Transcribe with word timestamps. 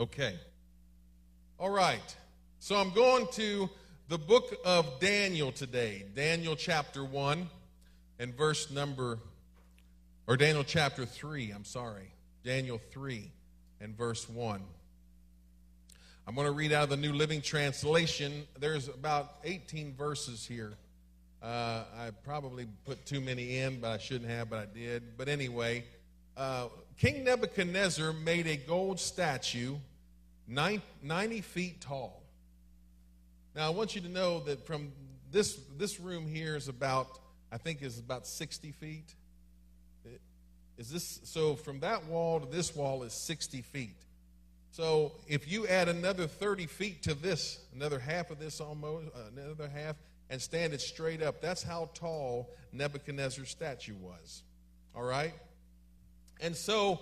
Okay. 0.00 0.34
All 1.58 1.68
right. 1.68 2.16
So 2.58 2.74
I'm 2.76 2.90
going 2.92 3.26
to 3.32 3.68
the 4.08 4.16
book 4.16 4.54
of 4.64 4.98
Daniel 4.98 5.52
today, 5.52 6.06
Daniel 6.16 6.56
chapter 6.56 7.04
1 7.04 7.46
and 8.18 8.34
verse 8.34 8.70
number, 8.70 9.18
or 10.26 10.38
Daniel 10.38 10.64
chapter 10.64 11.04
3, 11.04 11.50
I'm 11.50 11.66
sorry. 11.66 12.14
Daniel 12.42 12.80
3 12.92 13.30
and 13.82 13.94
verse 13.94 14.26
1. 14.26 14.62
I'm 16.26 16.34
going 16.34 16.46
to 16.46 16.52
read 16.52 16.72
out 16.72 16.84
of 16.84 16.88
the 16.88 16.96
New 16.96 17.12
Living 17.12 17.42
Translation. 17.42 18.46
There's 18.58 18.88
about 18.88 19.34
18 19.44 19.92
verses 19.96 20.46
here. 20.46 20.72
Uh, 21.42 21.84
I 21.94 22.10
probably 22.24 22.66
put 22.86 23.04
too 23.04 23.20
many 23.20 23.58
in, 23.58 23.80
but 23.80 23.90
I 23.90 23.98
shouldn't 23.98 24.30
have, 24.30 24.48
but 24.48 24.60
I 24.60 24.66
did. 24.74 25.18
But 25.18 25.28
anyway, 25.28 25.84
uh, 26.38 26.68
King 26.96 27.24
Nebuchadnezzar 27.24 28.14
made 28.14 28.46
a 28.46 28.56
gold 28.56 28.98
statue 28.98 29.76
90 30.50 31.40
feet 31.40 31.80
tall. 31.80 32.22
Now, 33.54 33.66
I 33.66 33.70
want 33.70 33.94
you 33.94 34.00
to 34.02 34.08
know 34.08 34.40
that 34.40 34.66
from 34.66 34.92
this, 35.30 35.58
this 35.78 36.00
room 36.00 36.26
here 36.26 36.56
is 36.56 36.68
about, 36.68 37.06
I 37.52 37.58
think, 37.58 37.82
is 37.82 37.98
about 37.98 38.26
60 38.26 38.72
feet. 38.72 39.14
Is 40.76 40.90
this, 40.90 41.20
so 41.24 41.54
from 41.54 41.80
that 41.80 42.06
wall 42.06 42.40
to 42.40 42.46
this 42.46 42.74
wall 42.74 43.02
is 43.02 43.12
60 43.12 43.62
feet. 43.62 43.96
So 44.72 45.12
if 45.28 45.50
you 45.50 45.66
add 45.66 45.88
another 45.88 46.26
30 46.26 46.66
feet 46.66 47.02
to 47.02 47.14
this, 47.14 47.58
another 47.74 47.98
half 47.98 48.30
of 48.30 48.38
this 48.38 48.60
almost, 48.60 49.08
uh, 49.08 49.20
another 49.36 49.68
half, 49.68 49.96
and 50.30 50.40
stand 50.40 50.72
it 50.72 50.80
straight 50.80 51.22
up, 51.22 51.40
that's 51.40 51.62
how 51.62 51.90
tall 51.92 52.48
Nebuchadnezzar's 52.72 53.50
statue 53.50 53.96
was. 54.00 54.42
All 54.94 55.02
right? 55.02 55.34
And 56.40 56.56
so 56.56 57.00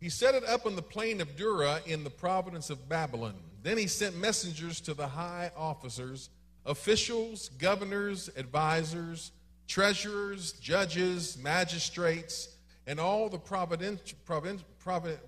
he 0.00 0.08
set 0.08 0.34
it 0.34 0.44
up 0.44 0.66
on 0.66 0.76
the 0.76 0.82
plain 0.82 1.20
of 1.20 1.36
Dura 1.36 1.80
in 1.86 2.04
the 2.04 2.10
province 2.10 2.70
of 2.70 2.88
Babylon. 2.88 3.34
Then 3.62 3.78
he 3.78 3.86
sent 3.86 4.16
messengers 4.16 4.80
to 4.82 4.94
the 4.94 5.08
high 5.08 5.50
officers, 5.56 6.30
officials, 6.64 7.48
governors, 7.58 8.30
advisors, 8.36 9.32
treasurers, 9.66 10.52
judges, 10.52 11.38
magistrates, 11.38 12.50
and 12.86 13.00
all 13.00 13.28
the 13.28 13.38
providential, 13.38 14.16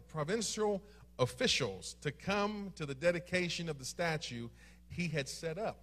provincial 0.09 0.83
officials 1.19 1.97
to 2.03 2.13
come 2.13 2.73
to 2.77 2.87
the 2.87 2.95
dedication 2.95 3.69
of 3.69 3.79
the 3.79 3.85
statue 3.85 4.49
he 4.89 5.09
had 5.09 5.29
set 5.29 5.59
up. 5.59 5.79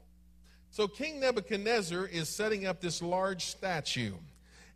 So 0.71 0.87
King 0.87 1.19
Nebuchadnezzar 1.19 2.05
is 2.07 2.29
setting 2.29 2.65
up 2.65 2.81
this 2.81 3.01
large 3.01 3.45
statue, 3.45 4.13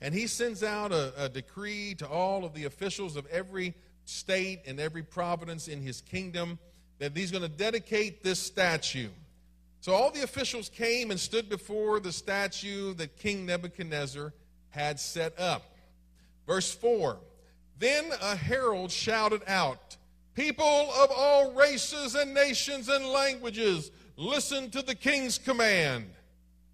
and 0.02 0.14
he 0.14 0.28
sends 0.28 0.64
out 0.64 0.92
a, 0.92 1.14
a 1.17 1.30
decree 1.30 1.95
to 1.95 2.08
all 2.08 2.45
of 2.45 2.53
the 2.53 2.66
officials 2.66 3.16
of 3.16 3.26
every 3.28 3.73
state 4.09 4.61
and 4.65 4.79
every 4.79 5.03
province 5.03 5.67
in 5.67 5.81
his 5.81 6.02
kingdom 6.02 6.59
that 6.99 7.15
he's 7.15 7.31
going 7.31 7.43
to 7.43 7.49
dedicate 7.49 8.23
this 8.23 8.39
statue. 8.39 9.09
So 9.81 9.93
all 9.93 10.11
the 10.11 10.23
officials 10.23 10.69
came 10.69 11.11
and 11.11 11.19
stood 11.19 11.47
before 11.47 11.99
the 11.99 12.11
statue 12.11 12.93
that 12.95 13.17
King 13.17 13.45
Nebuchadnezzar 13.45 14.33
had 14.69 14.99
set 14.99 15.39
up. 15.39 15.63
Verse 16.45 16.73
4 16.73 17.19
then 17.80 18.11
a 18.21 18.35
herald 18.35 18.91
shouted 18.91 19.41
out, 19.47 19.95
People 20.35 20.91
of 21.02 21.09
all 21.15 21.53
races 21.53 22.15
and 22.15 22.33
nations 22.33 22.87
and 22.87 23.05
languages, 23.07 23.91
listen 24.15 24.69
to 24.71 24.81
the 24.81 24.95
king's 24.95 25.37
command. 25.37 26.05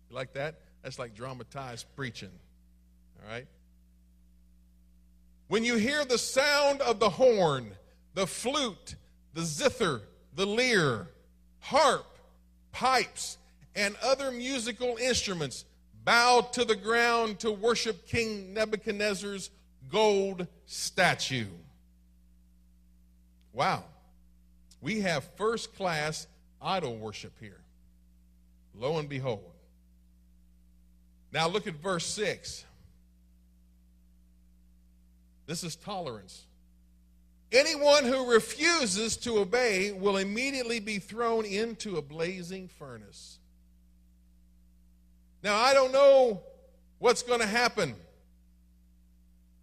You 0.09 0.15
like 0.15 0.33
that? 0.33 0.55
That's 0.83 0.99
like 0.99 1.15
dramatized 1.15 1.85
preaching. 1.95 2.31
All 3.23 3.31
right? 3.31 3.47
When 5.47 5.63
you 5.63 5.75
hear 5.75 6.03
the 6.05 6.17
sound 6.17 6.81
of 6.81 6.99
the 6.99 7.09
horn, 7.09 7.71
the 8.13 8.25
flute, 8.25 8.95
the 9.33 9.43
zither, 9.43 10.01
the 10.33 10.45
lyre, 10.45 11.07
harp, 11.59 12.17
pipes, 12.71 13.37
and 13.75 13.95
other 14.03 14.31
musical 14.31 14.97
instruments, 14.97 15.65
bow 16.03 16.41
to 16.53 16.65
the 16.65 16.75
ground 16.75 17.39
to 17.39 17.51
worship 17.51 18.07
King 18.07 18.53
Nebuchadnezzar's 18.53 19.49
gold 19.89 20.47
statue. 20.65 21.47
Wow. 23.53 23.83
We 24.81 25.01
have 25.01 25.27
first 25.35 25.75
class 25.75 26.27
idol 26.61 26.97
worship 26.97 27.33
here. 27.39 27.61
Lo 28.75 28.97
and 28.97 29.07
behold. 29.07 29.51
Now 31.31 31.47
look 31.47 31.67
at 31.67 31.75
verse 31.75 32.05
6. 32.05 32.64
This 35.45 35.63
is 35.63 35.75
tolerance. 35.75 36.45
Anyone 37.51 38.03
who 38.05 38.31
refuses 38.31 39.17
to 39.17 39.37
obey 39.39 39.91
will 39.91 40.17
immediately 40.17 40.79
be 40.79 40.99
thrown 40.99 41.45
into 41.45 41.97
a 41.97 42.01
blazing 42.01 42.67
furnace. 42.67 43.39
Now, 45.43 45.55
I 45.57 45.73
don't 45.73 45.91
know 45.91 46.41
what's 46.97 47.21
going 47.21 47.39
to 47.39 47.47
happen 47.47 47.95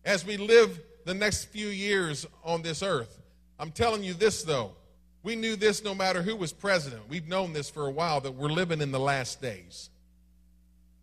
as 0.05 0.25
we 0.25 0.37
live 0.37 0.81
the 1.05 1.15
next 1.15 1.47
few 1.47 1.69
years 1.69 2.27
on 2.45 2.63
this 2.63 2.83
earth. 2.83 3.21
I'm 3.59 3.73
telling 3.73 4.05
you 4.05 4.15
this, 4.15 4.43
though. 4.43 4.73
We 5.25 5.37
knew 5.37 5.57
this 5.57 5.85
no 5.85 5.95
matter 5.95 6.23
who 6.23 6.35
was 6.35 6.53
president. 6.53 7.09
We've 7.09 7.29
known 7.29 7.53
this 7.53 7.69
for 7.71 7.87
a 7.87 7.91
while 7.91 8.21
that 8.21 8.33
we're 8.33 8.49
living 8.49 8.81
in 8.81 8.91
the 8.91 9.01
last 9.01 9.41
days. 9.41 9.91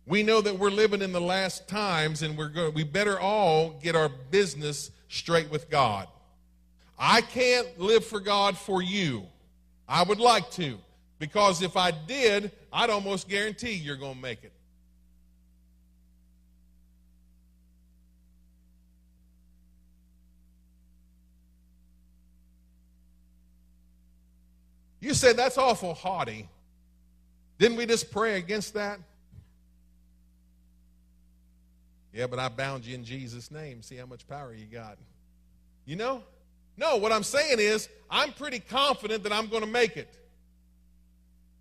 We 0.06 0.22
know 0.22 0.40
that 0.40 0.58
we're 0.58 0.70
living 0.70 1.02
in 1.02 1.12
the 1.12 1.20
last 1.20 1.68
times 1.68 2.22
and 2.22 2.36
we're 2.36 2.48
going 2.48 2.74
we 2.74 2.84
better 2.84 3.20
all 3.20 3.78
get 3.82 3.94
our 3.94 4.08
business 4.08 4.90
straight 5.08 5.50
with 5.50 5.70
God. 5.70 6.08
I 6.98 7.20
can't 7.20 7.78
live 7.78 8.04
for 8.04 8.20
God 8.20 8.56
for 8.56 8.82
you. 8.82 9.26
I 9.88 10.02
would 10.02 10.20
like 10.20 10.50
to 10.52 10.78
because 11.18 11.62
if 11.62 11.76
I 11.76 11.90
did, 11.90 12.52
I'd 12.72 12.90
almost 12.90 13.28
guarantee 13.28 13.72
you're 13.72 13.96
going 13.96 14.14
to 14.14 14.20
make 14.20 14.44
it. 14.44 14.52
You 25.00 25.14
said 25.14 25.36
that's 25.36 25.56
awful 25.56 25.94
haughty. 25.94 26.48
Didn't 27.58 27.78
we 27.78 27.86
just 27.86 28.10
pray 28.10 28.36
against 28.36 28.74
that? 28.74 29.00
Yeah, 32.12 32.26
but 32.26 32.38
I 32.38 32.48
bound 32.48 32.84
you 32.84 32.94
in 32.94 33.04
Jesus' 33.04 33.50
name. 33.50 33.82
See 33.82 33.96
how 33.96 34.06
much 34.06 34.26
power 34.26 34.52
you 34.54 34.66
got. 34.66 34.98
You 35.84 35.96
know? 35.96 36.22
No, 36.76 36.96
what 36.96 37.12
I'm 37.12 37.22
saying 37.22 37.58
is, 37.58 37.88
I'm 38.10 38.32
pretty 38.32 38.58
confident 38.58 39.22
that 39.24 39.32
I'm 39.32 39.48
going 39.48 39.62
to 39.62 39.68
make 39.68 39.96
it. 39.96 40.16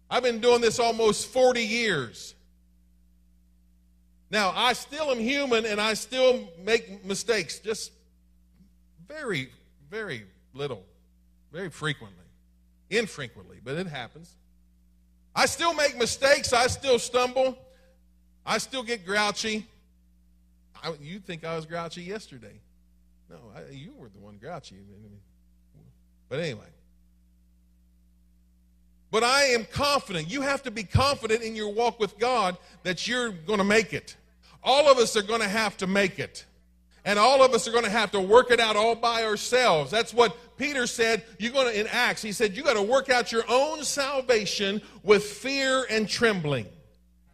I've 0.09 0.23
been 0.23 0.39
doing 0.39 0.61
this 0.61 0.79
almost 0.79 1.27
40 1.27 1.61
years. 1.61 2.33
Now, 4.31 4.51
I 4.55 4.73
still 4.73 5.11
am 5.11 5.19
human 5.19 5.65
and 5.65 5.79
I 5.79 5.93
still 5.93 6.47
make 6.63 7.05
mistakes, 7.05 7.59
just 7.59 7.91
very, 9.07 9.49
very 9.89 10.25
little, 10.53 10.83
very 11.51 11.69
frequently 11.69 12.19
infrequently, 12.89 13.59
but 13.63 13.75
it 13.75 13.87
happens. 13.87 14.35
I 15.35 15.45
still 15.45 15.73
make 15.73 15.97
mistakes. 15.97 16.53
I 16.53 16.67
still 16.67 16.99
stumble. 16.99 17.57
I 18.45 18.57
still 18.57 18.83
get 18.83 19.05
grouchy. 19.05 19.67
I, 20.83 20.93
you 21.01 21.19
think 21.19 21.45
I 21.45 21.55
was 21.55 21.65
grouchy 21.65 22.03
yesterday. 22.03 22.59
No, 23.29 23.37
I, 23.55 23.71
you 23.71 23.93
were 23.97 24.09
the 24.09 24.19
one 24.19 24.37
grouchy. 24.37 24.75
But 26.29 26.39
anyway. 26.39 26.65
But 29.11 29.23
I 29.23 29.45
am 29.45 29.65
confident. 29.65 30.29
You 30.29 30.41
have 30.41 30.63
to 30.63 30.71
be 30.71 30.83
confident 30.83 31.41
in 31.41 31.55
your 31.55 31.73
walk 31.73 31.99
with 31.99 32.19
God 32.19 32.57
that 32.83 33.07
you're 33.07 33.29
going 33.31 33.57
to 33.57 33.63
make 33.63 33.93
it. 33.93 34.15
All 34.63 34.91
of 34.91 34.97
us 34.97 35.15
are 35.15 35.23
going 35.23 35.41
to 35.41 35.47
have 35.47 35.77
to 35.77 35.87
make 35.87 36.19
it. 36.19 36.45
And 37.05 37.17
all 37.17 37.43
of 37.43 37.53
us 37.53 37.67
are 37.67 37.71
going 37.71 37.85
to 37.85 37.89
have 37.89 38.11
to 38.11 38.19
work 38.19 38.51
it 38.51 38.59
out 38.59 38.75
all 38.75 38.93
by 38.93 39.23
ourselves. 39.23 39.89
That's 39.89 40.13
what 40.13 40.37
Peter 40.57 40.85
said. 40.85 41.23
You're 41.39 41.53
going 41.53 41.73
to, 41.73 41.79
in 41.79 41.87
Acts, 41.87 42.21
he 42.21 42.31
said, 42.31 42.55
you 42.55 42.61
got 42.61 42.73
to 42.73 42.81
work 42.83 43.09
out 43.09 43.31
your 43.31 43.45
own 43.49 43.83
salvation 43.83 44.81
with 45.01 45.23
fear 45.23 45.87
and 45.89 46.07
trembling. 46.07 46.67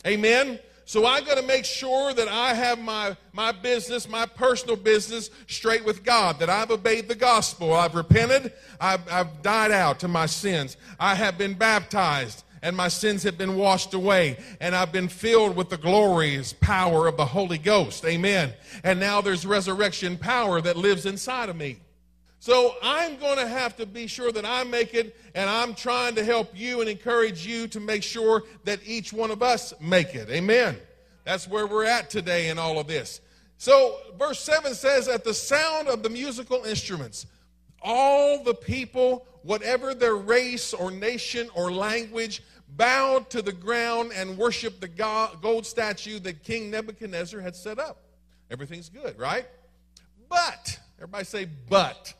Amen? 0.05 0.59
So 0.87 1.05
I 1.05 1.21
got 1.21 1.37
to 1.37 1.43
make 1.43 1.65
sure 1.65 2.13
that 2.13 2.27
I 2.27 2.53
have 2.53 2.79
my, 2.79 3.17
my 3.33 3.51
business, 3.51 4.07
my 4.07 4.27
personal 4.27 4.75
business 4.75 5.31
straight 5.47 5.83
with 5.83 6.03
God, 6.03 6.39
that 6.39 6.49
I've 6.49 6.69
obeyed 6.69 7.07
the 7.07 7.15
gospel. 7.15 7.73
I've 7.73 7.95
repented. 7.95 8.53
I've, 8.79 9.01
I've 9.11 9.41
died 9.41 9.71
out 9.71 9.99
to 10.01 10.07
my 10.07 10.27
sins. 10.27 10.77
I 10.99 11.15
have 11.15 11.39
been 11.39 11.55
baptized 11.55 12.43
and 12.61 12.75
my 12.75 12.87
sins 12.87 13.21
have 13.21 13.37
been 13.37 13.57
washed 13.57 13.93
away, 13.93 14.37
and 14.59 14.75
I've 14.75 14.91
been 14.91 15.07
filled 15.07 15.55
with 15.55 15.69
the 15.69 15.77
glorious 15.77 16.51
power 16.51 17.05
of 17.05 17.15
the 17.15 17.25
Holy 17.25 17.59
Ghost. 17.59 18.03
Amen. 18.05 18.53
And 18.83 18.99
now 18.99 19.21
there's 19.21 19.45
resurrection 19.45 20.17
power 20.17 20.59
that 20.61 20.75
lives 20.75 21.05
inside 21.05 21.49
of 21.49 21.55
me. 21.55 21.77
So 22.45 22.75
I'm 22.83 23.17
going 23.17 23.39
to 23.39 23.47
have 23.47 23.75
to 23.77 23.87
be 23.87 24.05
sure 24.05 24.31
that 24.31 24.45
I 24.45 24.63
make 24.65 24.93
it, 24.93 25.17
and 25.33 25.49
I'm 25.49 25.73
trying 25.73 26.13
to 26.13 26.23
help 26.23 26.51
you 26.53 26.79
and 26.79 26.87
encourage 26.87 27.43
you 27.43 27.67
to 27.69 27.79
make 27.79 28.03
sure 28.03 28.43
that 28.65 28.81
each 28.85 29.11
one 29.11 29.31
of 29.31 29.41
us 29.41 29.73
make 29.81 30.13
it. 30.13 30.29
Amen. 30.29 30.77
That's 31.23 31.47
where 31.47 31.65
we're 31.65 31.85
at 31.85 32.11
today 32.11 32.49
in 32.49 32.59
all 32.59 32.77
of 32.77 32.85
this. 32.85 33.19
So, 33.57 33.97
verse 34.19 34.39
7 34.41 34.75
says, 34.75 35.07
At 35.07 35.23
the 35.23 35.33
sound 35.33 35.87
of 35.87 36.03
the 36.03 36.09
musical 36.11 36.65
instruments, 36.65 37.25
all 37.81 38.43
the 38.43 38.53
people, 38.53 39.25
whatever 39.41 39.95
their 39.95 40.15
race 40.15 40.71
or 40.71 40.91
nation 40.91 41.49
or 41.55 41.71
language, 41.71 42.43
bowed 42.77 43.27
to 43.31 43.41
the 43.41 43.53
ground 43.53 44.11
and 44.13 44.37
worshiped 44.37 44.81
the 44.81 45.33
gold 45.41 45.65
statue 45.65 46.19
that 46.19 46.43
King 46.43 46.69
Nebuchadnezzar 46.69 47.41
had 47.41 47.55
set 47.55 47.79
up. 47.79 48.03
Everything's 48.51 48.89
good, 48.89 49.17
right? 49.17 49.47
But, 50.29 50.79
everybody 50.99 51.25
say, 51.25 51.47
but. 51.67 52.13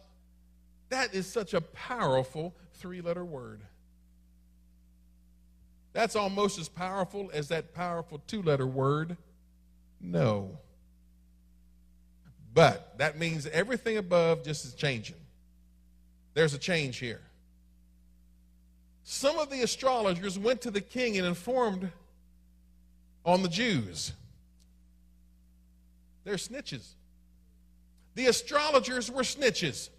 That 0.90 1.14
is 1.14 1.28
such 1.28 1.54
a 1.54 1.62
powerful 1.62 2.56
three 2.76 3.02
letter 3.02 3.26
word. 3.26 3.62
That's 5.94 6.16
almost 6.16 6.60
as 6.60 6.68
powerful 6.68 7.32
as 7.34 7.48
that 7.48 7.74
powerful 7.74 8.22
two 8.28 8.42
letter 8.42 8.68
word, 8.68 9.16
no. 10.02 10.58
But 12.54 12.98
that 12.98 13.18
means 13.18 13.48
everything 13.48 13.98
above 13.98 14.44
just 14.44 14.66
is 14.66 14.74
changing. 14.74 15.16
There's 16.34 16.54
a 16.54 16.58
change 16.58 16.98
here. 16.98 17.22
Some 19.04 19.40
of 19.40 19.50
the 19.50 19.62
astrologers 19.62 20.38
went 20.38 20.62
to 20.62 20.72
the 20.72 20.82
king 20.82 21.18
and 21.18 21.26
informed 21.26 21.90
on 23.24 23.42
the 23.42 23.50
Jews. 23.50 24.12
They're 26.24 26.36
snitches. 26.36 26.94
The 28.16 28.26
astrologers 28.28 29.12
were 29.12 29.22
snitches. 29.22 29.90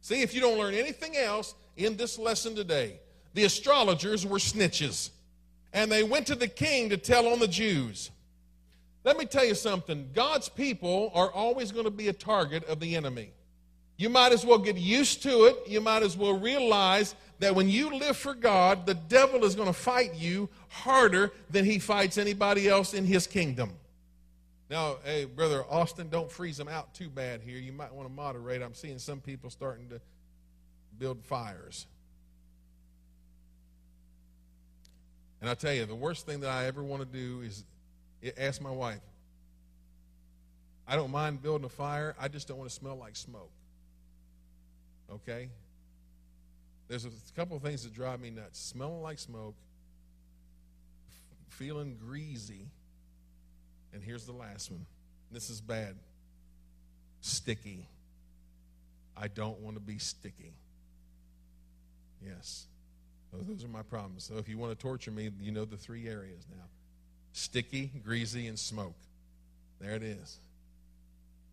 See, 0.00 0.22
if 0.22 0.34
you 0.34 0.40
don't 0.40 0.58
learn 0.58 0.74
anything 0.74 1.16
else 1.16 1.54
in 1.76 1.96
this 1.96 2.18
lesson 2.18 2.54
today, 2.54 3.00
the 3.34 3.44
astrologers 3.44 4.26
were 4.26 4.38
snitches. 4.38 5.10
And 5.72 5.92
they 5.92 6.02
went 6.02 6.26
to 6.28 6.34
the 6.34 6.48
king 6.48 6.88
to 6.90 6.96
tell 6.96 7.28
on 7.28 7.38
the 7.38 7.48
Jews. 7.48 8.10
Let 9.04 9.16
me 9.16 9.26
tell 9.26 9.44
you 9.44 9.54
something 9.54 10.10
God's 10.14 10.48
people 10.48 11.10
are 11.14 11.30
always 11.30 11.72
going 11.72 11.84
to 11.84 11.90
be 11.90 12.08
a 12.08 12.12
target 12.12 12.64
of 12.64 12.80
the 12.80 12.96
enemy. 12.96 13.30
You 13.96 14.08
might 14.08 14.32
as 14.32 14.46
well 14.46 14.58
get 14.58 14.76
used 14.76 15.22
to 15.24 15.44
it. 15.44 15.56
You 15.66 15.80
might 15.80 16.02
as 16.02 16.16
well 16.16 16.38
realize 16.38 17.14
that 17.40 17.54
when 17.54 17.68
you 17.68 17.94
live 17.94 18.16
for 18.16 18.34
God, 18.34 18.86
the 18.86 18.94
devil 18.94 19.44
is 19.44 19.54
going 19.54 19.66
to 19.66 19.72
fight 19.72 20.14
you 20.14 20.48
harder 20.68 21.32
than 21.50 21.64
he 21.64 21.78
fights 21.78 22.18
anybody 22.18 22.68
else 22.68 22.94
in 22.94 23.04
his 23.04 23.26
kingdom. 23.26 23.72
Now, 24.70 24.96
hey, 25.02 25.24
Brother 25.24 25.64
Austin, 25.68 26.10
don't 26.10 26.30
freeze 26.30 26.58
them 26.58 26.68
out 26.68 26.92
too 26.92 27.08
bad 27.08 27.40
here. 27.40 27.58
You 27.58 27.72
might 27.72 27.92
want 27.94 28.06
to 28.06 28.14
moderate. 28.14 28.62
I'm 28.62 28.74
seeing 28.74 28.98
some 28.98 29.20
people 29.20 29.48
starting 29.48 29.88
to 29.88 30.00
build 30.98 31.24
fires. 31.24 31.86
And 35.40 35.48
I 35.48 35.54
tell 35.54 35.72
you, 35.72 35.86
the 35.86 35.94
worst 35.94 36.26
thing 36.26 36.40
that 36.40 36.50
I 36.50 36.66
ever 36.66 36.82
want 36.82 37.00
to 37.00 37.08
do 37.08 37.40
is 37.42 37.64
eh, 38.22 38.30
ask 38.36 38.60
my 38.60 38.70
wife. 38.70 39.00
I 40.86 40.96
don't 40.96 41.10
mind 41.10 41.42
building 41.42 41.64
a 41.64 41.68
fire, 41.68 42.14
I 42.18 42.28
just 42.28 42.48
don't 42.48 42.58
want 42.58 42.68
to 42.68 42.74
smell 42.74 42.96
like 42.96 43.14
smoke. 43.14 43.50
Okay? 45.10 45.48
There's 46.88 47.04
a 47.04 47.10
couple 47.36 47.56
of 47.56 47.62
things 47.62 47.84
that 47.84 47.94
drive 47.94 48.20
me 48.20 48.30
nuts 48.30 48.58
smelling 48.58 49.02
like 49.02 49.18
smoke, 49.18 49.54
feeling 51.48 51.96
greasy 52.02 52.68
and 53.92 54.02
here's 54.02 54.26
the 54.26 54.32
last 54.32 54.70
one. 54.70 54.86
This 55.30 55.50
is 55.50 55.60
bad. 55.60 55.96
Sticky. 57.20 57.86
I 59.16 59.28
don't 59.28 59.58
want 59.60 59.76
to 59.76 59.80
be 59.80 59.98
sticky. 59.98 60.54
Yes. 62.24 62.66
Those 63.32 63.64
are 63.64 63.68
my 63.68 63.82
problems. 63.82 64.24
So 64.24 64.38
if 64.38 64.48
you 64.48 64.58
want 64.58 64.76
to 64.76 64.82
torture 64.82 65.10
me, 65.10 65.30
you 65.40 65.52
know 65.52 65.64
the 65.64 65.76
three 65.76 66.08
areas 66.08 66.46
now 66.50 66.64
sticky, 67.32 67.92
greasy, 68.04 68.48
and 68.48 68.58
smoke. 68.58 68.96
There 69.80 69.92
it 69.92 70.02
is. 70.02 70.40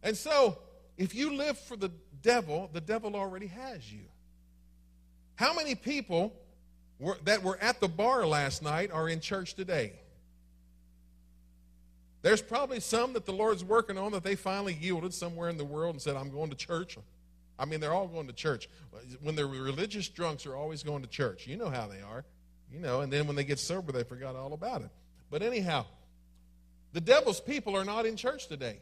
And 0.01 0.17
so, 0.17 0.57
if 0.97 1.13
you 1.13 1.35
live 1.35 1.59
for 1.59 1.75
the 1.75 1.91
devil, 2.21 2.69
the 2.73 2.81
devil 2.81 3.15
already 3.15 3.47
has 3.47 3.91
you. 3.91 4.05
How 5.35 5.53
many 5.53 5.75
people 5.75 6.33
were, 6.97 7.17
that 7.25 7.43
were 7.43 7.57
at 7.61 7.79
the 7.81 7.87
bar 7.87 8.25
last 8.25 8.63
night 8.63 8.91
are 8.91 9.07
in 9.07 9.19
church 9.19 9.53
today? 9.53 9.93
There's 12.25 12.41
probably 12.41 12.79
some 12.79 13.13
that 13.13 13.27
the 13.27 13.33
Lord's 13.33 13.63
working 13.63 13.99
on 13.99 14.11
that 14.13 14.23
they 14.23 14.33
finally 14.33 14.73
yielded 14.73 15.13
somewhere 15.13 15.47
in 15.47 15.57
the 15.57 15.63
world 15.63 15.93
and 15.93 16.01
said, 16.01 16.15
I'm 16.15 16.31
going 16.31 16.49
to 16.49 16.55
church. 16.55 16.97
I 17.59 17.65
mean, 17.65 17.79
they're 17.79 17.93
all 17.93 18.07
going 18.07 18.25
to 18.25 18.33
church. 18.33 18.67
When 19.21 19.35
they're 19.35 19.45
religious 19.45 20.09
drunks, 20.09 20.45
they're 20.45 20.55
always 20.55 20.81
going 20.81 21.03
to 21.03 21.07
church. 21.07 21.45
You 21.45 21.55
know 21.55 21.69
how 21.69 21.85
they 21.85 22.01
are. 22.01 22.25
You 22.73 22.79
know, 22.79 23.01
and 23.01 23.13
then 23.13 23.27
when 23.27 23.35
they 23.35 23.43
get 23.43 23.59
sober, 23.59 23.91
they 23.91 24.01
forgot 24.01 24.35
all 24.35 24.53
about 24.53 24.81
it. 24.81 24.89
But 25.29 25.43
anyhow, 25.43 25.85
the 26.93 26.99
devil's 26.99 27.39
people 27.39 27.77
are 27.77 27.85
not 27.85 28.07
in 28.07 28.15
church 28.15 28.47
today. 28.47 28.79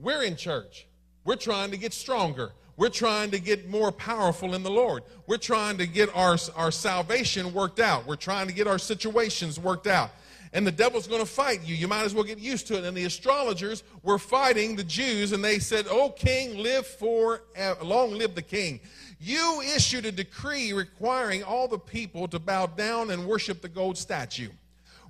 We're 0.00 0.24
in 0.24 0.34
church. 0.34 0.88
We're 1.24 1.36
trying 1.36 1.70
to 1.70 1.76
get 1.76 1.94
stronger. 1.94 2.50
We're 2.76 2.88
trying 2.88 3.30
to 3.30 3.38
get 3.38 3.68
more 3.68 3.92
powerful 3.92 4.54
in 4.54 4.64
the 4.64 4.72
Lord. 4.72 5.04
We're 5.28 5.36
trying 5.36 5.78
to 5.78 5.86
get 5.86 6.08
our, 6.16 6.36
our 6.56 6.72
salvation 6.72 7.54
worked 7.54 7.78
out. 7.78 8.08
We're 8.08 8.16
trying 8.16 8.48
to 8.48 8.52
get 8.52 8.66
our 8.66 8.80
situations 8.80 9.60
worked 9.60 9.86
out 9.86 10.10
and 10.52 10.66
the 10.66 10.72
devil's 10.72 11.06
going 11.06 11.20
to 11.20 11.26
fight 11.26 11.62
you. 11.64 11.74
You 11.74 11.88
might 11.88 12.04
as 12.04 12.14
well 12.14 12.24
get 12.24 12.38
used 12.38 12.66
to 12.68 12.76
it. 12.76 12.84
And 12.84 12.96
the 12.96 13.04
astrologers 13.04 13.82
were 14.02 14.18
fighting 14.18 14.76
the 14.76 14.84
Jews, 14.84 15.32
and 15.32 15.42
they 15.42 15.58
said, 15.58 15.86
"O 15.88 16.10
king, 16.10 16.58
live 16.58 16.86
for 16.86 17.42
long 17.82 18.12
live 18.12 18.34
the 18.34 18.42
king." 18.42 18.80
You 19.18 19.60
issued 19.60 20.04
a 20.04 20.12
decree 20.12 20.72
requiring 20.72 21.44
all 21.44 21.68
the 21.68 21.78
people 21.78 22.26
to 22.28 22.38
bow 22.38 22.66
down 22.66 23.10
and 23.10 23.26
worship 23.26 23.62
the 23.62 23.68
gold 23.68 23.96
statue. 23.96 24.50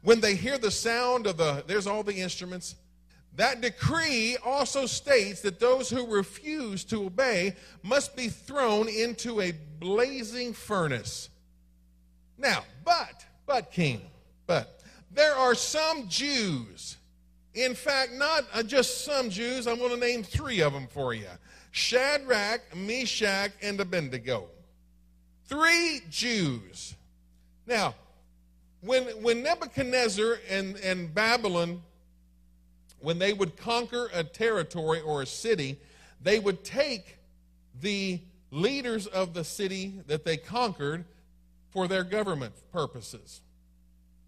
When 0.02 0.20
they 0.20 0.34
hear 0.34 0.58
the 0.58 0.70
sound 0.70 1.26
of 1.26 1.38
the, 1.38 1.64
there's 1.66 1.86
all 1.86 2.02
the 2.02 2.16
instruments. 2.16 2.74
That 3.36 3.62
decree 3.62 4.36
also 4.44 4.84
states 4.84 5.40
that 5.40 5.58
those 5.58 5.88
who 5.88 6.06
refuse 6.06 6.84
to 6.84 7.06
obey 7.06 7.56
must 7.82 8.14
be 8.14 8.28
thrown 8.28 8.88
into 8.88 9.40
a 9.40 9.52
blazing 9.78 10.52
furnace. 10.52 11.30
Now, 12.36 12.64
but, 12.84 13.24
but, 13.46 13.70
king, 13.70 14.02
but, 14.46 14.81
there 15.14 15.34
are 15.34 15.54
some 15.54 16.08
Jews, 16.08 16.96
in 17.54 17.74
fact, 17.74 18.12
not 18.12 18.44
uh, 18.52 18.62
just 18.62 19.04
some 19.04 19.30
Jews, 19.30 19.66
I'm 19.66 19.78
going 19.78 19.90
to 19.90 19.96
name 19.96 20.22
three 20.22 20.60
of 20.60 20.72
them 20.72 20.86
for 20.86 21.14
you 21.14 21.26
Shadrach, 21.70 22.76
Meshach, 22.76 23.52
and 23.62 23.80
Abednego. 23.80 24.46
Three 25.46 26.00
Jews. 26.10 26.94
Now, 27.66 27.94
when, 28.80 29.04
when 29.22 29.42
Nebuchadnezzar 29.42 30.38
and, 30.50 30.76
and 30.76 31.14
Babylon, 31.14 31.82
when 33.00 33.18
they 33.18 33.32
would 33.32 33.56
conquer 33.56 34.10
a 34.12 34.24
territory 34.24 35.00
or 35.00 35.22
a 35.22 35.26
city, 35.26 35.78
they 36.22 36.38
would 36.38 36.64
take 36.64 37.18
the 37.80 38.20
leaders 38.50 39.06
of 39.06 39.34
the 39.34 39.44
city 39.44 40.00
that 40.06 40.24
they 40.24 40.36
conquered 40.36 41.04
for 41.70 41.88
their 41.88 42.04
government 42.04 42.54
purposes. 42.72 43.40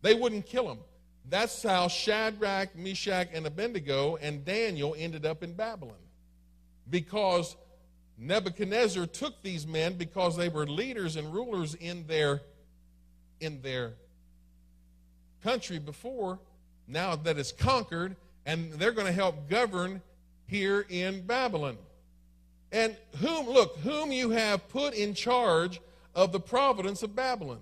They 0.04 0.12
wouldn't 0.12 0.44
kill 0.44 0.70
him. 0.70 0.80
That's 1.30 1.62
how 1.62 1.88
Shadrach, 1.88 2.76
Meshach, 2.76 3.28
and 3.32 3.46
Abednego 3.46 4.16
and 4.16 4.44
Daniel 4.44 4.94
ended 4.98 5.24
up 5.24 5.42
in 5.42 5.54
Babylon. 5.54 5.96
Because 6.90 7.56
Nebuchadnezzar 8.18 9.06
took 9.06 9.40
these 9.40 9.66
men 9.66 9.94
because 9.94 10.36
they 10.36 10.50
were 10.50 10.66
leaders 10.66 11.16
and 11.16 11.32
rulers 11.32 11.74
in 11.76 12.06
their, 12.06 12.42
in 13.40 13.62
their 13.62 13.94
country 15.42 15.78
before, 15.78 16.38
now 16.86 17.16
that 17.16 17.38
it's 17.38 17.52
conquered, 17.52 18.14
and 18.44 18.74
they're 18.74 18.92
going 18.92 19.06
to 19.06 19.12
help 19.12 19.48
govern 19.48 20.02
here 20.46 20.84
in 20.90 21.22
Babylon. 21.22 21.78
And 22.72 22.94
whom, 23.20 23.46
look, 23.46 23.78
whom 23.78 24.12
you 24.12 24.28
have 24.30 24.68
put 24.68 24.92
in 24.92 25.14
charge 25.14 25.80
of 26.14 26.30
the 26.30 26.40
providence 26.40 27.02
of 27.02 27.16
Babylon. 27.16 27.60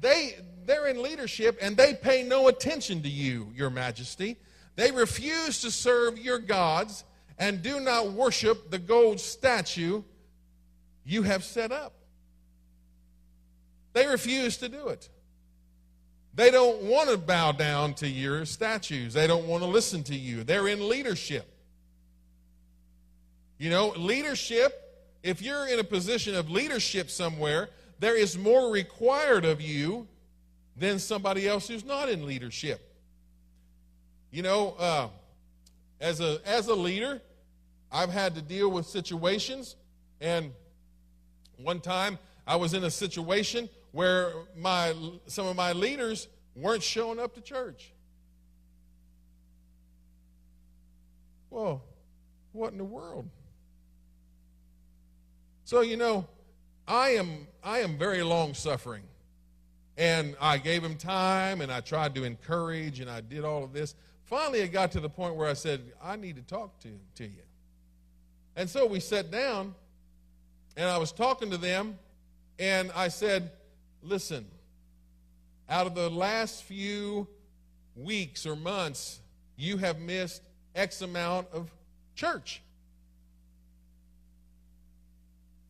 They, 0.00 0.36
they're 0.64 0.86
in 0.86 1.02
leadership 1.02 1.58
and 1.60 1.76
they 1.76 1.94
pay 1.94 2.22
no 2.22 2.48
attention 2.48 3.02
to 3.02 3.08
you, 3.08 3.52
Your 3.54 3.70
Majesty. 3.70 4.36
They 4.76 4.90
refuse 4.90 5.62
to 5.62 5.70
serve 5.70 6.18
your 6.18 6.38
gods 6.38 7.04
and 7.38 7.62
do 7.62 7.80
not 7.80 8.12
worship 8.12 8.70
the 8.70 8.78
gold 8.78 9.20
statue 9.20 10.02
you 11.04 11.22
have 11.22 11.44
set 11.44 11.72
up. 11.72 11.94
They 13.92 14.06
refuse 14.06 14.58
to 14.58 14.68
do 14.68 14.88
it. 14.88 15.08
They 16.34 16.50
don't 16.50 16.82
want 16.82 17.08
to 17.08 17.16
bow 17.16 17.52
down 17.52 17.94
to 17.94 18.08
your 18.08 18.44
statues. 18.44 19.14
They 19.14 19.26
don't 19.26 19.46
want 19.46 19.62
to 19.62 19.68
listen 19.68 20.02
to 20.04 20.14
you. 20.14 20.44
They're 20.44 20.68
in 20.68 20.86
leadership. 20.86 21.48
You 23.58 23.70
know, 23.70 23.94
leadership, 23.96 24.74
if 25.22 25.40
you're 25.40 25.66
in 25.66 25.78
a 25.78 25.84
position 25.84 26.34
of 26.34 26.50
leadership 26.50 27.08
somewhere, 27.08 27.70
there 27.98 28.16
is 28.16 28.36
more 28.36 28.70
required 28.70 29.44
of 29.44 29.60
you 29.60 30.06
than 30.76 30.98
somebody 30.98 31.48
else 31.48 31.68
who's 31.68 31.84
not 31.84 32.08
in 32.08 32.26
leadership. 32.26 32.80
You 34.30 34.42
know, 34.42 34.74
uh, 34.78 35.08
as 36.00 36.20
a 36.20 36.40
as 36.44 36.68
a 36.68 36.74
leader, 36.74 37.22
I've 37.90 38.10
had 38.10 38.34
to 38.34 38.42
deal 38.42 38.70
with 38.70 38.86
situations, 38.86 39.76
and 40.20 40.52
one 41.56 41.80
time 41.80 42.18
I 42.46 42.56
was 42.56 42.74
in 42.74 42.84
a 42.84 42.90
situation 42.90 43.68
where 43.92 44.32
my 44.56 44.94
some 45.26 45.46
of 45.46 45.56
my 45.56 45.72
leaders 45.72 46.28
weren't 46.54 46.82
showing 46.82 47.18
up 47.18 47.34
to 47.34 47.40
church. 47.40 47.92
Well, 51.50 51.82
what 52.52 52.72
in 52.72 52.78
the 52.78 52.84
world? 52.84 53.28
So, 55.64 55.80
you 55.80 55.96
know, 55.96 56.26
I 56.86 57.10
am, 57.10 57.48
I 57.66 57.80
am 57.80 57.98
very 57.98 58.22
long 58.22 58.54
suffering. 58.54 59.02
And 59.98 60.36
I 60.40 60.58
gave 60.58 60.84
him 60.84 60.96
time 60.96 61.60
and 61.60 61.72
I 61.72 61.80
tried 61.80 62.14
to 62.14 62.22
encourage 62.22 63.00
and 63.00 63.10
I 63.10 63.20
did 63.20 63.44
all 63.44 63.64
of 63.64 63.72
this. 63.72 63.96
Finally, 64.24 64.60
it 64.60 64.68
got 64.68 64.92
to 64.92 65.00
the 65.00 65.08
point 65.08 65.34
where 65.34 65.48
I 65.48 65.54
said, 65.54 65.80
I 66.00 66.14
need 66.14 66.36
to 66.36 66.42
talk 66.42 66.78
to, 66.80 66.88
to 67.16 67.24
you. 67.24 67.42
And 68.54 68.70
so 68.70 68.86
we 68.86 69.00
sat 69.00 69.32
down 69.32 69.74
and 70.76 70.88
I 70.88 70.96
was 70.98 71.10
talking 71.10 71.50
to 71.50 71.56
them 71.56 71.98
and 72.58 72.92
I 72.94 73.08
said, 73.08 73.50
Listen, 74.00 74.46
out 75.68 75.88
of 75.88 75.96
the 75.96 76.08
last 76.08 76.62
few 76.62 77.26
weeks 77.96 78.46
or 78.46 78.54
months, 78.54 79.18
you 79.56 79.78
have 79.78 79.98
missed 79.98 80.42
X 80.76 81.02
amount 81.02 81.48
of 81.52 81.72
church. 82.14 82.62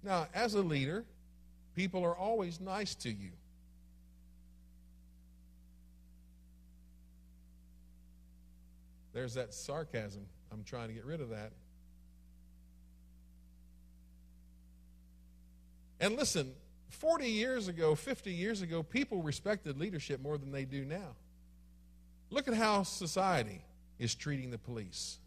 Now, 0.02 0.26
as 0.34 0.52
a 0.52 0.60
leader, 0.60 1.06
people 1.76 2.02
are 2.04 2.16
always 2.16 2.58
nice 2.58 2.94
to 2.96 3.10
you. 3.10 3.30
There's 9.12 9.34
that 9.34 9.54
sarcasm. 9.54 10.26
I'm 10.52 10.64
trying 10.64 10.88
to 10.88 10.94
get 10.94 11.04
rid 11.04 11.20
of 11.20 11.30
that. 11.30 11.52
And 16.00 16.16
listen, 16.16 16.52
40 16.90 17.26
years 17.28 17.68
ago, 17.68 17.94
50 17.94 18.32
years 18.32 18.62
ago, 18.62 18.82
people 18.82 19.22
respected 19.22 19.78
leadership 19.78 20.20
more 20.20 20.38
than 20.38 20.52
they 20.52 20.64
do 20.64 20.84
now. 20.84 21.14
Look 22.30 22.48
at 22.48 22.54
how 22.54 22.82
society 22.82 23.62
is 23.98 24.14
treating 24.14 24.50
the 24.50 24.58
police. 24.58 25.18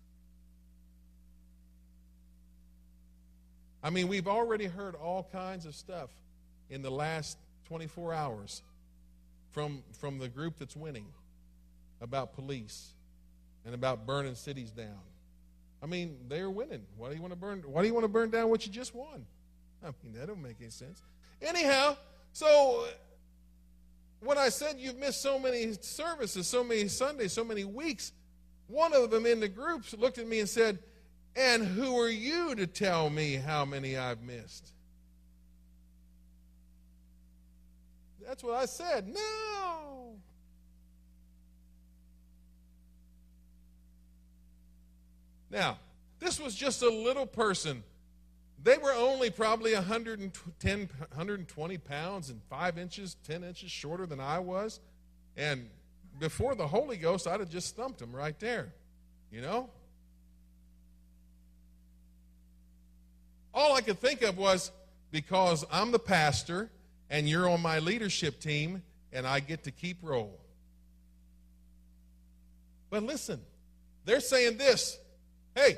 I 3.81 3.89
mean, 3.89 4.07
we've 4.07 4.27
already 4.27 4.65
heard 4.65 4.95
all 4.95 5.27
kinds 5.31 5.65
of 5.65 5.73
stuff 5.73 6.09
in 6.69 6.81
the 6.81 6.91
last 6.91 7.38
24 7.67 8.13
hours 8.13 8.61
from, 9.51 9.83
from 9.99 10.19
the 10.19 10.27
group 10.27 10.57
that's 10.57 10.75
winning 10.75 11.07
about 12.01 12.33
police 12.33 12.93
and 13.65 13.75
about 13.75 14.05
burning 14.05 14.35
cities 14.35 14.71
down. 14.71 14.99
I 15.81 15.85
mean, 15.85 16.17
they're 16.27 16.49
winning. 16.49 16.85
Why 16.97 17.09
do 17.09 17.15
you 17.15 17.21
want 17.21 17.33
to 17.33 17.39
burn? 17.39 17.63
Why 17.65 17.81
do 17.81 17.88
you 17.88 17.93
want 17.93 18.03
to 18.03 18.09
burn 18.09 18.29
down 18.29 18.49
what 18.49 18.65
you 18.65 18.71
just 18.71 18.93
won? 18.93 19.25
I 19.83 19.88
mean, 20.03 20.13
that 20.13 20.27
don't 20.27 20.41
make 20.41 20.57
any 20.59 20.71
sense. 20.71 21.01
Anyhow, 21.41 21.95
so 22.33 22.85
when 24.19 24.38
I 24.38 24.49
said 24.49 24.75
you've 24.77 24.97
missed 24.97 25.21
so 25.21 25.39
many 25.39 25.73
services, 25.81 26.47
so 26.47 26.63
many 26.63 26.88
Sundays, 26.89 27.31
so 27.31 27.45
many 27.45 27.63
weeks, 27.63 28.11
one 28.67 28.93
of 28.93 29.09
them 29.09 29.25
in 29.25 29.39
the 29.39 29.47
groups 29.47 29.93
looked 29.93 30.17
at 30.17 30.27
me 30.27 30.41
and 30.41 30.49
said, 30.49 30.79
And 31.35 31.65
who 31.65 31.97
are 31.99 32.09
you 32.09 32.55
to 32.55 32.67
tell 32.67 33.09
me 33.09 33.35
how 33.35 33.63
many 33.63 33.97
I've 33.97 34.21
missed? 34.21 34.73
That's 38.29 38.43
what 38.43 38.53
I 38.53 38.65
said. 38.67 39.07
No. 39.07 40.13
Now, 45.50 45.79
this 46.19 46.39
was 46.39 46.53
just 46.53 46.83
a 46.83 46.89
little 46.89 47.25
person 47.25 47.83
they 48.62 48.77
were 48.77 48.93
only 48.93 49.31
probably 49.31 49.74
110, 49.74 50.79
120 50.79 51.77
pounds 51.79 52.29
and 52.29 52.39
5 52.51 52.77
inches, 52.77 53.15
10 53.25 53.43
inches 53.43 53.71
shorter 53.71 54.05
than 54.05 54.19
I 54.19 54.38
was. 54.38 54.79
And 55.36 55.67
before 56.19 56.53
the 56.53 56.67
Holy 56.67 56.98
Ghost, 56.98 57.25
I'd 57.25 57.39
have 57.39 57.50
just 57.50 57.75
thumped 57.75 58.00
them 58.00 58.15
right 58.15 58.38
there. 58.39 58.74
You 59.31 59.41
know? 59.41 59.69
All 63.55 63.75
I 63.75 63.81
could 63.81 64.00
think 64.00 64.21
of 64.21 64.38
was 64.38 64.71
because 65.09 65.65
I'm 65.71 65.91
the 65.91 65.98
pastor 65.98 66.69
and 67.09 67.27
you're 67.27 67.49
on 67.49 67.61
my 67.61 67.79
leadership 67.79 68.39
team 68.39 68.83
and 69.11 69.25
I 69.27 69.39
get 69.39 69.63
to 69.63 69.71
keep 69.71 69.97
roll. 70.01 70.39
But 72.89 73.03
listen, 73.03 73.39
they're 74.05 74.19
saying 74.19 74.57
this 74.57 74.97
hey, 75.55 75.77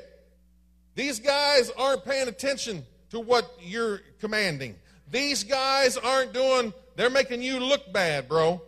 these 0.94 1.18
guys 1.18 1.70
aren't 1.76 2.04
paying 2.04 2.28
attention 2.28 2.84
to 3.10 3.20
what 3.20 3.50
you're 3.60 4.00
commanding. 4.20 4.76
These 5.10 5.44
guys 5.44 5.96
aren't 5.96 6.32
doing, 6.32 6.72
they're 6.96 7.10
making 7.10 7.42
you 7.42 7.58
look 7.60 7.92
bad, 7.92 8.28
bro. 8.28 8.62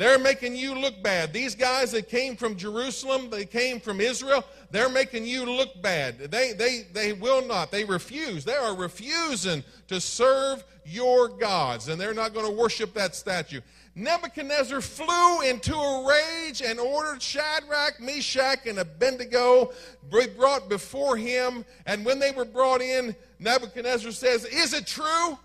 They're 0.00 0.18
making 0.18 0.56
you 0.56 0.74
look 0.74 1.02
bad. 1.02 1.30
These 1.30 1.54
guys 1.54 1.92
that 1.92 2.08
came 2.08 2.34
from 2.34 2.56
Jerusalem, 2.56 3.28
they 3.28 3.44
came 3.44 3.78
from 3.78 4.00
Israel, 4.00 4.46
they're 4.70 4.88
making 4.88 5.26
you 5.26 5.44
look 5.44 5.82
bad. 5.82 6.18
They, 6.18 6.54
they, 6.54 6.86
they 6.90 7.12
will 7.12 7.46
not. 7.46 7.70
They 7.70 7.84
refuse. 7.84 8.42
They 8.42 8.54
are 8.54 8.74
refusing 8.74 9.62
to 9.88 10.00
serve 10.00 10.64
your 10.86 11.28
gods, 11.28 11.88
and 11.88 12.00
they're 12.00 12.14
not 12.14 12.32
going 12.32 12.46
to 12.46 12.52
worship 12.58 12.94
that 12.94 13.14
statue. 13.14 13.60
Nebuchadnezzar 13.94 14.80
flew 14.80 15.42
into 15.42 15.74
a 15.74 16.08
rage 16.08 16.62
and 16.62 16.80
ordered 16.80 17.20
Shadrach, 17.20 18.00
Meshach, 18.00 18.66
and 18.66 18.78
Abednego 18.78 19.70
be 20.10 20.28
brought 20.28 20.70
before 20.70 21.18
him. 21.18 21.62
And 21.84 22.06
when 22.06 22.18
they 22.18 22.30
were 22.30 22.46
brought 22.46 22.80
in, 22.80 23.14
Nebuchadnezzar 23.38 24.12
says, 24.12 24.46
Is 24.46 24.72
it 24.72 24.86
true, 24.86 25.38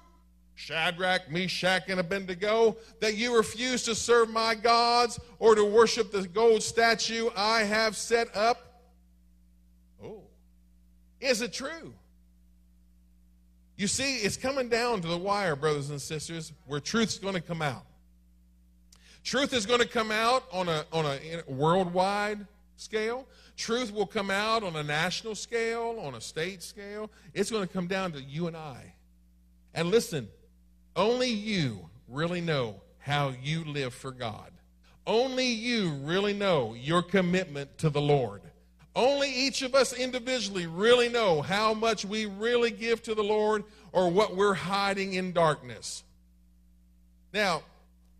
Shadrach, 0.55 1.29
Meshach, 1.29 1.83
and 1.89 1.99
Abednego, 1.99 2.77
that 3.01 3.15
you 3.15 3.35
refuse 3.35 3.83
to 3.83 3.95
serve 3.95 4.29
my 4.29 4.55
gods 4.55 5.19
or 5.37 5.53
to 5.53 5.63
worship 5.63 6.11
the 6.11 6.27
gold 6.27 6.63
statue 6.63 7.29
I 7.35 7.63
have 7.63 7.95
set 7.95 8.35
up? 8.35 8.81
Oh, 10.03 10.23
is 11.19 11.41
it 11.41 11.53
true? 11.53 11.93
You 13.77 13.87
see, 13.87 14.15
it's 14.17 14.37
coming 14.37 14.69
down 14.69 15.01
to 15.01 15.07
the 15.07 15.17
wire, 15.17 15.57
brothers 15.57 15.89
and 15.89 16.01
sisters, 16.01 16.53
where 16.65 16.79
truth's 16.79 17.19
going 17.19 17.33
to 17.33 17.41
come 17.41 17.61
out. 17.61 17.83
Truth 19.23 19.53
is 19.53 19.65
going 19.65 19.81
to 19.81 19.87
come 19.87 20.11
out 20.11 20.45
on 20.53 20.69
a, 20.69 20.85
on 20.93 21.05
a 21.05 21.19
worldwide 21.47 22.47
scale. 22.77 23.27
Truth 23.57 23.93
will 23.93 24.05
come 24.05 24.31
out 24.31 24.63
on 24.63 24.75
a 24.75 24.83
national 24.83 25.35
scale, 25.35 25.99
on 25.99 26.15
a 26.15 26.21
state 26.21 26.63
scale. 26.63 27.09
It's 27.33 27.51
going 27.51 27.67
to 27.67 27.73
come 27.73 27.87
down 27.87 28.13
to 28.13 28.21
you 28.21 28.47
and 28.47 28.55
I. 28.55 28.93
And 29.73 29.89
listen, 29.89 30.29
only 30.95 31.29
you 31.29 31.89
really 32.07 32.41
know 32.41 32.81
how 32.99 33.33
you 33.41 33.63
live 33.65 33.93
for 33.93 34.11
God. 34.11 34.51
Only 35.07 35.47
you 35.47 35.91
really 35.91 36.33
know 36.33 36.73
your 36.73 37.01
commitment 37.03 37.77
to 37.79 37.89
the 37.89 38.01
Lord. 38.01 38.41
Only 38.95 39.29
each 39.29 39.61
of 39.61 39.75
us 39.75 39.93
individually 39.93 40.67
really 40.67 41.09
know 41.09 41.41
how 41.41 41.73
much 41.73 42.05
we 42.05 42.25
really 42.25 42.71
give 42.71 43.03
to 43.03 43.13
the 43.13 43.23
Lord 43.23 43.63
or 43.91 44.09
what 44.09 44.35
we're 44.35 44.53
hiding 44.53 45.13
in 45.13 45.33
darkness. 45.33 46.03
Now, 47.33 47.63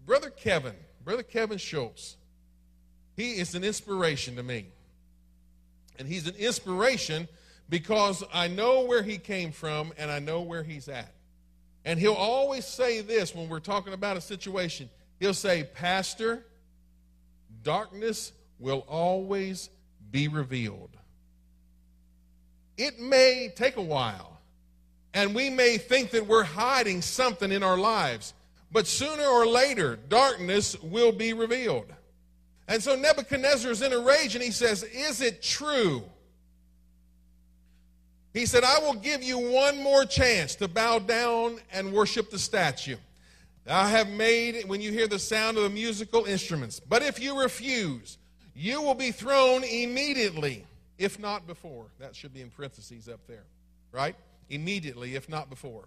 Brother 0.06 0.30
Kevin 0.30 0.76
Brother 1.06 1.24
Kevin 1.24 1.60
Schultz, 1.60 2.18
he 3.16 3.34
is 3.34 3.54
an 3.54 3.64
inspiration 3.64 4.36
to 4.38 4.44
me. 4.44 4.66
And 6.00 6.08
he's 6.08 6.28
an 6.28 6.36
inspiration 6.36 7.28
because 7.70 8.24
I 8.34 8.48
know 8.48 8.84
where 8.86 9.04
he 9.04 9.20
came 9.20 9.52
from 9.52 9.94
and 9.98 10.10
I 10.10 10.18
know 10.18 10.42
where 10.42 10.64
he's 10.64 10.90
at. 10.90 11.14
And 11.86 12.00
he'll 12.00 12.14
always 12.14 12.66
say 12.66 13.02
this 13.02 13.34
when 13.36 13.48
we're 13.48 13.60
talking 13.60 13.94
about 13.94 14.18
a 14.18 14.22
situation. 14.22 14.90
He'll 15.20 15.36
say, 15.36 15.70
Pastor, 15.76 16.44
darkness 17.64 18.34
will 18.60 18.84
always 18.90 19.70
be 20.12 20.28
revealed. 20.28 20.90
It 22.78 23.00
may 23.00 23.54
take 23.56 23.78
a 23.78 23.82
while, 23.82 24.40
and 25.14 25.34
we 25.36 25.50
may 25.50 25.78
think 25.78 26.10
that 26.12 26.28
we're 26.28 26.44
hiding 26.44 27.02
something 27.02 27.52
in 27.52 27.64
our 27.64 27.78
lives. 27.78 28.34
But 28.72 28.88
sooner 28.88 29.24
or 29.24 29.46
later, 29.46 29.96
darkness 30.10 30.76
will 30.82 31.12
be 31.12 31.34
revealed. 31.34 31.86
And 32.68 32.82
so 32.82 32.96
Nebuchadnezzar 32.96 33.72
is 33.72 33.82
in 33.82 33.94
a 33.94 34.00
rage 34.00 34.36
and 34.36 34.44
he 34.44 34.52
says, 34.52 34.84
Is 34.84 35.22
it 35.22 35.42
true? 35.42 36.04
He 38.36 38.46
said, 38.46 38.66
I 38.66 38.80
will 38.80 38.96
give 38.96 39.24
you 39.24 39.40
one 39.40 39.82
more 39.82 40.04
chance 40.04 40.56
to 40.56 40.68
bow 40.68 41.00
down 41.00 41.58
and 41.72 41.94
worship 41.94 42.30
the 42.30 42.38
statue. 42.38 42.98
I 43.66 43.90
have 43.90 44.10
made, 44.10 44.68
when 44.68 44.82
you 44.82 44.92
hear 44.92 45.08
the 45.08 45.18
sound 45.18 45.56
of 45.56 45.64
the 45.64 45.70
musical 45.70 46.26
instruments. 46.26 46.82
But 46.82 47.02
if 47.02 47.18
you 47.18 47.40
refuse, 47.40 48.18
you 48.54 48.82
will 48.82 48.94
be 48.94 49.12
thrown 49.12 49.64
immediately, 49.64 50.66
if 50.98 51.18
not 51.18 51.48
before. 51.48 51.86
That 51.98 52.14
should 52.14 52.34
be 52.34 52.42
in 52.42 52.50
parentheses 52.50 53.08
up 53.08 53.22
there, 53.26 53.46
right? 53.94 54.18
Immediately, 54.50 55.16
if 55.16 55.30
not 55.30 55.50
before. 55.50 55.86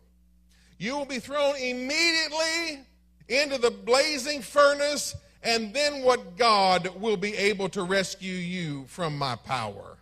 You 0.78 0.96
will 0.96 1.04
be 1.04 1.18
thrown 1.18 1.54
immediately 1.56 2.80
into 3.28 3.58
the 3.58 3.70
blazing 3.70 4.40
furnace, 4.40 5.14
and 5.42 5.74
then 5.74 6.02
what 6.02 6.38
God 6.38 6.98
will 6.98 7.18
be 7.18 7.36
able 7.36 7.68
to 7.68 7.82
rescue 7.82 8.32
you 8.32 8.86
from 8.88 9.18
my 9.18 9.36
power. 9.36 9.98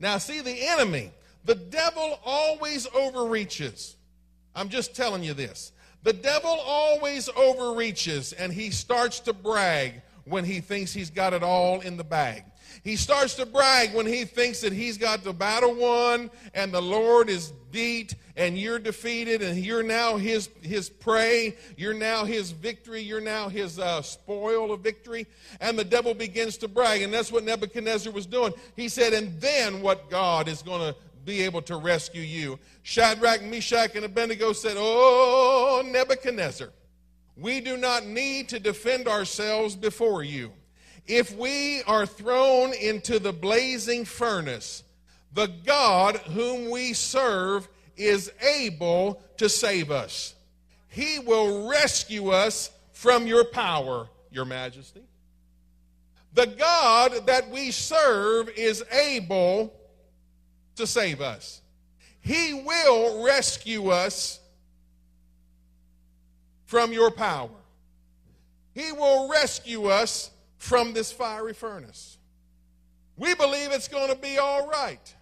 Now, 0.00 0.18
see, 0.18 0.40
the 0.40 0.66
enemy, 0.70 1.12
the 1.44 1.54
devil 1.54 2.18
always 2.24 2.86
overreaches. 2.94 3.96
I'm 4.54 4.68
just 4.68 4.94
telling 4.94 5.22
you 5.22 5.34
this. 5.34 5.72
The 6.02 6.12
devil 6.12 6.50
always 6.50 7.28
overreaches 7.30 8.32
and 8.34 8.52
he 8.52 8.70
starts 8.70 9.20
to 9.20 9.32
brag 9.32 10.02
when 10.24 10.44
he 10.44 10.60
thinks 10.60 10.92
he's 10.92 11.10
got 11.10 11.32
it 11.32 11.42
all 11.42 11.80
in 11.80 11.96
the 11.96 12.04
bag. 12.04 12.44
He 12.82 12.96
starts 12.96 13.34
to 13.36 13.46
brag 13.46 13.94
when 13.94 14.04
he 14.04 14.24
thinks 14.24 14.60
that 14.60 14.72
he's 14.72 14.98
got 14.98 15.24
the 15.24 15.32
battle 15.32 15.74
won 15.74 16.30
and 16.52 16.72
the 16.72 16.82
Lord 16.82 17.30
is 17.30 17.52
beat 17.70 18.14
and 18.36 18.58
you're 18.58 18.78
defeated 18.78 19.42
and 19.42 19.56
you're 19.58 19.82
now 19.82 20.16
his, 20.16 20.50
his 20.60 20.90
prey. 20.90 21.56
You're 21.76 21.94
now 21.94 22.24
his 22.24 22.50
victory. 22.50 23.00
You're 23.00 23.20
now 23.20 23.48
his 23.48 23.78
uh, 23.78 24.02
spoil 24.02 24.72
of 24.72 24.80
victory. 24.80 25.26
And 25.60 25.78
the 25.78 25.84
devil 25.84 26.12
begins 26.12 26.58
to 26.58 26.68
brag. 26.68 27.02
And 27.02 27.14
that's 27.14 27.32
what 27.32 27.44
Nebuchadnezzar 27.44 28.12
was 28.12 28.26
doing. 28.26 28.52
He 28.76 28.88
said, 28.88 29.12
and 29.14 29.40
then 29.40 29.80
what 29.80 30.10
God 30.10 30.48
is 30.48 30.62
going 30.62 30.80
to 30.80 30.98
be 31.24 31.42
able 31.42 31.62
to 31.62 31.76
rescue 31.76 32.22
you. 32.22 32.58
Shadrach, 32.82 33.42
Meshach, 33.42 33.94
and 33.96 34.04
Abednego 34.04 34.52
said, 34.52 34.76
Oh, 34.78 35.82
Nebuchadnezzar, 35.84 36.70
we 37.36 37.60
do 37.60 37.76
not 37.76 38.06
need 38.06 38.48
to 38.50 38.60
defend 38.60 39.08
ourselves 39.08 39.76
before 39.76 40.22
you. 40.22 40.52
If 41.06 41.36
we 41.36 41.82
are 41.82 42.06
thrown 42.06 42.72
into 42.74 43.18
the 43.18 43.32
blazing 43.32 44.04
furnace, 44.04 44.84
the 45.32 45.50
God 45.64 46.16
whom 46.16 46.70
we 46.70 46.92
serve 46.92 47.68
is 47.96 48.32
able 48.40 49.22
to 49.36 49.48
save 49.48 49.90
us. 49.90 50.34
He 50.88 51.18
will 51.18 51.68
rescue 51.68 52.30
us 52.30 52.70
from 52.92 53.26
your 53.26 53.44
power, 53.44 54.08
your 54.30 54.44
majesty. 54.44 55.02
The 56.34 56.46
God 56.46 57.26
that 57.26 57.50
we 57.50 57.70
serve 57.70 58.48
is 58.50 58.84
able 58.90 59.72
to 60.76 60.86
save 60.86 61.20
us. 61.20 61.60
He 62.20 62.54
will 62.54 63.24
rescue 63.24 63.88
us 63.90 64.40
from 66.64 66.92
your 66.92 67.10
power. 67.10 67.50
He 68.72 68.90
will 68.92 69.28
rescue 69.30 69.86
us 69.86 70.30
from 70.58 70.92
this 70.92 71.12
fiery 71.12 71.52
furnace. 71.52 72.18
We 73.16 73.34
believe 73.34 73.70
it's 73.70 73.88
going 73.88 74.10
to 74.10 74.16
be 74.16 74.38
all 74.38 74.66
right. 74.68 75.14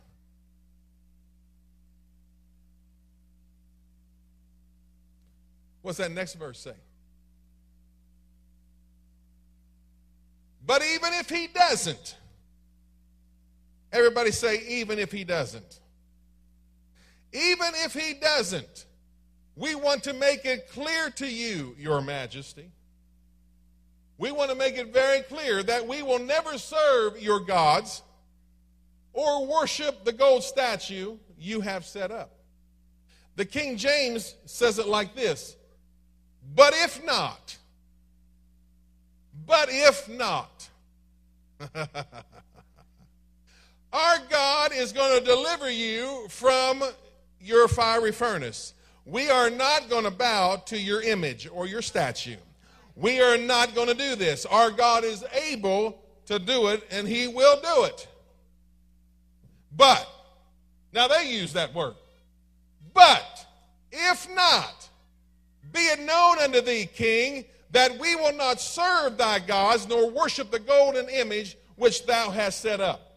What's 5.82 5.98
that 5.98 6.12
next 6.12 6.34
verse 6.34 6.60
say? 6.60 6.74
But 10.64 10.82
even 10.82 11.12
if 11.14 11.28
he 11.28 11.48
doesn't, 11.48 12.16
everybody 13.92 14.30
say, 14.30 14.62
even 14.66 14.98
if 14.98 15.12
he 15.12 15.24
doesn't. 15.24 15.80
Even 17.32 17.68
if 17.84 17.94
he 17.94 18.14
doesn't, 18.14 18.86
we 19.56 19.74
want 19.74 20.04
to 20.04 20.12
make 20.12 20.44
it 20.44 20.68
clear 20.70 21.10
to 21.10 21.26
you, 21.26 21.74
Your 21.78 22.00
Majesty 22.00 22.70
we 24.22 24.30
want 24.30 24.50
to 24.50 24.56
make 24.56 24.78
it 24.78 24.92
very 24.92 25.22
clear 25.22 25.64
that 25.64 25.88
we 25.88 26.00
will 26.00 26.20
never 26.20 26.56
serve 26.56 27.20
your 27.20 27.40
gods 27.40 28.02
or 29.12 29.44
worship 29.48 30.04
the 30.04 30.12
gold 30.12 30.44
statue 30.44 31.16
you 31.36 31.60
have 31.60 31.84
set 31.84 32.12
up. 32.12 32.30
The 33.34 33.44
King 33.44 33.76
James 33.76 34.36
says 34.44 34.78
it 34.78 34.86
like 34.86 35.16
this 35.16 35.56
But 36.54 36.72
if 36.76 37.04
not, 37.04 37.56
but 39.44 39.68
if 39.72 40.08
not, 40.08 40.68
our 43.92 44.18
God 44.30 44.72
is 44.72 44.92
going 44.92 45.18
to 45.18 45.24
deliver 45.24 45.70
you 45.70 46.26
from 46.28 46.82
your 47.40 47.68
fiery 47.68 48.12
furnace. 48.12 48.74
We 49.04 49.28
are 49.30 49.50
not 49.50 49.90
going 49.90 50.04
to 50.04 50.10
bow 50.10 50.56
to 50.66 50.78
your 50.78 51.02
image 51.02 51.48
or 51.52 51.66
your 51.66 51.82
statue. 51.82 52.36
We 52.94 53.20
are 53.20 53.36
not 53.36 53.74
going 53.74 53.88
to 53.88 53.94
do 53.94 54.14
this. 54.16 54.46
Our 54.46 54.70
God 54.70 55.04
is 55.04 55.24
able 55.50 56.02
to 56.26 56.38
do 56.38 56.68
it, 56.68 56.86
and 56.90 57.06
He 57.06 57.26
will 57.26 57.60
do 57.60 57.84
it. 57.84 58.06
But, 59.74 60.06
now 60.92 61.08
they 61.08 61.30
use 61.30 61.54
that 61.54 61.74
word. 61.74 61.94
But, 62.94 63.46
if 63.90 64.28
not, 64.34 64.88
be 65.72 65.80
it 65.80 66.00
known 66.00 66.38
unto 66.38 66.60
thee, 66.60 66.86
King, 66.86 67.44
that 67.70 67.98
we 67.98 68.14
will 68.16 68.34
not 68.34 68.60
serve 68.60 69.16
thy 69.16 69.38
gods, 69.38 69.88
nor 69.88 70.10
worship 70.10 70.50
the 70.50 70.58
golden 70.58 71.08
image 71.08 71.56
which 71.76 72.06
thou 72.06 72.30
hast 72.30 72.60
set 72.60 72.80
up. 72.80 73.11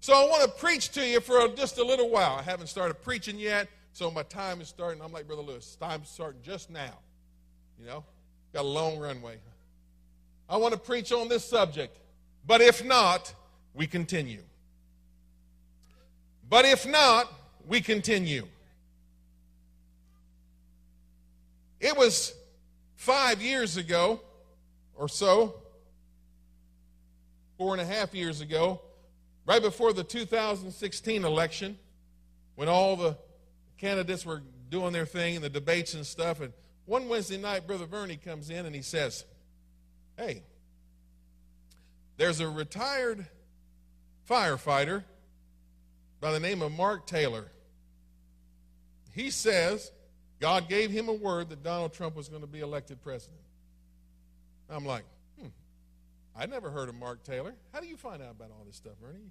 So 0.00 0.14
I 0.14 0.28
want 0.28 0.42
to 0.42 0.48
preach 0.48 0.90
to 0.90 1.04
you 1.04 1.20
for 1.20 1.48
just 1.48 1.78
a 1.78 1.84
little 1.84 2.08
while. 2.10 2.36
I 2.38 2.42
haven't 2.42 2.68
started 2.68 2.94
preaching 3.02 3.38
yet, 3.38 3.68
so 3.92 4.10
my 4.10 4.22
time 4.22 4.60
is 4.60 4.68
starting. 4.68 5.02
I'm 5.02 5.12
like 5.12 5.26
Brother 5.26 5.42
Lewis, 5.42 5.76
time's 5.80 6.08
starting 6.08 6.40
just 6.42 6.70
now. 6.70 6.98
You 7.80 7.86
know? 7.86 8.04
Got 8.52 8.64
a 8.64 8.68
long 8.68 8.98
runway. 8.98 9.38
I 10.48 10.56
want 10.56 10.72
to 10.72 10.80
preach 10.80 11.12
on 11.12 11.28
this 11.28 11.44
subject. 11.44 11.98
But 12.46 12.60
if 12.60 12.84
not, 12.84 13.34
we 13.74 13.86
continue. 13.86 14.42
But 16.48 16.64
if 16.64 16.86
not, 16.86 17.32
we 17.66 17.80
continue. 17.80 18.46
It 21.80 21.96
was 21.96 22.32
five 22.94 23.42
years 23.42 23.76
ago 23.76 24.20
or 24.94 25.08
so, 25.08 25.54
four 27.58 27.74
and 27.74 27.82
a 27.82 27.84
half 27.84 28.14
years 28.14 28.40
ago, 28.40 28.80
right 29.46 29.62
before 29.62 29.92
the 29.92 30.04
2016 30.04 31.24
election, 31.24 31.78
when 32.56 32.68
all 32.68 32.96
the 32.96 33.16
candidates 33.78 34.26
were 34.26 34.42
doing 34.70 34.92
their 34.92 35.06
thing 35.06 35.36
and 35.36 35.44
the 35.44 35.48
debates 35.48 35.94
and 35.94 36.04
stuff, 36.04 36.40
and 36.40 36.52
one 36.84 37.08
Wednesday 37.08 37.38
night, 37.38 37.66
Brother 37.66 37.86
Verney 37.86 38.16
comes 38.16 38.50
in 38.50 38.66
and 38.66 38.74
he 38.74 38.82
says, 38.82 39.24
Hey, 40.16 40.42
there's 42.16 42.40
a 42.40 42.48
retired 42.48 43.26
firefighter 44.28 45.04
by 46.20 46.32
the 46.32 46.40
name 46.40 46.62
of 46.62 46.72
Mark 46.72 47.06
Taylor. 47.06 47.46
He 49.12 49.30
says 49.30 49.90
God 50.40 50.68
gave 50.68 50.90
him 50.90 51.08
a 51.08 51.12
word 51.12 51.48
that 51.50 51.62
Donald 51.62 51.92
Trump 51.92 52.16
was 52.16 52.28
going 52.28 52.42
to 52.42 52.46
be 52.46 52.60
elected 52.60 53.02
president. 53.02 53.40
I'm 54.68 54.84
like, 54.84 55.04
I 56.38 56.46
never 56.46 56.70
heard 56.70 56.88
of 56.88 56.94
Mark 56.94 57.22
Taylor. 57.22 57.54
How 57.72 57.80
do 57.80 57.86
you 57.86 57.96
find 57.96 58.22
out 58.22 58.32
about 58.32 58.50
all 58.50 58.64
this 58.66 58.76
stuff, 58.76 58.94
Ernie? 59.04 59.30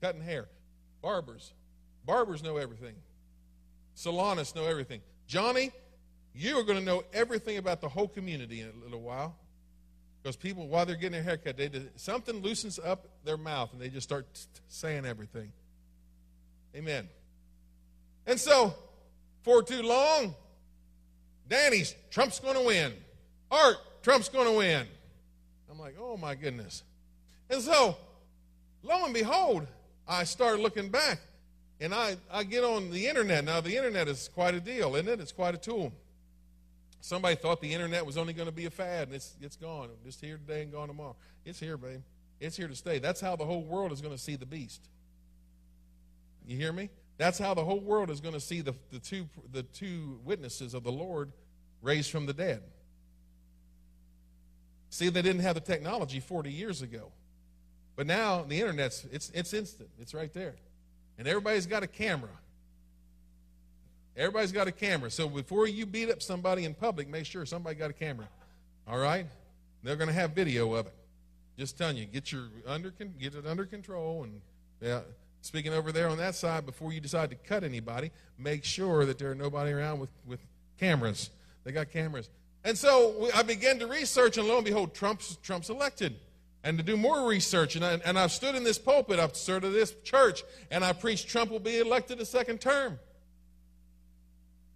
Cutting 0.00 0.22
hair. 0.22 0.48
Barbers. 1.02 1.52
Barbers 2.04 2.42
know 2.42 2.56
everything. 2.56 2.94
Salonists 3.96 4.54
know 4.54 4.64
everything. 4.64 5.00
Johnny, 5.26 5.72
you 6.34 6.58
are 6.58 6.62
going 6.62 6.78
to 6.78 6.84
know 6.84 7.04
everything 7.12 7.58
about 7.58 7.80
the 7.80 7.88
whole 7.88 8.08
community 8.08 8.60
in 8.60 8.68
a 8.68 8.84
little 8.84 9.00
while. 9.00 9.36
Because 10.22 10.36
people, 10.36 10.68
while 10.68 10.86
they're 10.86 10.96
getting 10.96 11.12
their 11.12 11.22
haircut, 11.22 11.56
they 11.56 11.70
something 11.96 12.40
loosens 12.40 12.78
up 12.78 13.08
their 13.24 13.36
mouth 13.36 13.72
and 13.72 13.80
they 13.80 13.88
just 13.88 14.08
start 14.08 14.26
saying 14.68 15.04
everything. 15.04 15.52
Amen. 16.74 17.08
And 18.26 18.40
so, 18.40 18.74
for 19.42 19.62
too 19.62 19.82
long, 19.82 20.34
Danny's 21.48 21.94
Trump's 22.10 22.40
going 22.40 22.54
to 22.56 22.62
win. 22.62 22.92
Art, 23.50 23.76
Trump's 24.02 24.28
going 24.30 24.46
to 24.46 24.56
win. 24.56 24.86
I'm 25.74 25.80
like, 25.80 25.96
oh 25.98 26.16
my 26.16 26.36
goodness. 26.36 26.84
And 27.50 27.60
so, 27.60 27.96
lo 28.84 29.04
and 29.04 29.12
behold, 29.12 29.66
I 30.06 30.22
start 30.22 30.60
looking 30.60 30.88
back 30.88 31.18
and 31.80 31.92
I, 31.92 32.16
I 32.30 32.44
get 32.44 32.62
on 32.62 32.92
the 32.92 33.08
internet. 33.08 33.44
Now, 33.44 33.60
the 33.60 33.76
internet 33.76 34.06
is 34.06 34.30
quite 34.32 34.54
a 34.54 34.60
deal, 34.60 34.94
isn't 34.94 35.08
it? 35.08 35.18
It's 35.18 35.32
quite 35.32 35.52
a 35.52 35.58
tool. 35.58 35.92
Somebody 37.00 37.34
thought 37.34 37.60
the 37.60 37.74
internet 37.74 38.06
was 38.06 38.16
only 38.16 38.32
going 38.32 38.46
to 38.46 38.54
be 38.54 38.66
a 38.66 38.70
fad, 38.70 39.08
and 39.08 39.16
it's, 39.16 39.34
it's 39.42 39.56
gone. 39.56 39.88
Just 40.04 40.20
here 40.20 40.36
today 40.36 40.62
and 40.62 40.70
gone 40.70 40.86
tomorrow. 40.86 41.16
It's 41.44 41.58
here, 41.58 41.76
babe. 41.76 42.02
It's 42.38 42.56
here 42.56 42.68
to 42.68 42.76
stay. 42.76 43.00
That's 43.00 43.20
how 43.20 43.34
the 43.34 43.44
whole 43.44 43.64
world 43.64 43.90
is 43.90 44.00
going 44.00 44.14
to 44.14 44.20
see 44.20 44.36
the 44.36 44.46
beast. 44.46 44.88
You 46.46 46.56
hear 46.56 46.72
me? 46.72 46.88
That's 47.18 47.38
how 47.38 47.52
the 47.52 47.64
whole 47.64 47.80
world 47.80 48.10
is 48.10 48.20
going 48.20 48.34
to 48.34 48.40
see 48.40 48.60
the, 48.60 48.74
the, 48.92 49.00
two, 49.00 49.28
the 49.50 49.64
two 49.64 50.20
witnesses 50.24 50.72
of 50.72 50.84
the 50.84 50.92
Lord 50.92 51.32
raised 51.82 52.12
from 52.12 52.26
the 52.26 52.32
dead. 52.32 52.62
See, 54.94 55.08
they 55.08 55.22
didn't 55.22 55.42
have 55.42 55.56
the 55.56 55.60
technology 55.60 56.20
40 56.20 56.52
years 56.52 56.80
ago. 56.80 57.10
But 57.96 58.06
now 58.06 58.42
the 58.42 58.60
internet's 58.60 59.04
it's, 59.10 59.28
it's 59.34 59.52
instant. 59.52 59.88
It's 60.00 60.14
right 60.14 60.32
there. 60.32 60.54
And 61.18 61.26
everybody's 61.26 61.66
got 61.66 61.82
a 61.82 61.88
camera. 61.88 62.30
Everybody's 64.16 64.52
got 64.52 64.68
a 64.68 64.72
camera. 64.72 65.10
So 65.10 65.28
before 65.28 65.66
you 65.66 65.84
beat 65.84 66.10
up 66.10 66.22
somebody 66.22 66.64
in 66.64 66.74
public, 66.74 67.08
make 67.08 67.26
sure 67.26 67.44
somebody 67.44 67.74
got 67.74 67.90
a 67.90 67.92
camera. 67.92 68.28
All 68.86 68.96
right? 68.96 69.26
They're 69.82 69.96
going 69.96 70.06
to 70.06 70.14
have 70.14 70.30
video 70.30 70.72
of 70.74 70.86
it. 70.86 70.94
Just 71.58 71.76
telling 71.76 71.96
you, 71.96 72.04
get 72.04 72.30
your 72.30 72.44
under 72.64 72.90
get 72.90 73.34
it 73.34 73.46
under 73.48 73.64
control 73.64 74.22
and 74.22 74.40
yeah, 74.80 75.00
speaking 75.40 75.72
over 75.72 75.90
there 75.90 76.08
on 76.08 76.18
that 76.18 76.36
side 76.36 76.66
before 76.66 76.92
you 76.92 77.00
decide 77.00 77.30
to 77.30 77.36
cut 77.36 77.64
anybody, 77.64 78.12
make 78.38 78.62
sure 78.64 79.04
that 79.06 79.18
there 79.18 79.32
are 79.32 79.34
nobody 79.34 79.72
around 79.72 79.98
with, 79.98 80.10
with 80.24 80.38
cameras. 80.78 81.30
They 81.64 81.72
got 81.72 81.90
cameras. 81.90 82.30
And 82.64 82.76
so 82.78 83.28
I 83.34 83.42
began 83.42 83.78
to 83.80 83.86
research, 83.86 84.38
and 84.38 84.48
lo 84.48 84.56
and 84.56 84.64
behold, 84.64 84.94
Trump's, 84.94 85.36
Trump's 85.42 85.68
elected. 85.68 86.16
And 86.62 86.78
to 86.78 86.84
do 86.84 86.96
more 86.96 87.28
research, 87.28 87.76
and, 87.76 87.84
I, 87.84 88.00
and 88.06 88.18
I've 88.18 88.32
stood 88.32 88.54
in 88.54 88.64
this 88.64 88.78
pulpit, 88.78 89.18
I've 89.18 89.36
stood 89.36 89.64
in 89.64 89.72
this 89.72 89.94
church, 90.02 90.42
and 90.70 90.82
I 90.82 90.94
preached 90.94 91.28
Trump 91.28 91.50
will 91.50 91.60
be 91.60 91.78
elected 91.78 92.20
a 92.20 92.24
second 92.24 92.62
term. 92.62 92.98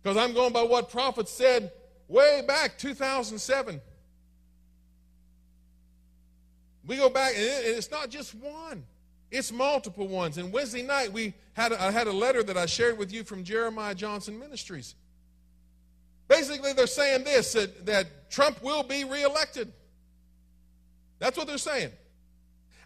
Because 0.02 0.18
I'm 0.18 0.34
going 0.34 0.52
by 0.52 0.62
what 0.62 0.90
prophets 0.90 1.32
said 1.32 1.72
way 2.08 2.42
back 2.46 2.76
2007. 2.76 3.80
We 6.86 6.96
go 6.96 7.08
back, 7.08 7.34
and 7.34 7.44
it's 7.44 7.90
not 7.90 8.10
just 8.10 8.34
one. 8.34 8.84
It's 9.30 9.50
multiple 9.50 10.08
ones. 10.08 10.38
And 10.38 10.52
Wednesday 10.52 10.82
night, 10.82 11.12
we 11.12 11.34
had 11.52 11.72
I 11.72 11.90
had 11.90 12.06
a 12.06 12.12
letter 12.12 12.42
that 12.42 12.56
I 12.56 12.66
shared 12.66 12.96
with 12.96 13.12
you 13.12 13.24
from 13.24 13.44
Jeremiah 13.44 13.94
Johnson 13.94 14.38
Ministries. 14.38 14.94
Basically, 16.28 16.72
they're 16.74 16.86
saying 16.86 17.24
this 17.24 17.54
that, 17.54 17.86
that 17.86 18.30
Trump 18.30 18.62
will 18.62 18.82
be 18.82 19.04
reelected. 19.04 19.72
That's 21.18 21.36
what 21.36 21.46
they're 21.46 21.58
saying. 21.58 21.90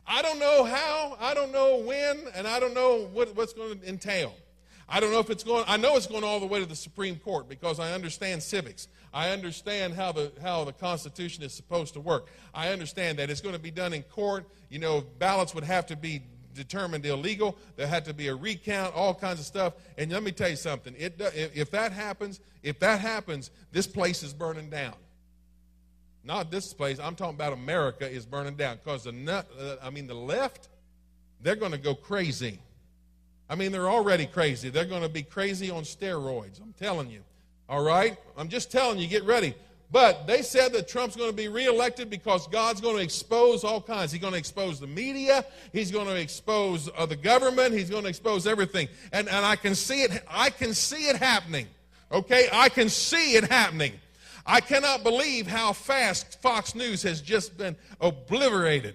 I 0.06 0.22
don't 0.22 0.38
know 0.38 0.64
how, 0.64 1.16
I 1.20 1.34
don't 1.34 1.52
know 1.52 1.78
when, 1.78 2.24
and 2.34 2.46
I 2.46 2.58
don't 2.58 2.74
know 2.74 3.08
what, 3.12 3.36
what's 3.36 3.52
going 3.52 3.78
to 3.78 3.88
entail. 3.88 4.34
I 4.88 5.00
don't 5.00 5.12
know 5.12 5.20
if 5.20 5.30
it's 5.30 5.44
going, 5.44 5.64
I 5.66 5.76
know 5.76 5.96
it's 5.96 6.06
going 6.06 6.24
all 6.24 6.40
the 6.40 6.46
way 6.46 6.60
to 6.60 6.66
the 6.66 6.76
Supreme 6.76 7.16
Court 7.16 7.48
because 7.48 7.78
I 7.78 7.92
understand 7.92 8.42
civics. 8.42 8.88
I 9.14 9.30
understand 9.30 9.94
how 9.94 10.12
the, 10.12 10.32
how 10.42 10.64
the 10.64 10.72
Constitution 10.72 11.44
is 11.44 11.52
supposed 11.52 11.94
to 11.94 12.00
work. 12.00 12.28
I 12.52 12.70
understand 12.70 13.18
that 13.18 13.30
it's 13.30 13.40
going 13.40 13.54
to 13.54 13.60
be 13.60 13.70
done 13.70 13.92
in 13.92 14.02
court. 14.02 14.46
You 14.70 14.80
know, 14.80 15.02
ballots 15.18 15.54
would 15.54 15.64
have 15.64 15.86
to 15.86 15.96
be 15.96 16.22
determined 16.54 17.04
illegal. 17.06 17.56
There 17.76 17.86
had 17.86 18.04
to 18.06 18.14
be 18.14 18.28
a 18.28 18.34
recount, 18.34 18.94
all 18.94 19.14
kinds 19.14 19.40
of 19.40 19.46
stuff. 19.46 19.74
And 19.98 20.10
let 20.12 20.22
me 20.22 20.32
tell 20.32 20.48
you 20.48 20.56
something. 20.56 20.94
It, 20.98 21.20
if 21.54 21.70
that 21.72 21.92
happens, 21.92 22.40
if 22.62 22.78
that 22.80 23.00
happens, 23.00 23.50
this 23.72 23.86
place 23.86 24.22
is 24.22 24.32
burning 24.32 24.70
down. 24.70 24.94
Not 26.24 26.50
this 26.50 26.72
place. 26.72 26.98
I'm 27.00 27.16
talking 27.16 27.34
about 27.34 27.52
America 27.52 28.08
is 28.08 28.24
burning 28.24 28.54
down 28.54 28.78
because 28.82 29.04
the 29.04 29.44
uh, 29.58 29.76
I 29.82 29.90
mean 29.90 30.06
the 30.06 30.14
left, 30.14 30.68
they're 31.40 31.56
going 31.56 31.72
to 31.72 31.78
go 31.78 31.94
crazy. 31.94 32.60
I 33.48 33.56
mean 33.56 33.72
they're 33.72 33.90
already 33.90 34.26
crazy. 34.26 34.70
They're 34.70 34.84
going 34.84 35.02
to 35.02 35.08
be 35.08 35.22
crazy 35.22 35.70
on 35.70 35.82
steroids. 35.82 36.60
I'm 36.60 36.74
telling 36.78 37.10
you. 37.10 37.22
All 37.68 37.82
right? 37.82 38.16
I'm 38.36 38.48
just 38.48 38.70
telling 38.70 38.98
you, 38.98 39.08
get 39.08 39.24
ready. 39.24 39.54
But 39.92 40.26
they 40.26 40.40
said 40.40 40.72
that 40.72 40.88
Trump's 40.88 41.16
going 41.16 41.28
to 41.28 41.36
be 41.36 41.48
reelected 41.48 42.08
because 42.08 42.48
God's 42.48 42.80
going 42.80 42.96
to 42.96 43.02
expose 43.02 43.62
all 43.62 43.82
kinds. 43.82 44.10
He's 44.10 44.22
going 44.22 44.32
to 44.32 44.38
expose 44.38 44.80
the 44.80 44.86
media. 44.86 45.44
He's 45.70 45.90
going 45.90 46.06
to 46.06 46.16
expose 46.16 46.88
uh, 46.96 47.04
the 47.04 47.14
government. 47.14 47.74
He's 47.74 47.90
going 47.90 48.04
to 48.04 48.08
expose 48.08 48.46
everything. 48.46 48.88
And, 49.12 49.28
and 49.28 49.44
I 49.44 49.54
can 49.54 49.74
see 49.74 50.02
it. 50.02 50.24
I 50.26 50.48
can 50.48 50.72
see 50.72 51.08
it 51.08 51.16
happening. 51.16 51.66
Okay? 52.10 52.48
I 52.50 52.70
can 52.70 52.88
see 52.88 53.36
it 53.36 53.44
happening. 53.44 53.92
I 54.46 54.62
cannot 54.62 55.02
believe 55.02 55.46
how 55.46 55.74
fast 55.74 56.40
Fox 56.40 56.74
News 56.74 57.02
has 57.02 57.20
just 57.20 57.58
been 57.58 57.76
obliterated. 58.00 58.94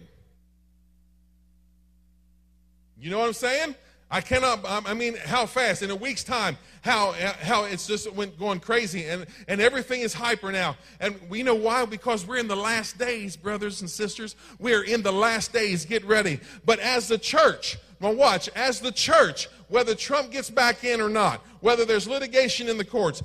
You 3.00 3.12
know 3.12 3.20
what 3.20 3.28
I'm 3.28 3.34
saying? 3.34 3.76
I 4.10 4.22
cannot, 4.22 4.64
um, 4.64 4.86
I 4.88 4.94
mean, 4.94 5.16
how 5.18 5.46
fast, 5.46 5.82
in 5.82 5.92
a 5.92 5.96
week's 5.96 6.24
time, 6.24 6.58
how, 6.82 7.12
how 7.42 7.66
it's 7.66 7.86
just 7.86 8.12
went 8.14 8.40
going 8.40 8.62
crazy 8.62 9.04
and, 9.06 9.26
and 9.50 9.60
everything 9.60 10.00
is 10.00 10.14
hyper 10.14 10.50
now. 10.50 10.78
And 11.02 11.20
we 11.30 11.44
know 11.44 11.56
why? 11.56 11.84
Because 11.86 12.26
we're 12.26 12.38
in 12.38 12.48
the 12.48 12.56
last 12.56 12.98
days, 12.98 13.36
brothers 13.36 13.82
and 13.82 13.90
sisters. 13.90 14.38
We're 14.60 14.84
in 14.84 15.02
the 15.02 15.12
last 15.12 15.52
days. 15.52 15.84
Get 15.84 16.06
ready. 16.06 16.40
But 16.64 16.80
as 16.80 17.10
the 17.10 17.18
church, 17.18 17.78
now 18.00 18.14
watch, 18.14 18.48
as 18.56 18.80
the 18.80 18.94
church, 18.94 19.50
whether 19.68 19.94
Trump 19.94 20.32
gets 20.32 20.50
back 20.50 20.86
in 20.86 21.02
or 21.02 21.10
not, 21.10 21.42
whether 21.60 21.84
there's 21.84 22.08
litigation 22.08 22.70
in 22.70 22.78
the 22.78 22.86
courts, 22.86 23.24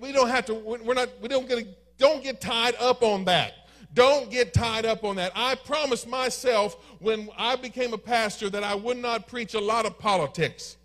we 0.00 0.12
don't 0.12 0.28
have 0.28 0.46
to, 0.46 0.54
we're 0.54 0.94
not, 0.94 1.10
we 1.20 1.28
don't 1.28 1.46
get, 1.46 1.98
don't 1.98 2.22
get 2.22 2.40
tied 2.40 2.74
up 2.76 3.02
on 3.02 3.26
that. 3.26 3.52
Don't 3.94 4.30
get 4.30 4.54
tied 4.54 4.86
up 4.86 5.04
on 5.04 5.16
that. 5.16 5.32
I 5.34 5.54
promised 5.54 6.08
myself 6.08 6.76
when 6.98 7.28
I 7.36 7.56
became 7.56 7.92
a 7.92 7.98
pastor 7.98 8.48
that 8.50 8.64
I 8.64 8.74
would 8.74 8.96
not 8.96 9.28
preach 9.28 9.54
a 9.54 9.60
lot 9.60 9.84
of 9.84 9.98
politics. 9.98 10.76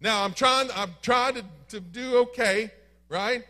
Now 0.00 0.24
I'm 0.24 0.32
trying, 0.32 0.68
I'm 0.74 0.94
trying 1.02 1.34
to, 1.34 1.44
to 1.68 1.80
do 1.80 2.18
okay, 2.18 2.70
right? 3.08 3.44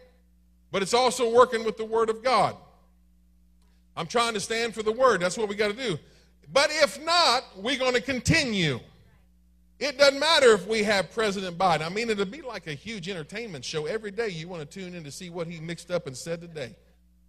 But 0.72 0.82
it's 0.82 0.94
also 0.94 1.32
working 1.32 1.64
with 1.64 1.76
the 1.76 1.84
Word 1.84 2.10
of 2.10 2.22
God. 2.22 2.56
I'm 3.96 4.06
trying 4.06 4.34
to 4.34 4.40
stand 4.40 4.74
for 4.74 4.82
the 4.82 4.92
Word. 4.92 5.20
That's 5.20 5.36
what 5.36 5.48
we 5.48 5.54
got 5.54 5.68
to 5.68 5.76
do. 5.76 5.98
But 6.52 6.70
if 6.70 7.02
not, 7.04 7.44
we're 7.56 7.78
going 7.78 7.94
to 7.94 8.00
continue. 8.00 8.80
It 9.80 9.96
doesn't 9.96 10.20
matter 10.20 10.52
if 10.52 10.66
we 10.66 10.82
have 10.82 11.10
President 11.10 11.56
Biden. 11.56 11.80
I 11.80 11.88
mean, 11.88 12.10
it'll 12.10 12.26
be 12.26 12.42
like 12.42 12.66
a 12.66 12.74
huge 12.74 13.08
entertainment 13.08 13.64
show. 13.64 13.86
Every 13.86 14.10
day 14.10 14.28
you 14.28 14.46
want 14.46 14.60
to 14.60 14.80
tune 14.80 14.94
in 14.94 15.02
to 15.04 15.10
see 15.10 15.30
what 15.30 15.46
he 15.46 15.58
mixed 15.58 15.90
up 15.90 16.06
and 16.06 16.14
said 16.14 16.42
today. 16.42 16.76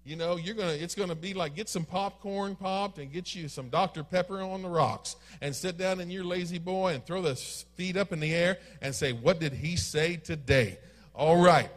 You 0.03 0.17
know, 0.17 0.35
you're 0.35 0.55
gonna 0.55 0.73
it's 0.73 0.93
gonna 0.93 1.15
be 1.15 1.33
like 1.33 1.55
get 1.55 1.69
some 1.69 1.85
popcorn 1.85 2.57
popped 2.57 2.97
and 2.97 3.09
get 3.09 3.33
you 3.33 3.47
some 3.47 3.69
Dr. 3.69 4.03
Pepper 4.03 4.41
on 4.41 4.63
the 4.63 4.67
rocks 4.67 5.15
and 5.39 5.55
sit 5.55 5.77
down 5.77 6.01
in 6.01 6.09
your 6.09 6.25
La-Z-Boy 6.25 6.93
and 6.93 7.05
throw 7.05 7.21
the 7.21 7.35
feet 7.35 7.95
up 7.95 8.11
in 8.11 8.19
the 8.19 8.33
air 8.33 8.57
and 8.81 8.93
say, 8.93 9.13
What 9.13 9.39
did 9.39 9.53
he 9.53 9.77
say 9.77 10.17
today? 10.17 10.77
All 11.13 11.41
right. 11.41 11.69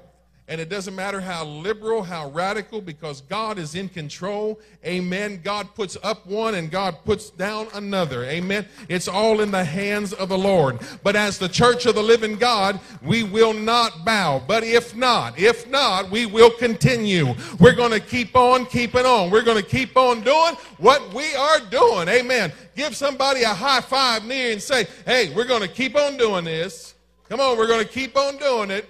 And 0.47 0.61
it 0.61 0.69
doesn't 0.69 0.95
matter 0.95 1.23
how 1.23 1.47
liberal, 1.47 2.03
how 2.03 2.29
radical, 2.29 2.83
because 2.83 3.23
God 3.23 3.59
is 3.59 3.75
in 3.75 3.89
control. 3.89 4.61
Amen. 4.85 5.41
God 5.43 5.75
puts 5.75 5.97
up 6.03 6.27
one 6.27 6.55
and 6.55 6.71
God 6.71 6.99
puts 7.07 7.31
down 7.31 7.69
another. 7.73 8.25
Amen. 8.25 8.67
It's 8.91 9.09
all 9.09 9.41
in 9.41 9.51
the 9.51 9.65
hands 9.65 10.13
of 10.13 10.29
the 10.29 10.37
Lord. 10.37 10.81
But 11.03 11.17
as 11.17 11.39
the 11.39 11.49
church 11.49 11.87
of 11.87 11.95
the 11.95 12.03
living 12.03 12.37
God, 12.37 12.79
we 13.01 13.23
will 13.23 13.55
not 13.55 14.05
bow. 14.05 14.43
But 14.47 14.65
if 14.65 14.95
not, 14.95 15.39
if 15.39 15.67
not, 15.67 16.11
we 16.11 16.27
will 16.27 16.51
continue. 16.51 17.35
We're 17.59 17.75
going 17.75 17.93
to 17.93 18.01
keep 18.01 18.37
on 18.37 18.67
keeping 18.67 19.07
on. 19.07 19.31
We're 19.31 19.45
going 19.45 19.63
to 19.63 19.69
keep 19.69 19.97
on 19.97 20.21
doing 20.21 20.57
what 20.77 21.15
we 21.15 21.35
are 21.35 21.61
doing. 21.71 22.07
Amen. 22.09 22.53
Give 22.77 22.95
somebody 22.95 23.45
a 23.45 23.55
high 23.55 23.81
five 23.81 24.27
near 24.27 24.53
and 24.53 24.61
say, 24.61 24.89
hey, 25.07 25.33
we're 25.35 25.47
going 25.47 25.63
to 25.63 25.69
keep 25.69 25.97
on 25.97 26.19
doing 26.19 26.45
this. 26.45 26.95
Come 27.31 27.41
on, 27.41 27.57
we're 27.57 27.67
going 27.67 27.83
to 27.83 27.91
keep 27.91 28.15
on 28.19 28.37
doing 28.37 28.71
it. 28.71 28.87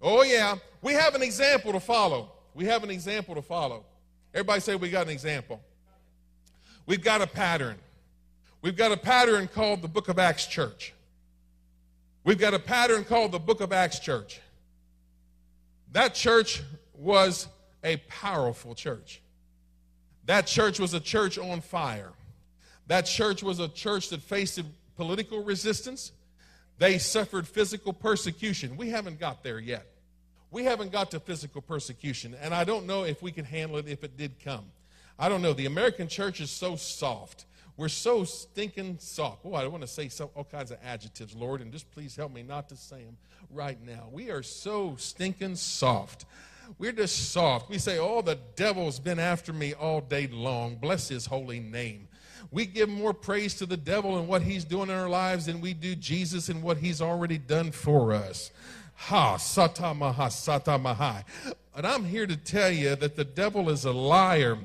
Oh, 0.00 0.22
yeah. 0.22 0.56
We 0.82 0.92
have 0.92 1.14
an 1.14 1.22
example 1.22 1.72
to 1.72 1.80
follow. 1.80 2.30
We 2.54 2.66
have 2.66 2.84
an 2.84 2.90
example 2.90 3.34
to 3.34 3.42
follow. 3.42 3.84
Everybody 4.32 4.60
say 4.60 4.76
we 4.76 4.90
got 4.90 5.06
an 5.06 5.12
example. 5.12 5.60
We've 6.86 7.02
got 7.02 7.22
a 7.22 7.26
pattern. 7.26 7.76
We've 8.62 8.76
got 8.76 8.92
a 8.92 8.96
pattern 8.96 9.48
called 9.48 9.82
the 9.82 9.88
Book 9.88 10.08
of 10.08 10.18
Acts 10.18 10.46
Church. 10.46 10.94
We've 12.24 12.38
got 12.38 12.54
a 12.54 12.58
pattern 12.58 13.04
called 13.04 13.32
the 13.32 13.38
Book 13.38 13.60
of 13.60 13.72
Acts 13.72 13.98
Church. 13.98 14.40
That 15.92 16.14
church 16.14 16.62
was 16.94 17.48
a 17.84 17.96
powerful 18.08 18.74
church. 18.74 19.20
That 20.24 20.46
church 20.46 20.80
was 20.80 20.92
a 20.94 21.00
church 21.00 21.38
on 21.38 21.60
fire. 21.60 22.12
That 22.88 23.06
church 23.06 23.42
was 23.42 23.60
a 23.60 23.68
church 23.68 24.10
that 24.10 24.22
faced 24.22 24.60
political 24.96 25.42
resistance. 25.42 26.12
They 26.78 26.98
suffered 26.98 27.48
physical 27.48 27.92
persecution. 27.92 28.76
We 28.76 28.90
haven't 28.90 29.18
got 29.18 29.42
there 29.42 29.58
yet. 29.58 29.86
We 30.50 30.64
haven't 30.64 30.92
got 30.92 31.10
to 31.10 31.20
physical 31.20 31.60
persecution, 31.60 32.34
and 32.40 32.54
I 32.54 32.64
don't 32.64 32.86
know 32.86 33.04
if 33.04 33.20
we 33.20 33.32
can 33.32 33.44
handle 33.44 33.78
it 33.78 33.88
if 33.88 34.04
it 34.04 34.16
did 34.16 34.38
come. 34.42 34.64
I 35.18 35.28
don't 35.28 35.42
know. 35.42 35.52
The 35.52 35.66
American 35.66 36.08
church 36.08 36.40
is 36.40 36.50
so 36.50 36.76
soft. 36.76 37.46
We're 37.76 37.88
so 37.88 38.24
stinking 38.24 38.98
soft. 39.00 39.40
Oh, 39.44 39.54
I 39.54 39.66
want 39.66 39.82
to 39.82 39.88
say 39.88 40.08
some, 40.08 40.30
all 40.34 40.44
kinds 40.44 40.70
of 40.70 40.78
adjectives, 40.82 41.34
Lord, 41.34 41.60
and 41.60 41.72
just 41.72 41.90
please 41.90 42.16
help 42.16 42.32
me 42.32 42.42
not 42.42 42.68
to 42.70 42.76
say 42.76 43.04
them 43.04 43.16
right 43.50 43.78
now. 43.84 44.08
We 44.10 44.30
are 44.30 44.42
so 44.42 44.96
stinking 44.98 45.56
soft. 45.56 46.24
We're 46.78 46.92
just 46.92 47.32
soft. 47.32 47.68
We 47.68 47.78
say, 47.78 47.98
Oh, 47.98 48.22
the 48.22 48.38
devil's 48.56 48.98
been 48.98 49.18
after 49.18 49.52
me 49.52 49.74
all 49.74 50.00
day 50.00 50.26
long. 50.26 50.76
Bless 50.76 51.08
his 51.08 51.26
holy 51.26 51.60
name. 51.60 52.08
We 52.50 52.66
give 52.66 52.88
more 52.88 53.12
praise 53.12 53.54
to 53.56 53.66
the 53.66 53.76
devil 53.76 54.18
and 54.18 54.28
what 54.28 54.42
he's 54.42 54.64
doing 54.64 54.88
in 54.88 54.94
our 54.94 55.08
lives 55.08 55.46
than 55.46 55.60
we 55.60 55.74
do 55.74 55.94
Jesus 55.94 56.48
and 56.48 56.62
what 56.62 56.78
he's 56.78 57.02
already 57.02 57.38
done 57.38 57.72
for 57.72 58.12
us. 58.12 58.50
Ha, 58.94 59.36
sata 59.36 59.96
maha, 59.96 60.28
sata. 60.28 61.24
And 61.74 61.86
I'm 61.86 62.04
here 62.04 62.26
to 62.26 62.36
tell 62.36 62.70
you 62.70 62.96
that 62.96 63.16
the 63.16 63.24
devil 63.24 63.68
is 63.68 63.84
a 63.84 63.92
liar. 63.92 64.58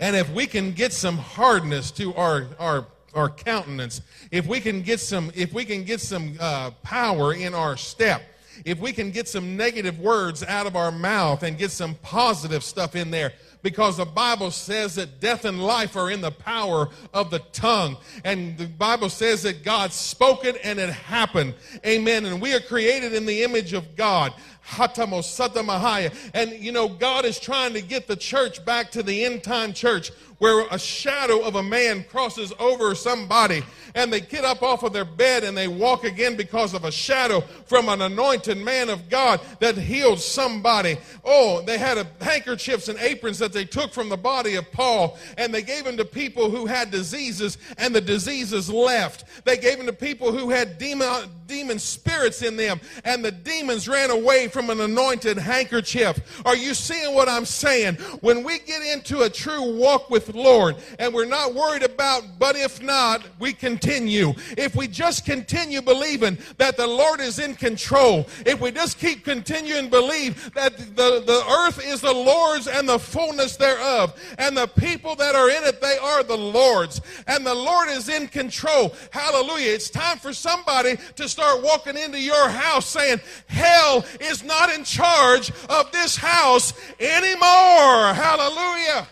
And 0.00 0.16
if 0.16 0.30
we 0.32 0.46
can 0.46 0.72
get 0.72 0.92
some 0.92 1.16
hardness 1.16 1.90
to 1.92 2.14
our, 2.14 2.48
our, 2.58 2.86
our 3.14 3.30
countenance, 3.30 4.02
if 4.30 4.46
we 4.46 4.60
can 4.60 4.82
get 4.82 5.00
some, 5.00 5.30
if 5.34 5.52
we 5.52 5.64
can 5.64 5.84
get 5.84 6.00
some 6.00 6.36
uh, 6.40 6.72
power 6.82 7.32
in 7.32 7.54
our 7.54 7.76
step, 7.76 8.22
if 8.64 8.78
we 8.78 8.92
can 8.92 9.10
get 9.10 9.28
some 9.28 9.56
negative 9.56 9.98
words 9.98 10.42
out 10.42 10.66
of 10.66 10.76
our 10.76 10.92
mouth 10.92 11.42
and 11.42 11.58
get 11.58 11.70
some 11.70 11.94
positive 11.96 12.62
stuff 12.62 12.96
in 12.96 13.10
there, 13.10 13.32
because 13.62 13.96
the 13.96 14.04
Bible 14.04 14.50
says 14.50 14.94
that 14.96 15.20
death 15.20 15.46
and 15.46 15.64
life 15.64 15.96
are 15.96 16.10
in 16.10 16.20
the 16.20 16.30
power 16.30 16.90
of 17.14 17.30
the 17.30 17.38
tongue. 17.52 17.96
And 18.22 18.58
the 18.58 18.66
Bible 18.66 19.08
says 19.08 19.42
that 19.44 19.64
God 19.64 19.90
spoke 19.90 20.44
it 20.44 20.58
and 20.62 20.78
it 20.78 20.90
happened. 20.90 21.54
Amen. 21.86 22.26
And 22.26 22.42
we 22.42 22.52
are 22.52 22.60
created 22.60 23.14
in 23.14 23.24
the 23.24 23.42
image 23.42 23.72
of 23.72 23.96
God. 23.96 24.34
And 26.34 26.52
you 26.52 26.72
know, 26.72 26.88
God 26.88 27.24
is 27.24 27.38
trying 27.38 27.74
to 27.74 27.82
get 27.82 28.06
the 28.06 28.16
church 28.16 28.64
back 28.64 28.90
to 28.92 29.02
the 29.02 29.24
end 29.24 29.42
time 29.42 29.72
church 29.72 30.10
where 30.38 30.66
a 30.70 30.78
shadow 30.78 31.40
of 31.40 31.54
a 31.54 31.62
man 31.62 32.04
crosses 32.04 32.52
over 32.58 32.94
somebody 32.94 33.62
and 33.94 34.12
they 34.12 34.20
get 34.20 34.44
up 34.44 34.62
off 34.62 34.82
of 34.82 34.92
their 34.92 35.04
bed 35.04 35.44
and 35.44 35.56
they 35.56 35.68
walk 35.68 36.04
again 36.04 36.36
because 36.36 36.74
of 36.74 36.84
a 36.84 36.90
shadow 36.90 37.40
from 37.66 37.88
an 37.88 38.02
anointed 38.02 38.58
man 38.58 38.88
of 38.88 39.08
God 39.08 39.40
that 39.60 39.76
healed 39.76 40.20
somebody. 40.20 40.98
Oh, 41.24 41.62
they 41.62 41.78
had 41.78 41.98
a, 41.98 42.06
handkerchiefs 42.20 42.88
and 42.88 42.98
aprons 42.98 43.38
that 43.38 43.52
they 43.52 43.64
took 43.64 43.92
from 43.92 44.08
the 44.08 44.16
body 44.16 44.56
of 44.56 44.70
Paul 44.72 45.18
and 45.38 45.54
they 45.54 45.62
gave 45.62 45.84
them 45.84 45.96
to 45.96 46.04
people 46.04 46.50
who 46.50 46.66
had 46.66 46.90
diseases 46.90 47.58
and 47.78 47.94
the 47.94 48.00
diseases 48.00 48.68
left. 48.68 49.24
They 49.44 49.56
gave 49.56 49.78
them 49.78 49.86
to 49.86 49.92
people 49.92 50.32
who 50.32 50.50
had 50.50 50.78
demon, 50.78 51.30
demon 51.46 51.78
spirits 51.78 52.42
in 52.42 52.56
them 52.56 52.80
and 53.04 53.24
the 53.24 53.32
demons 53.32 53.88
ran 53.88 54.10
away 54.10 54.48
from 54.54 54.70
an 54.70 54.80
anointed 54.80 55.36
handkerchief. 55.36 56.40
Are 56.46 56.54
you 56.54 56.74
seeing 56.74 57.12
what 57.12 57.28
I'm 57.28 57.44
saying? 57.44 57.96
When 58.20 58.44
we 58.44 58.60
get 58.60 58.82
into 58.82 59.22
a 59.22 59.28
true 59.28 59.76
walk 59.76 60.10
with 60.10 60.26
the 60.26 60.36
Lord 60.36 60.76
and 61.00 61.12
we're 61.12 61.24
not 61.24 61.54
worried 61.54 61.82
about, 61.82 62.22
but 62.38 62.54
if 62.54 62.80
not, 62.80 63.24
we 63.40 63.52
continue. 63.52 64.32
If 64.56 64.76
we 64.76 64.86
just 64.86 65.24
continue 65.24 65.82
believing 65.82 66.38
that 66.58 66.76
the 66.76 66.86
Lord 66.86 67.18
is 67.18 67.40
in 67.40 67.56
control, 67.56 68.28
if 68.46 68.60
we 68.60 68.70
just 68.70 69.00
keep 69.00 69.24
continuing 69.24 69.88
believe 69.88 70.54
that 70.54 70.78
the, 70.78 71.20
the 71.26 71.44
earth 71.66 71.84
is 71.84 72.00
the 72.00 72.14
Lord's 72.14 72.68
and 72.68 72.88
the 72.88 72.98
fullness 72.98 73.56
thereof, 73.56 74.14
and 74.38 74.56
the 74.56 74.68
people 74.68 75.16
that 75.16 75.34
are 75.34 75.50
in 75.50 75.64
it, 75.64 75.80
they 75.80 75.98
are 75.98 76.22
the 76.22 76.36
Lord's, 76.36 77.00
and 77.26 77.44
the 77.44 77.54
Lord 77.54 77.88
is 77.88 78.08
in 78.08 78.28
control. 78.28 78.94
Hallelujah. 79.10 79.72
It's 79.72 79.90
time 79.90 80.18
for 80.18 80.32
somebody 80.32 80.96
to 81.16 81.28
start 81.28 81.60
walking 81.60 81.96
into 81.96 82.20
your 82.20 82.48
house 82.48 82.86
saying, 82.86 83.20
Hell 83.48 84.04
is 84.20 84.43
not 84.44 84.72
in 84.72 84.84
charge 84.84 85.50
of 85.68 85.92
this 85.92 86.16
house 86.16 86.72
anymore. 87.00 88.14
Hallelujah. 88.14 89.06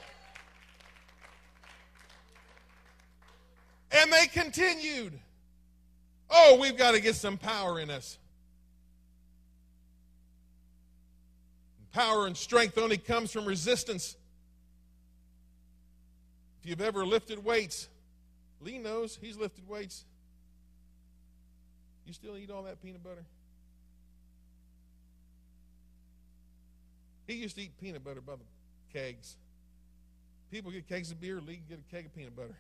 And 3.92 4.12
they 4.12 4.26
continued. 4.26 5.18
Oh, 6.30 6.58
we've 6.60 6.76
got 6.76 6.92
to 6.92 7.00
get 7.00 7.14
some 7.14 7.36
power 7.36 7.78
in 7.78 7.90
us. 7.90 8.18
Power 11.92 12.26
and 12.26 12.34
strength 12.34 12.78
only 12.78 12.96
comes 12.96 13.30
from 13.30 13.44
resistance. 13.44 14.16
If 16.62 16.70
you've 16.70 16.80
ever 16.80 17.04
lifted 17.04 17.44
weights, 17.44 17.88
Lee 18.62 18.78
knows 18.78 19.18
he's 19.20 19.36
lifted 19.36 19.68
weights. 19.68 20.04
You 22.06 22.14
still 22.14 22.36
eat 22.36 22.50
all 22.50 22.62
that 22.62 22.82
peanut 22.82 23.02
butter? 23.04 23.24
He 27.32 27.38
used 27.38 27.56
to 27.56 27.62
eat 27.62 27.80
peanut 27.80 28.04
butter 28.04 28.20
by 28.20 28.34
the 28.34 28.44
kegs. 28.92 29.36
People 30.50 30.70
get 30.70 30.86
kegs 30.86 31.10
of 31.10 31.18
beer, 31.18 31.40
Lee 31.40 31.62
get 31.66 31.78
a 31.78 31.94
keg 31.94 32.04
of 32.04 32.14
peanut 32.14 32.36
butter. 32.36 32.58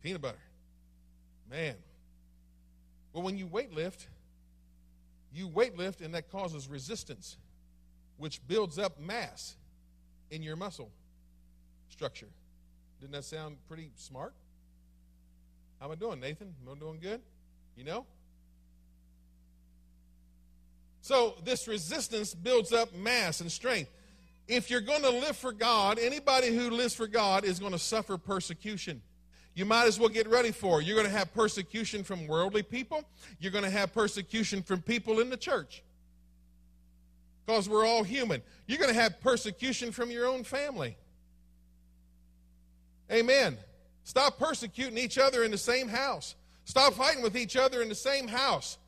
Peanut 0.00 0.22
butter. 0.22 0.38
Man. 1.50 1.74
Well, 3.12 3.24
when 3.24 3.36
you 3.36 3.48
weight 3.48 3.74
lift, 3.74 4.06
you 5.34 5.48
weight 5.48 5.76
lift 5.76 6.00
and 6.00 6.14
that 6.14 6.30
causes 6.30 6.68
resistance, 6.68 7.36
which 8.16 8.40
builds 8.46 8.78
up 8.78 9.00
mass 9.00 9.56
in 10.30 10.44
your 10.44 10.54
muscle 10.54 10.92
structure. 11.88 12.28
Didn't 13.00 13.12
that 13.12 13.24
sound 13.24 13.56
pretty 13.66 13.90
smart? 13.96 14.34
How 15.80 15.86
am 15.86 15.92
I 15.92 15.96
doing, 15.96 16.20
Nathan? 16.20 16.54
Am 16.64 16.76
I 16.76 16.78
doing 16.78 17.00
good? 17.00 17.22
You 17.76 17.82
know? 17.82 18.06
So, 21.02 21.34
this 21.44 21.66
resistance 21.66 22.34
builds 22.34 22.72
up 22.72 22.94
mass 22.94 23.40
and 23.40 23.50
strength. 23.50 23.90
If 24.48 24.70
you're 24.70 24.80
going 24.80 25.02
to 25.02 25.10
live 25.10 25.36
for 25.36 25.52
God, 25.52 25.98
anybody 25.98 26.54
who 26.54 26.70
lives 26.70 26.94
for 26.94 27.06
God 27.06 27.44
is 27.44 27.58
going 27.58 27.72
to 27.72 27.78
suffer 27.78 28.18
persecution 28.18 29.00
you 29.54 29.64
might 29.64 29.86
as 29.86 29.98
well 29.98 30.08
get 30.08 30.28
ready 30.28 30.52
for 30.52 30.80
it. 30.80 30.86
You're 30.86 30.96
going 30.96 31.10
to 31.10 31.16
have 31.16 31.34
persecution 31.34 32.04
from 32.04 32.26
worldly 32.26 32.62
people. 32.62 33.04
You're 33.40 33.52
going 33.52 33.64
to 33.64 33.70
have 33.70 33.92
persecution 33.92 34.62
from 34.62 34.80
people 34.80 35.20
in 35.20 35.28
the 35.28 35.36
church. 35.36 35.82
Because 37.44 37.68
we're 37.68 37.86
all 37.86 38.04
human. 38.04 38.42
You're 38.66 38.78
going 38.78 38.94
to 38.94 39.00
have 39.00 39.20
persecution 39.20 39.92
from 39.92 40.10
your 40.10 40.26
own 40.26 40.44
family. 40.44 40.96
Amen. 43.10 43.58
Stop 44.04 44.38
persecuting 44.38 44.96
each 44.96 45.18
other 45.18 45.42
in 45.42 45.50
the 45.50 45.58
same 45.58 45.88
house. 45.88 46.36
Stop 46.64 46.92
fighting 46.94 47.22
with 47.22 47.36
each 47.36 47.56
other 47.56 47.82
in 47.82 47.88
the 47.88 47.94
same 47.94 48.28
house. 48.28 48.78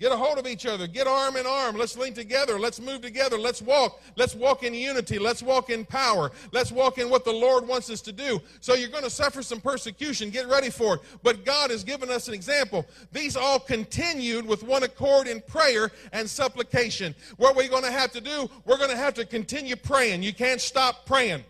Get 0.00 0.12
a 0.12 0.16
hold 0.16 0.38
of 0.38 0.46
each 0.46 0.64
other. 0.64 0.86
Get 0.86 1.08
arm 1.08 1.36
in 1.36 1.44
arm. 1.44 1.76
Let's 1.76 1.98
link 1.98 2.14
together. 2.14 2.56
Let's 2.56 2.80
move 2.80 3.00
together. 3.00 3.36
Let's 3.36 3.60
walk. 3.60 4.00
Let's 4.14 4.32
walk 4.32 4.62
in 4.62 4.72
unity. 4.72 5.18
Let's 5.18 5.42
walk 5.42 5.70
in 5.70 5.84
power. 5.84 6.30
Let's 6.52 6.70
walk 6.70 6.98
in 6.98 7.10
what 7.10 7.24
the 7.24 7.32
Lord 7.32 7.66
wants 7.66 7.90
us 7.90 8.00
to 8.02 8.12
do. 8.12 8.40
So 8.60 8.74
you're 8.74 8.90
going 8.90 9.02
to 9.02 9.10
suffer 9.10 9.42
some 9.42 9.60
persecution. 9.60 10.30
Get 10.30 10.46
ready 10.46 10.70
for 10.70 10.96
it. 10.96 11.00
But 11.24 11.44
God 11.44 11.72
has 11.72 11.82
given 11.82 12.10
us 12.10 12.28
an 12.28 12.34
example. 12.34 12.86
These 13.10 13.36
all 13.36 13.58
continued 13.58 14.46
with 14.46 14.62
one 14.62 14.84
accord 14.84 15.26
in 15.26 15.40
prayer 15.40 15.90
and 16.12 16.30
supplication. 16.30 17.12
What 17.36 17.56
we're 17.56 17.68
going 17.68 17.82
to 17.82 17.90
have 17.90 18.12
to 18.12 18.20
do, 18.20 18.48
we're 18.64 18.78
going 18.78 18.90
to 18.90 18.96
have 18.96 19.14
to 19.14 19.24
continue 19.24 19.74
praying. 19.74 20.22
You 20.22 20.32
can't 20.32 20.60
stop 20.60 21.06
praying. 21.06 21.42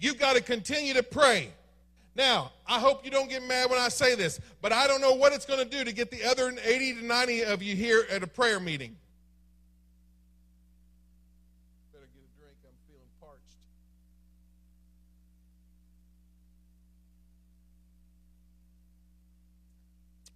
You've 0.00 0.18
got 0.18 0.34
to 0.34 0.42
continue 0.42 0.94
to 0.94 1.04
pray. 1.04 1.52
Now, 2.14 2.52
I 2.66 2.78
hope 2.78 3.04
you 3.04 3.10
don't 3.10 3.30
get 3.30 3.42
mad 3.42 3.70
when 3.70 3.78
I 3.78 3.88
say 3.88 4.14
this, 4.14 4.38
but 4.60 4.70
I 4.70 4.86
don't 4.86 5.00
know 5.00 5.14
what 5.14 5.32
it's 5.32 5.46
going 5.46 5.60
to 5.60 5.64
do 5.64 5.82
to 5.82 5.92
get 5.92 6.10
the 6.10 6.24
other 6.24 6.52
80 6.62 6.94
to 6.96 7.04
90 7.04 7.44
of 7.44 7.62
you 7.62 7.74
here 7.74 8.04
at 8.10 8.22
a 8.22 8.26
prayer 8.26 8.60
meeting. 8.60 8.96
Better 11.90 12.04
get 12.12 12.22
a 12.22 12.38
drink, 12.38 12.56
I'm 12.64 12.76
feeling 12.86 13.08
parched. 13.18 13.40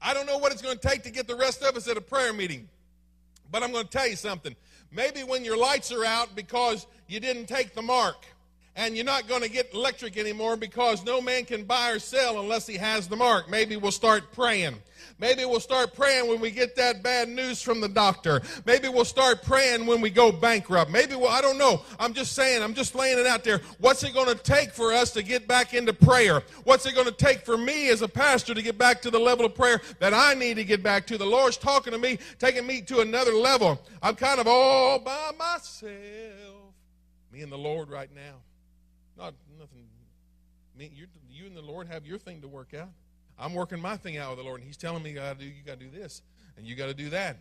I 0.00 0.14
don't 0.14 0.26
know 0.26 0.38
what 0.38 0.52
it's 0.52 0.62
going 0.62 0.78
to 0.78 0.88
take 0.88 1.02
to 1.02 1.10
get 1.10 1.28
the 1.28 1.36
rest 1.36 1.62
of 1.62 1.76
us 1.76 1.88
at 1.88 1.98
a 1.98 2.02
prayer 2.02 2.32
meeting, 2.32 2.70
but 3.50 3.62
I'm 3.62 3.70
going 3.70 3.84
to 3.84 3.90
tell 3.90 4.08
you 4.08 4.16
something. 4.16 4.56
Maybe 4.90 5.24
when 5.24 5.44
your 5.44 5.58
lights 5.58 5.92
are 5.92 6.06
out 6.06 6.34
because 6.34 6.86
you 7.06 7.20
didn't 7.20 7.46
take 7.46 7.74
the 7.74 7.82
mark 7.82 8.24
and 8.76 8.94
you're 8.94 9.06
not 9.06 9.26
going 9.26 9.42
to 9.42 9.48
get 9.48 9.72
electric 9.72 10.16
anymore 10.18 10.56
because 10.56 11.04
no 11.04 11.20
man 11.20 11.44
can 11.44 11.64
buy 11.64 11.90
or 11.90 11.98
sell 11.98 12.38
unless 12.38 12.66
he 12.66 12.76
has 12.76 13.08
the 13.08 13.16
mark. 13.16 13.50
Maybe 13.50 13.76
we'll 13.76 13.90
start 13.90 14.32
praying. 14.32 14.76
Maybe 15.18 15.46
we'll 15.46 15.60
start 15.60 15.94
praying 15.94 16.28
when 16.28 16.40
we 16.40 16.50
get 16.50 16.76
that 16.76 17.02
bad 17.02 17.30
news 17.30 17.62
from 17.62 17.80
the 17.80 17.88
doctor. 17.88 18.42
Maybe 18.66 18.88
we'll 18.88 19.06
start 19.06 19.42
praying 19.42 19.86
when 19.86 20.02
we 20.02 20.10
go 20.10 20.30
bankrupt. 20.30 20.90
Maybe 20.90 21.16
we'll, 21.16 21.30
I 21.30 21.40
don't 21.40 21.56
know. 21.56 21.82
I'm 21.98 22.12
just 22.12 22.34
saying, 22.34 22.62
I'm 22.62 22.74
just 22.74 22.94
laying 22.94 23.18
it 23.18 23.26
out 23.26 23.42
there. 23.42 23.62
What's 23.78 24.04
it 24.04 24.12
going 24.12 24.26
to 24.26 24.34
take 24.34 24.72
for 24.72 24.92
us 24.92 25.12
to 25.12 25.22
get 25.22 25.48
back 25.48 25.72
into 25.72 25.94
prayer? 25.94 26.42
What's 26.64 26.84
it 26.84 26.94
going 26.94 27.06
to 27.06 27.14
take 27.14 27.46
for 27.46 27.56
me 27.56 27.88
as 27.88 28.02
a 28.02 28.08
pastor 28.08 28.52
to 28.52 28.60
get 28.60 28.76
back 28.76 29.00
to 29.02 29.10
the 29.10 29.18
level 29.18 29.46
of 29.46 29.54
prayer 29.54 29.80
that 30.00 30.12
I 30.12 30.34
need 30.34 30.54
to 30.54 30.64
get 30.64 30.82
back 30.82 31.06
to? 31.06 31.16
The 31.16 31.24
Lord's 31.24 31.56
talking 31.56 31.94
to 31.94 31.98
me, 31.98 32.18
taking 32.38 32.66
me 32.66 32.82
to 32.82 33.00
another 33.00 33.32
level. 33.32 33.80
I'm 34.02 34.16
kind 34.16 34.38
of 34.38 34.46
all 34.46 34.98
by 34.98 35.32
myself. 35.38 35.92
Me 37.32 37.40
and 37.40 37.50
the 37.50 37.58
Lord 37.58 37.88
right 37.88 38.14
now. 38.14 38.34
Not 39.16 39.34
nothing. 39.58 39.86
Me, 40.78 40.90
you 41.30 41.46
and 41.46 41.56
the 41.56 41.62
Lord 41.62 41.86
have 41.88 42.06
your 42.06 42.18
thing 42.18 42.40
to 42.42 42.48
work 42.48 42.74
out. 42.74 42.90
I'm 43.38 43.54
working 43.54 43.80
my 43.80 43.96
thing 43.96 44.16
out 44.16 44.30
with 44.30 44.38
the 44.38 44.44
Lord, 44.44 44.60
and 44.60 44.66
He's 44.66 44.76
telling 44.76 45.02
me, 45.02 45.10
"You 45.10 45.16
got 45.16 45.38
to 45.38 45.84
do, 45.84 45.90
this, 45.90 46.22
and 46.56 46.66
you 46.66 46.74
got 46.74 46.86
to 46.86 46.94
do 46.94 47.10
that." 47.10 47.38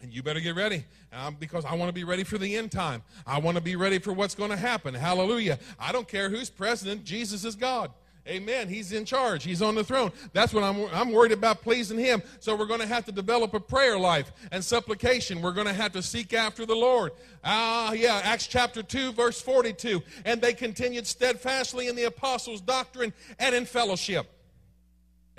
And 0.00 0.12
you 0.12 0.20
better 0.20 0.40
get 0.40 0.56
ready 0.56 0.84
um, 1.12 1.36
because 1.38 1.64
I 1.64 1.74
want 1.74 1.88
to 1.88 1.92
be 1.92 2.02
ready 2.02 2.24
for 2.24 2.36
the 2.36 2.56
end 2.56 2.72
time. 2.72 3.04
I 3.24 3.38
want 3.38 3.56
to 3.56 3.62
be 3.62 3.76
ready 3.76 4.00
for 4.00 4.12
what's 4.12 4.34
going 4.34 4.50
to 4.50 4.56
happen. 4.56 4.94
Hallelujah. 4.94 5.60
I 5.78 5.92
don't 5.92 6.08
care 6.08 6.28
who's 6.28 6.50
president, 6.50 7.04
Jesus 7.04 7.44
is 7.44 7.54
God. 7.54 7.92
Amen. 8.28 8.68
He's 8.68 8.92
in 8.92 9.04
charge. 9.04 9.42
He's 9.42 9.62
on 9.62 9.74
the 9.74 9.82
throne. 9.82 10.12
That's 10.32 10.54
what 10.54 10.62
I'm, 10.62 10.86
I'm 10.92 11.10
worried 11.10 11.32
about 11.32 11.60
pleasing 11.62 11.98
Him. 11.98 12.22
So 12.38 12.54
we're 12.54 12.66
going 12.66 12.80
to 12.80 12.86
have 12.86 13.04
to 13.06 13.12
develop 13.12 13.52
a 13.52 13.58
prayer 13.58 13.98
life 13.98 14.32
and 14.52 14.64
supplication. 14.64 15.42
We're 15.42 15.52
going 15.52 15.66
to 15.66 15.72
have 15.72 15.92
to 15.92 16.02
seek 16.02 16.32
after 16.32 16.64
the 16.64 16.76
Lord. 16.76 17.12
Ah, 17.42 17.92
yeah. 17.92 18.20
Acts 18.22 18.46
chapter 18.46 18.80
2, 18.82 19.12
verse 19.12 19.40
42. 19.40 20.02
And 20.24 20.40
they 20.40 20.52
continued 20.52 21.08
steadfastly 21.08 21.88
in 21.88 21.96
the 21.96 22.04
apostles' 22.04 22.60
doctrine 22.60 23.12
and 23.40 23.56
in 23.56 23.64
fellowship. 23.64 24.26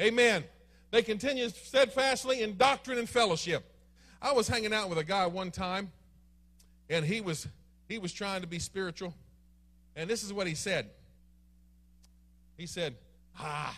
Amen. 0.02 0.44
They 0.92 1.04
continued 1.04 1.56
steadfastly 1.56 2.42
in 2.42 2.58
doctrine 2.58 2.98
and 2.98 3.08
fellowship. 3.08 3.64
I 4.22 4.34
was 4.34 4.48
hanging 4.48 4.74
out 4.74 4.90
with 4.90 4.98
a 4.98 5.04
guy 5.04 5.26
one 5.28 5.52
time, 5.52 5.92
and 6.90 7.06
he 7.06 7.22
was 7.22 7.48
he 7.88 7.98
was 7.98 8.14
trying 8.14 8.42
to 8.42 8.48
be 8.48 8.60
spiritual. 8.60 9.14
And 9.96 10.10
this 10.10 10.24
is 10.24 10.34
what 10.34 10.48
he 10.48 10.56
said. 10.56 10.90
He 12.58 12.66
said, 12.66 12.96
Ah, 13.38 13.78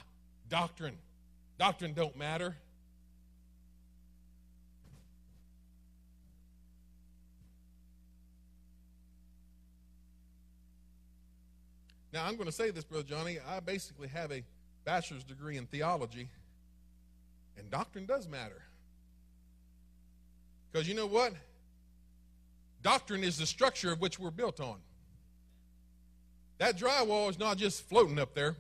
doctrine. 0.50 0.98
Doctrine 1.58 1.94
don't 1.94 2.18
matter. 2.18 2.56
Now, 12.12 12.26
I'm 12.26 12.36
going 12.36 12.46
to 12.46 12.52
say 12.52 12.72
this, 12.72 12.86
Brother 12.86 13.04
Johnny. 13.04 13.40
I 13.46 13.60
basically 13.60 14.08
have 14.08 14.32
a 14.32 14.42
bachelor's 14.86 15.26
degree 15.26 15.58
in 15.58 15.66
theology, 15.66 16.30
and 17.58 17.70
doctrine 17.70 18.06
does 18.06 18.28
matter. 18.28 18.62
Because 20.72 20.88
you 20.88 20.94
know 20.94 21.08
what? 21.08 21.34
Doctrine 22.82 23.24
is 23.24 23.38
the 23.38 23.46
structure 23.46 23.92
of 23.92 24.00
which 24.00 24.18
we're 24.18 24.32
built 24.32 24.62
on. 24.62 24.78
That 26.58 26.78
drywall 26.78 27.30
is 27.30 27.38
not 27.38 27.58
just 27.58 27.84
floating 27.90 28.18
up 28.18 28.34
there. 28.34 28.56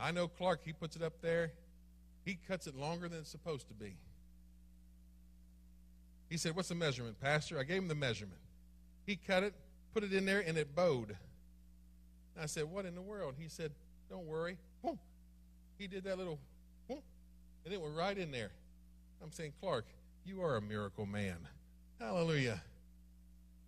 I 0.00 0.10
know 0.10 0.28
Clark, 0.28 0.60
he 0.64 0.72
puts 0.72 0.96
it 0.96 1.02
up 1.02 1.20
there. 1.22 1.52
He 2.24 2.38
cuts 2.48 2.66
it 2.66 2.74
longer 2.74 3.08
than 3.08 3.20
it's 3.20 3.30
supposed 3.30 3.68
to 3.68 3.74
be. 3.74 3.96
He 6.28 6.36
said, 6.36 6.56
What's 6.56 6.68
the 6.68 6.74
measurement, 6.74 7.20
Pastor? 7.20 7.58
I 7.58 7.64
gave 7.64 7.78
him 7.78 7.88
the 7.88 7.94
measurement. 7.94 8.40
He 9.06 9.16
cut 9.16 9.42
it, 9.42 9.54
put 9.92 10.02
it 10.02 10.12
in 10.12 10.24
there, 10.24 10.42
and 10.44 10.56
it 10.56 10.74
bowed. 10.74 11.16
I 12.40 12.46
said, 12.46 12.64
What 12.64 12.86
in 12.86 12.94
the 12.94 13.02
world? 13.02 13.34
He 13.38 13.48
said, 13.48 13.72
Don't 14.10 14.26
worry. 14.26 14.56
Boom. 14.82 14.98
He 15.78 15.86
did 15.86 16.04
that 16.04 16.18
little 16.18 16.38
boom, 16.88 17.02
and 17.64 17.74
it 17.74 17.80
went 17.80 17.94
right 17.94 18.16
in 18.16 18.30
there. 18.30 18.50
I'm 19.22 19.32
saying, 19.32 19.52
Clark, 19.60 19.86
you 20.24 20.42
are 20.42 20.56
a 20.56 20.60
miracle 20.60 21.06
man. 21.06 21.36
Hallelujah. 22.00 22.62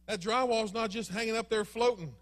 That 0.07 0.21
drywall's 0.21 0.73
not 0.73 0.91
just 0.91 1.11
hanging 1.11 1.37
up 1.37 1.51
there 1.51 1.65
floating. 1.65 2.15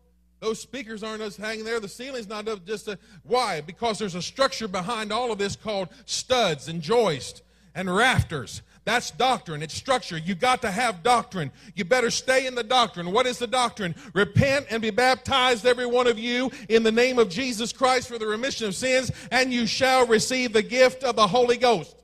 Those 0.44 0.61
speakers 0.61 1.02
aren't 1.02 1.22
just 1.22 1.38
hanging 1.38 1.64
there. 1.64 1.80
The 1.80 1.88
ceiling's 1.88 2.28
not 2.28 2.46
up 2.48 2.66
just 2.66 2.87
a, 2.87 2.98
why? 3.22 3.62
Because 3.62 3.98
there's 3.98 4.14
a 4.14 4.20
structure 4.20 4.68
behind 4.68 5.11
all 5.11 5.33
of 5.33 5.38
this 5.38 5.57
called 5.57 5.88
studs 6.04 6.68
and 6.68 6.83
joists 6.83 7.40
and 7.74 7.88
rafters. 7.88 8.61
That's 8.85 9.11
doctrine. 9.11 9.62
It's 9.62 9.72
structure. 9.72 10.18
You 10.18 10.35
got 10.35 10.61
to 10.61 10.70
have 10.70 11.02
doctrine. 11.02 11.50
You 11.74 11.87
better 11.87 12.11
stay 12.11 12.46
in 12.46 12.54
the 12.54 12.62
doctrine. 12.62 13.11
What 13.11 13.26
is 13.26 13.38
the 13.38 13.46
doctrine? 13.46 13.94
Repent 14.12 14.66
and 14.68 14.83
be 14.83 14.90
baptized, 14.90 15.64
every 15.64 15.87
one 15.87 16.07
of 16.07 16.18
you, 16.18 16.50
in 16.68 16.83
the 16.83 16.92
name 16.92 17.18
of 17.18 17.30
Jesus 17.30 17.72
Christ 17.72 18.09
for 18.09 18.18
the 18.18 18.26
remission 18.26 18.66
of 18.66 18.74
sins, 18.74 19.11
and 19.30 19.50
you 19.50 19.66
shall 19.66 20.07
receive 20.07 20.52
the 20.52 20.62
gift 20.62 21.04
of 21.04 21.16
the 21.16 21.26
Holy 21.26 21.57
Ghost. 21.57 21.96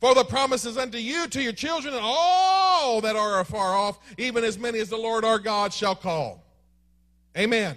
For 0.00 0.14
the 0.14 0.22
promises 0.22 0.78
unto 0.78 0.98
you, 0.98 1.26
to 1.26 1.42
your 1.42 1.52
children, 1.52 1.94
and 1.94 2.04
all 2.06 3.00
that 3.00 3.16
are 3.16 3.40
afar 3.40 3.76
off, 3.76 3.98
even 4.18 4.44
as 4.44 4.56
many 4.56 4.78
as 4.78 4.88
the 4.88 4.96
Lord 4.96 5.24
our 5.24 5.40
God 5.40 5.72
shall 5.72 5.96
call. 5.96 6.44
Amen. 7.36 7.76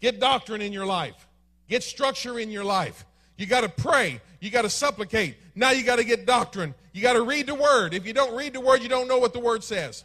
Get 0.00 0.20
doctrine 0.20 0.60
in 0.60 0.72
your 0.72 0.86
life. 0.86 1.26
Get 1.68 1.82
structure 1.82 2.38
in 2.38 2.50
your 2.50 2.64
life. 2.64 3.04
You 3.36 3.46
got 3.46 3.62
to 3.62 3.68
pray. 3.68 4.20
You 4.40 4.50
got 4.50 4.62
to 4.62 4.70
supplicate. 4.70 5.36
Now 5.54 5.70
you 5.70 5.82
got 5.82 5.96
to 5.96 6.04
get 6.04 6.26
doctrine. 6.26 6.74
You 6.92 7.02
got 7.02 7.14
to 7.14 7.22
read 7.22 7.46
the 7.46 7.54
word. 7.54 7.94
If 7.94 8.06
you 8.06 8.12
don't 8.12 8.36
read 8.36 8.52
the 8.52 8.60
word, 8.60 8.82
you 8.82 8.88
don't 8.88 9.08
know 9.08 9.18
what 9.18 9.32
the 9.32 9.40
word 9.40 9.64
says. 9.64 10.04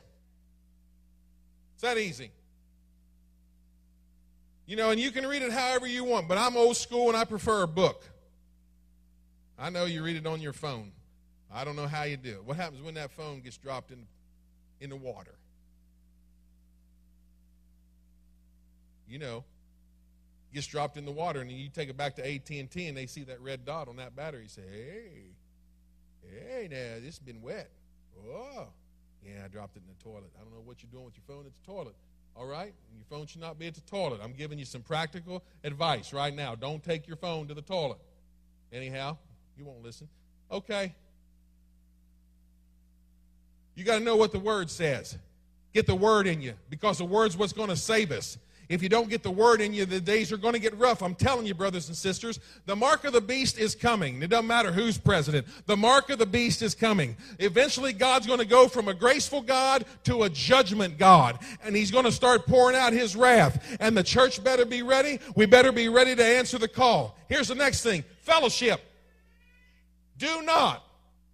It's 1.75 1.81
that 1.81 1.97
easy. 1.97 2.31
You 4.65 4.75
know, 4.75 4.91
and 4.91 4.99
you 4.99 5.11
can 5.11 5.25
read 5.25 5.41
it 5.41 5.51
however 5.51 5.85
you 5.87 6.03
want, 6.03 6.27
but 6.27 6.37
I'm 6.37 6.55
old 6.55 6.77
school 6.77 7.09
and 7.09 7.17
I 7.17 7.25
prefer 7.25 7.63
a 7.63 7.67
book. 7.67 8.03
I 9.59 9.69
know 9.69 9.85
you 9.85 10.03
read 10.03 10.15
it 10.15 10.25
on 10.25 10.41
your 10.41 10.53
phone. 10.53 10.91
I 11.53 11.65
don't 11.65 11.75
know 11.75 11.87
how 11.87 12.03
you 12.03 12.17
do 12.17 12.31
it. 12.31 12.45
What 12.45 12.55
happens 12.55 12.81
when 12.81 12.93
that 12.93 13.11
phone 13.11 13.41
gets 13.41 13.57
dropped 13.57 13.91
in, 13.91 14.07
in 14.79 14.89
the 14.89 14.95
water? 14.95 15.35
You 19.11 19.19
know, 19.19 19.43
gets 20.53 20.67
dropped 20.67 20.95
in 20.95 21.03
the 21.03 21.11
water, 21.11 21.41
and 21.41 21.51
you 21.51 21.67
take 21.67 21.89
it 21.89 21.97
back 21.97 22.15
to 22.15 22.25
AT&T, 22.25 22.87
and 22.87 22.97
they 22.97 23.05
see 23.05 23.23
that 23.25 23.41
red 23.41 23.65
dot 23.65 23.89
on 23.89 23.97
that 23.97 24.15
battery. 24.15 24.43
You 24.43 24.47
say, 24.47 24.61
hey, 24.71 25.09
hey, 26.29 26.67
now, 26.71 26.95
this 27.03 27.17
has 27.17 27.19
been 27.19 27.41
wet. 27.41 27.69
Oh, 28.25 28.67
yeah, 29.25 29.43
I 29.43 29.49
dropped 29.49 29.75
it 29.75 29.81
in 29.85 29.93
the 29.97 30.01
toilet. 30.01 30.31
I 30.39 30.43
don't 30.43 30.53
know 30.53 30.61
what 30.63 30.81
you're 30.81 30.91
doing 30.91 31.03
with 31.03 31.15
your 31.15 31.25
phone. 31.27 31.45
It's 31.45 31.57
a 31.61 31.65
toilet. 31.69 31.95
All 32.37 32.45
right? 32.45 32.73
Your 32.95 33.05
phone 33.09 33.27
should 33.27 33.41
not 33.41 33.59
be 33.59 33.67
at 33.67 33.75
the 33.75 33.81
toilet. 33.81 34.21
I'm 34.23 34.31
giving 34.31 34.57
you 34.57 34.63
some 34.63 34.81
practical 34.81 35.43
advice 35.65 36.13
right 36.13 36.33
now. 36.33 36.55
Don't 36.55 36.81
take 36.81 37.05
your 37.05 37.17
phone 37.17 37.49
to 37.49 37.53
the 37.53 37.61
toilet. 37.61 37.99
Anyhow, 38.71 39.17
you 39.57 39.65
won't 39.65 39.83
listen. 39.83 40.07
Okay. 40.49 40.95
You 43.75 43.83
got 43.83 43.99
to 43.99 44.03
know 44.05 44.15
what 44.15 44.31
the 44.31 44.39
word 44.39 44.69
says. 44.69 45.17
Get 45.73 45.85
the 45.85 45.95
word 45.95 46.27
in 46.27 46.41
you 46.41 46.53
because 46.69 46.97
the 46.97 47.05
word's 47.05 47.35
what's 47.35 47.53
going 47.53 47.69
to 47.69 47.75
save 47.75 48.11
us. 48.11 48.37
If 48.71 48.81
you 48.81 48.89
don't 48.89 49.09
get 49.09 49.21
the 49.21 49.31
word 49.31 49.59
in 49.59 49.73
you, 49.73 49.85
the 49.85 49.99
days 49.99 50.31
are 50.31 50.37
going 50.37 50.53
to 50.53 50.59
get 50.59 50.77
rough. 50.77 51.03
I'm 51.03 51.15
telling 51.15 51.45
you, 51.45 51.53
brothers 51.53 51.87
and 51.87 51.97
sisters, 51.97 52.39
the 52.65 52.75
mark 52.75 53.03
of 53.03 53.13
the 53.13 53.21
beast 53.21 53.59
is 53.59 53.75
coming. 53.75 54.21
It 54.23 54.29
doesn't 54.29 54.47
matter 54.47 54.71
who's 54.71 54.97
president. 54.97 55.45
The 55.65 55.75
mark 55.75 56.09
of 56.09 56.19
the 56.19 56.25
beast 56.25 56.61
is 56.61 56.73
coming. 56.73 57.17
Eventually, 57.39 57.91
God's 57.91 58.27
going 58.27 58.39
to 58.39 58.45
go 58.45 58.67
from 58.67 58.87
a 58.87 58.93
graceful 58.93 59.41
God 59.41 59.85
to 60.05 60.23
a 60.23 60.29
judgment 60.29 60.97
God, 60.97 61.39
and 61.63 61.75
He's 61.75 61.91
going 61.91 62.05
to 62.05 62.11
start 62.11 62.45
pouring 62.45 62.75
out 62.75 62.93
His 62.93 63.15
wrath. 63.15 63.77
And 63.79 63.95
the 63.97 64.03
church 64.03 64.43
better 64.43 64.65
be 64.65 64.83
ready. 64.83 65.19
We 65.35 65.45
better 65.47 65.71
be 65.71 65.89
ready 65.89 66.15
to 66.15 66.23
answer 66.23 66.57
the 66.57 66.67
call. 66.67 67.17
Here's 67.27 67.49
the 67.49 67.55
next 67.55 67.83
thing 67.83 68.03
fellowship. 68.21 68.81
Do 70.17 70.43
not, 70.43 70.85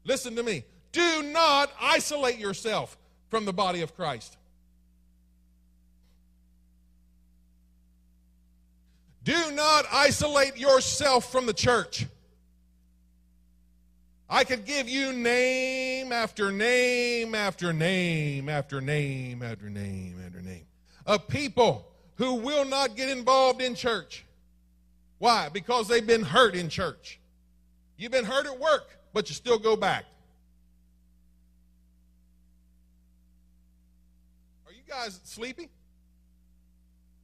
listen 0.05 0.35
to 0.37 0.43
me, 0.43 0.63
do 0.91 1.21
not 1.21 1.71
isolate 1.79 2.39
yourself 2.39 2.97
from 3.29 3.45
the 3.45 3.53
body 3.53 3.81
of 3.81 3.95
Christ. 3.95 4.36
Do 9.27 9.51
not 9.51 9.83
isolate 9.91 10.55
yourself 10.55 11.29
from 11.29 11.47
the 11.47 11.53
church. 11.53 12.05
I 14.29 14.45
could 14.45 14.63
give 14.63 14.87
you 14.87 15.11
name 15.11 16.13
after 16.13 16.49
name 16.49 17.35
after 17.35 17.73
name 17.73 18.47
after 18.47 18.79
name 18.79 19.43
after 19.43 19.69
name 19.69 20.15
after 20.25 20.41
name 20.41 20.63
of 21.05 21.27
people 21.27 21.91
who 22.15 22.35
will 22.35 22.63
not 22.63 22.95
get 22.95 23.09
involved 23.09 23.61
in 23.61 23.75
church. 23.75 24.23
Why? 25.17 25.49
Because 25.49 25.89
they've 25.89 26.07
been 26.07 26.23
hurt 26.23 26.55
in 26.55 26.69
church. 26.69 27.19
You've 27.97 28.13
been 28.13 28.23
hurt 28.23 28.45
at 28.45 28.57
work, 28.57 28.97
but 29.11 29.27
you 29.27 29.35
still 29.35 29.59
go 29.59 29.75
back. 29.75 30.05
Are 34.65 34.71
you 34.71 34.83
guys 34.87 35.19
sleepy? 35.25 35.67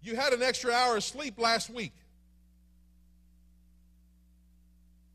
You 0.03 0.15
had 0.15 0.33
an 0.33 0.43
extra 0.43 0.71
hour 0.73 0.97
of 0.97 1.03
sleep 1.03 1.39
last 1.39 1.69
week. 1.69 1.93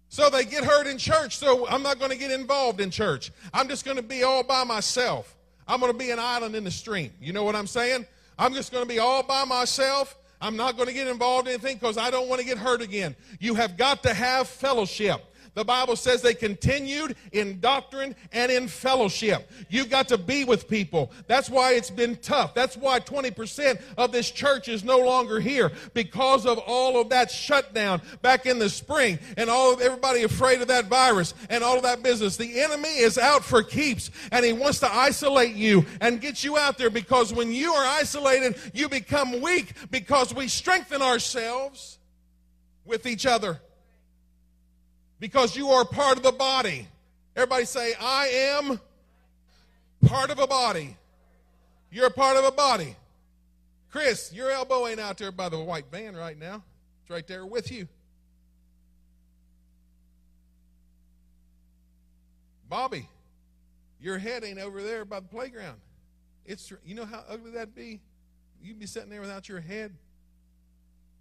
So 0.09 0.31
they 0.31 0.45
get 0.45 0.65
hurt 0.65 0.87
in 0.87 0.97
church, 0.97 1.37
so 1.37 1.69
I'm 1.69 1.83
not 1.83 1.99
going 1.99 2.11
to 2.11 2.17
get 2.17 2.31
involved 2.31 2.81
in 2.81 2.91
church. 2.91 3.31
I'm 3.53 3.69
just 3.69 3.85
going 3.85 3.99
to 3.99 4.03
be 4.03 4.23
all 4.23 4.43
by 4.43 4.65
myself. 4.65 5.37
I'm 5.67 5.81
going 5.81 5.93
to 5.93 5.99
be 5.99 6.11
an 6.11 6.19
island 6.19 6.57
in 6.57 6.65
the 6.65 6.71
stream. 6.71 7.13
You 7.21 7.35
know 7.35 7.45
what 7.45 7.55
I'm 7.55 7.67
saying? 7.67 8.07
I'm 8.39 8.55
just 8.55 8.73
going 8.73 8.83
to 8.83 8.89
be 8.89 8.99
all 8.99 9.23
by 9.23 9.45
myself. 9.45 10.17
I'm 10.41 10.57
not 10.57 10.77
going 10.77 10.89
to 10.89 10.95
get 10.95 11.09
involved 11.09 11.49
in 11.49 11.55
anything 11.55 11.77
because 11.77 11.99
I 11.99 12.11
don't 12.11 12.29
want 12.29 12.41
to 12.41 12.47
get 12.47 12.57
hurt 12.57 12.81
again. 12.81 13.15
You 13.39 13.55
have 13.57 13.77
got 13.77 14.03
to 14.05 14.15
have 14.15 14.49
fellowship. 14.49 15.23
The 15.59 15.65
Bible 15.65 15.97
says 15.97 16.23
they 16.23 16.35
continued 16.35 17.17
in 17.33 17.59
doctrine 17.59 18.15
and 18.31 18.53
in 18.53 18.69
fellowship. 18.69 19.51
You've 19.69 19.91
got 19.91 20.07
to 20.07 20.17
be 20.17 20.45
with 20.45 20.69
people. 20.69 21.11
That's 21.27 21.51
why 21.51 21.73
it's 21.73 21.91
been 21.91 22.15
tough. 22.15 22.55
That's 22.55 22.77
why 22.77 23.01
20% 23.01 23.83
of 23.97 24.13
this 24.13 24.31
church 24.31 24.69
is 24.69 24.85
no 24.85 24.99
longer 24.99 25.41
here 25.41 25.73
because 25.95 26.47
of 26.47 26.59
all 26.59 27.01
of 27.01 27.09
that 27.09 27.33
shutdown 27.33 28.01
back 28.23 28.47
in 28.47 28.61
the 28.61 28.69
spring 28.69 29.19
and 29.37 29.51
all 29.51 29.75
of 29.75 29.81
everybody 29.81 30.23
afraid 30.23 30.63
of 30.63 30.69
that 30.69 30.85
virus 30.85 31.35
and 31.51 31.65
all 31.65 31.77
of 31.77 31.83
that 31.83 32.05
business. 32.05 32.37
The 32.37 32.61
enemy 32.61 32.97
is 32.97 33.19
out 33.19 33.45
for 33.45 33.65
keeps 33.65 34.13
and 34.31 34.45
he 34.45 34.53
wants 34.53 34.79
to 34.79 34.95
isolate 34.95 35.57
you 35.57 35.85
and 36.01 36.21
get 36.21 36.45
you 36.45 36.57
out 36.57 36.79
there 36.79 36.89
because 36.89 37.33
when 37.33 37.51
you 37.51 37.73
are 37.73 37.99
isolated, 37.99 38.55
you 38.73 38.89
become 38.89 39.41
weak 39.41 39.73
because 39.91 40.33
we 40.33 40.47
strengthen 40.47 41.03
ourselves 41.03 41.99
with 42.85 43.07
each 43.07 43.27
other 43.27 43.61
because 45.21 45.57
you 45.57 45.71
are 45.71 45.85
part 45.85 46.17
of 46.17 46.23
the 46.23 46.33
body. 46.33 46.87
Everybody 47.35 47.65
say, 47.65 47.95
I 48.01 48.27
am 48.29 48.81
part 50.07 50.31
of 50.31 50.39
a 50.39 50.47
body. 50.47 50.97
You're 51.91 52.11
part 52.11 52.37
of 52.37 52.45
a 52.45 52.53
body. 52.53 52.97
Chris, 53.91 54.33
your 54.33 54.51
elbow 54.51 54.87
ain't 54.87 55.01
out 55.01 55.19
there 55.19 55.33
by 55.33 55.49
the 55.49 55.59
white 55.59 55.87
van 55.91 56.15
right 56.15 56.39
now. 56.39 56.63
It's 57.03 57.11
right 57.11 57.27
there 57.27 57.47
with 57.47 57.73
you. 57.73 57.89
Bobby, 62.69 63.09
your 64.01 64.19
head 64.19 64.45
ain't 64.45 64.59
over 64.59 64.83
there 64.83 65.05
by 65.07 65.21
the 65.21 65.29
playground. 65.29 65.81
It's 66.45 66.71
you 66.85 66.95
know 66.95 67.07
how 67.07 67.25
ugly 67.29 67.53
that'd 67.53 67.75
be? 67.75 68.01
You'd 68.63 68.79
be 68.79 68.87
sitting 68.87 69.09
there 69.09 69.21
without 69.21 69.49
your 69.49 69.61
head. 69.61 69.95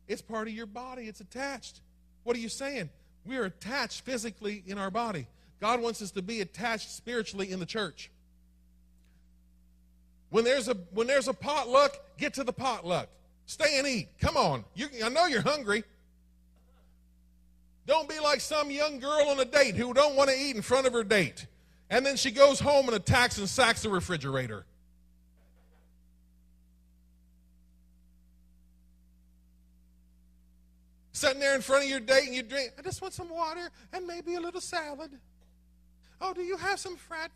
It's 0.08 0.22
part 0.22 0.48
of 0.48 0.54
your 0.54 0.66
body. 0.66 1.04
It's 1.04 1.22
attached. 1.22 1.82
What 2.24 2.36
are 2.36 2.40
you 2.40 2.50
saying? 2.50 2.90
We 3.28 3.36
are 3.38 3.44
attached 3.44 4.02
physically 4.02 4.64
in 4.66 4.78
our 4.78 4.90
body. 4.90 5.28
God 5.60 5.82
wants 5.82 6.02
us 6.02 6.12
to 6.12 6.22
be 6.22 6.40
attached 6.40 6.96
spiritually 6.96 7.52
in 7.52 7.60
the 7.60 7.66
church. 7.66 8.10
When 10.30 10.46
there's 10.46 10.70
a 10.70 10.76
when 10.92 11.08
there's 11.08 11.28
a 11.28 11.34
potluck, 11.34 11.98
get 12.18 12.34
to 12.36 12.44
the 12.44 12.54
potluck. 12.54 13.10
Stay 13.46 13.78
and 13.78 13.88
eat. 13.88 14.10
Come 14.20 14.38
on. 14.38 14.64
You, 14.76 14.88
I 15.04 15.10
know 15.10 15.26
you're 15.26 15.42
hungry. 15.42 15.84
Don't 17.86 18.08
be 18.10 18.20
like 18.20 18.42
some 18.42 18.70
young 18.70 19.00
girl 19.00 19.30
on 19.30 19.40
a 19.40 19.46
date 19.46 19.76
who 19.76 19.94
don't 19.94 20.16
want 20.16 20.30
to 20.30 20.36
eat 20.38 20.56
in 20.56 20.62
front 20.62 20.88
of 20.88 20.94
her 20.94 21.04
date. 21.04 21.48
And 21.90 22.06
then 22.06 22.18
she 22.18 22.32
goes 22.32 22.60
home 22.60 22.88
and 22.88 22.96
attacks 22.96 23.38
and 23.38 23.48
sacks 23.48 23.84
the 23.84 23.90
refrigerator. 23.90 24.66
Sitting 31.18 31.40
there 31.40 31.56
in 31.56 31.62
front 31.62 31.84
of 31.84 31.90
your 31.90 32.00
date 32.00 32.28
and 32.28 32.36
you 32.36 32.44
drink, 32.44 32.74
I 32.78 32.84
just 32.84 33.02
want 33.02 33.12
some 33.12 33.30
water 33.30 33.72
and 33.92 34.06
maybe 34.06 34.36
a 34.36 34.40
little 34.40 34.62
salad. 34.62 35.10
Oh, 36.22 36.32
do 36.32 36.44
you 36.44 36.58
have 36.58 36.80
some 36.80 36.96
fat 36.96 37.32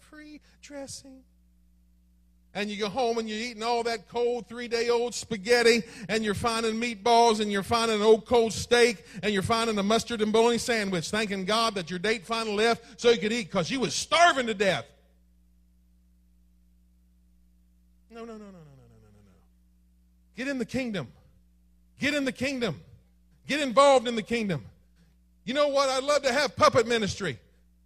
free, 0.00 0.42
dressing? 0.60 1.22
And 2.52 2.68
you 2.68 2.76
go 2.76 2.90
home 2.90 3.16
and 3.16 3.26
you're 3.26 3.38
eating 3.38 3.62
all 3.62 3.82
that 3.84 4.10
cold 4.10 4.50
three 4.50 4.68
day 4.68 4.90
old 4.90 5.14
spaghetti, 5.14 5.82
and 6.10 6.22
you're 6.22 6.34
finding 6.34 6.74
meatballs, 6.74 7.40
and 7.40 7.50
you're 7.50 7.62
finding 7.62 7.96
an 7.96 8.02
old 8.02 8.26
cold 8.26 8.52
steak, 8.52 9.06
and 9.22 9.32
you're 9.32 9.42
finding 9.42 9.78
a 9.78 9.82
mustard 9.82 10.20
and 10.20 10.30
bologna 10.30 10.58
sandwich, 10.58 11.08
thanking 11.08 11.46
God 11.46 11.74
that 11.76 11.88
your 11.88 11.98
date 11.98 12.26
finally 12.26 12.56
left 12.56 13.00
so 13.00 13.08
you 13.08 13.18
could 13.18 13.32
eat 13.32 13.46
because 13.46 13.70
you 13.70 13.80
was 13.80 13.94
starving 13.94 14.46
to 14.46 14.54
death. 14.54 14.84
No, 18.10 18.26
no, 18.26 18.34
no, 18.34 18.36
no, 18.36 18.44
no, 18.44 18.50
no, 18.50 18.52
no, 18.52 19.08
no, 19.08 19.22
no. 19.24 19.32
Get 20.36 20.48
in 20.48 20.58
the 20.58 20.66
kingdom. 20.66 21.08
Get 21.98 22.12
in 22.12 22.26
the 22.26 22.32
kingdom. 22.32 22.82
Get 23.46 23.60
involved 23.60 24.08
in 24.08 24.16
the 24.16 24.22
kingdom. 24.22 24.64
You 25.44 25.54
know 25.54 25.68
what? 25.68 25.88
I'd 25.88 26.02
love 26.02 26.22
to 26.22 26.32
have 26.32 26.56
puppet 26.56 26.86
ministry. 26.86 27.38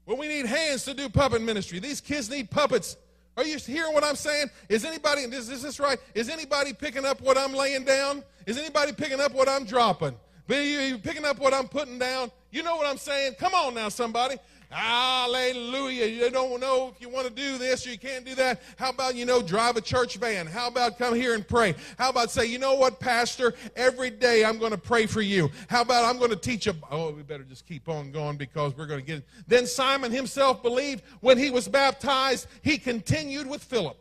Well, 0.06 0.16
we 0.16 0.28
need 0.28 0.46
hands 0.46 0.84
to 0.86 0.94
do 0.94 1.08
puppet 1.08 1.42
ministry. 1.42 1.78
These 1.78 2.00
kids 2.00 2.30
need 2.30 2.50
puppets. 2.50 2.96
Are 3.36 3.44
you 3.44 3.58
hearing 3.58 3.92
what 3.92 4.02
I'm 4.02 4.16
saying? 4.16 4.50
Is 4.68 4.84
anybody, 4.84 5.22
is, 5.22 5.48
is 5.48 5.62
this 5.62 5.78
right? 5.78 5.98
Is 6.14 6.28
anybody 6.28 6.72
picking 6.72 7.04
up 7.04 7.20
what 7.20 7.38
I'm 7.38 7.54
laying 7.54 7.84
down? 7.84 8.24
Is 8.46 8.58
anybody 8.58 8.92
picking 8.92 9.20
up 9.20 9.32
what 9.32 9.48
I'm 9.48 9.64
dropping? 9.64 10.14
Are 10.48 10.62
you 10.62 10.98
picking 10.98 11.24
up 11.24 11.38
what 11.38 11.54
I'm 11.54 11.68
putting 11.68 11.98
down? 11.98 12.32
You 12.50 12.62
know 12.62 12.76
what 12.76 12.86
I'm 12.86 12.98
saying? 12.98 13.34
Come 13.38 13.54
on 13.54 13.74
now, 13.74 13.88
somebody. 13.88 14.36
Hallelujah. 14.70 16.06
You 16.06 16.30
don't 16.30 16.60
know 16.60 16.92
if 16.94 17.00
you 17.00 17.08
want 17.08 17.26
to 17.26 17.32
do 17.32 17.58
this 17.58 17.84
or 17.84 17.90
you 17.90 17.98
can't 17.98 18.24
do 18.24 18.36
that. 18.36 18.62
How 18.76 18.90
about, 18.90 19.16
you 19.16 19.24
know, 19.24 19.42
drive 19.42 19.76
a 19.76 19.80
church 19.80 20.16
van? 20.16 20.46
How 20.46 20.68
about 20.68 20.96
come 20.96 21.16
here 21.16 21.34
and 21.34 21.46
pray? 21.46 21.74
How 21.98 22.10
about 22.10 22.30
say, 22.30 22.46
you 22.46 22.60
know 22.60 22.74
what, 22.74 23.00
Pastor? 23.00 23.54
Every 23.74 24.10
day 24.10 24.44
I'm 24.44 24.58
going 24.58 24.70
to 24.70 24.78
pray 24.78 25.06
for 25.06 25.22
you. 25.22 25.50
How 25.68 25.82
about 25.82 26.04
I'm 26.04 26.18
going 26.18 26.30
to 26.30 26.36
teach 26.36 26.68
a. 26.68 26.76
Oh, 26.88 27.10
we 27.10 27.22
better 27.22 27.42
just 27.42 27.66
keep 27.66 27.88
on 27.88 28.12
going 28.12 28.36
because 28.36 28.76
we're 28.76 28.86
going 28.86 29.00
to 29.00 29.06
get 29.06 29.18
it. 29.18 29.24
Then 29.48 29.66
Simon 29.66 30.12
himself 30.12 30.62
believed 30.62 31.02
when 31.18 31.36
he 31.36 31.50
was 31.50 31.66
baptized, 31.66 32.46
he 32.62 32.78
continued 32.78 33.48
with 33.48 33.64
Philip. 33.64 34.00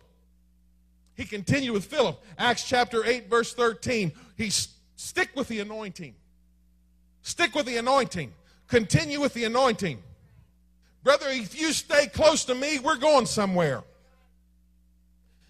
He 1.15 1.25
continued 1.25 1.73
with 1.73 1.85
Philip. 1.85 2.23
Acts 2.37 2.63
chapter 2.63 3.03
8, 3.03 3.27
verse 3.27 3.55
13. 3.55 4.11
He 4.37 4.51
stick 4.51 5.29
with 5.33 5.47
the 5.47 5.61
anointing. 5.61 6.13
Stick 7.23 7.55
with 7.55 7.65
the 7.65 7.77
anointing. 7.77 8.33
Continue 8.67 9.19
with 9.19 9.33
the 9.33 9.45
anointing. 9.45 10.03
Brother, 11.03 11.27
if 11.29 11.59
you 11.59 11.71
stay 11.71 12.07
close 12.07 12.45
to 12.45 12.55
me, 12.55 12.79
we're 12.79 12.97
going 12.97 13.25
somewhere. 13.25 13.83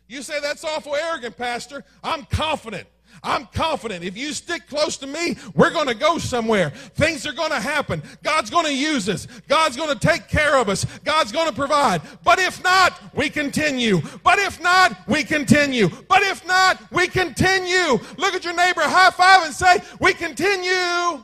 You 0.08 0.22
say 0.22 0.40
that's 0.40 0.64
awful 0.64 0.96
arrogant, 0.96 1.38
Pastor. 1.38 1.84
I'm 2.04 2.26
confident. 2.26 2.88
I'm 3.24 3.48
confident 3.48 4.04
if 4.04 4.18
you 4.18 4.34
stick 4.34 4.68
close 4.68 4.98
to 4.98 5.08
me, 5.08 5.36
we're 5.54 5.72
going 5.72 5.88
to 5.88 5.96
go 5.96 6.18
somewhere. 6.18 6.70
Things 6.70 7.26
are 7.26 7.34
going 7.34 7.50
to 7.50 7.60
happen. 7.60 8.02
God's 8.24 8.50
going 8.50 8.66
to 8.66 8.74
use 8.74 9.10
us. 9.10 9.28
God's 9.48 9.76
going 9.76 9.90
to 9.90 10.00
take 10.00 10.28
care 10.28 10.58
of 10.58 10.70
us. 10.70 10.86
God's 11.04 11.32
going 11.32 11.48
to 11.48 11.54
provide. 11.54 12.02
But 12.24 12.40
if 12.40 12.64
not, 12.64 13.00
we 13.14 13.30
continue. 13.30 14.02
But 14.24 14.40
if 14.40 14.62
not, 14.62 14.96
we 15.08 15.24
continue. 15.24 15.90
But 16.08 16.22
if 16.24 16.46
not, 16.48 16.80
we 16.92 17.08
continue. 17.08 18.00
Look 18.18 18.34
at 18.34 18.46
your 18.46 18.56
neighbor, 18.56 18.82
high 18.82 19.12
five, 19.12 19.46
and 19.46 19.54
say, 19.54 19.80
We 20.00 20.14
continue. 20.14 21.24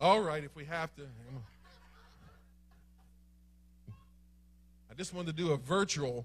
All 0.00 0.20
right, 0.20 0.42
if 0.42 0.56
we 0.56 0.64
have 0.64 0.94
to. 0.96 1.02
I 4.90 4.94
just 4.94 5.12
wanted 5.12 5.36
to 5.36 5.42
do 5.42 5.52
a 5.52 5.58
virtual, 5.58 6.24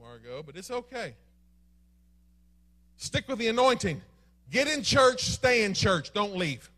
Margot, 0.00 0.44
but 0.44 0.56
it's 0.56 0.70
okay. 0.70 1.14
Stick 2.96 3.26
with 3.26 3.38
the 3.38 3.48
anointing. 3.48 4.00
Get 4.50 4.68
in 4.68 4.82
church, 4.82 5.24
stay 5.24 5.64
in 5.64 5.74
church, 5.74 6.12
don't 6.12 6.36
leave. 6.36 6.70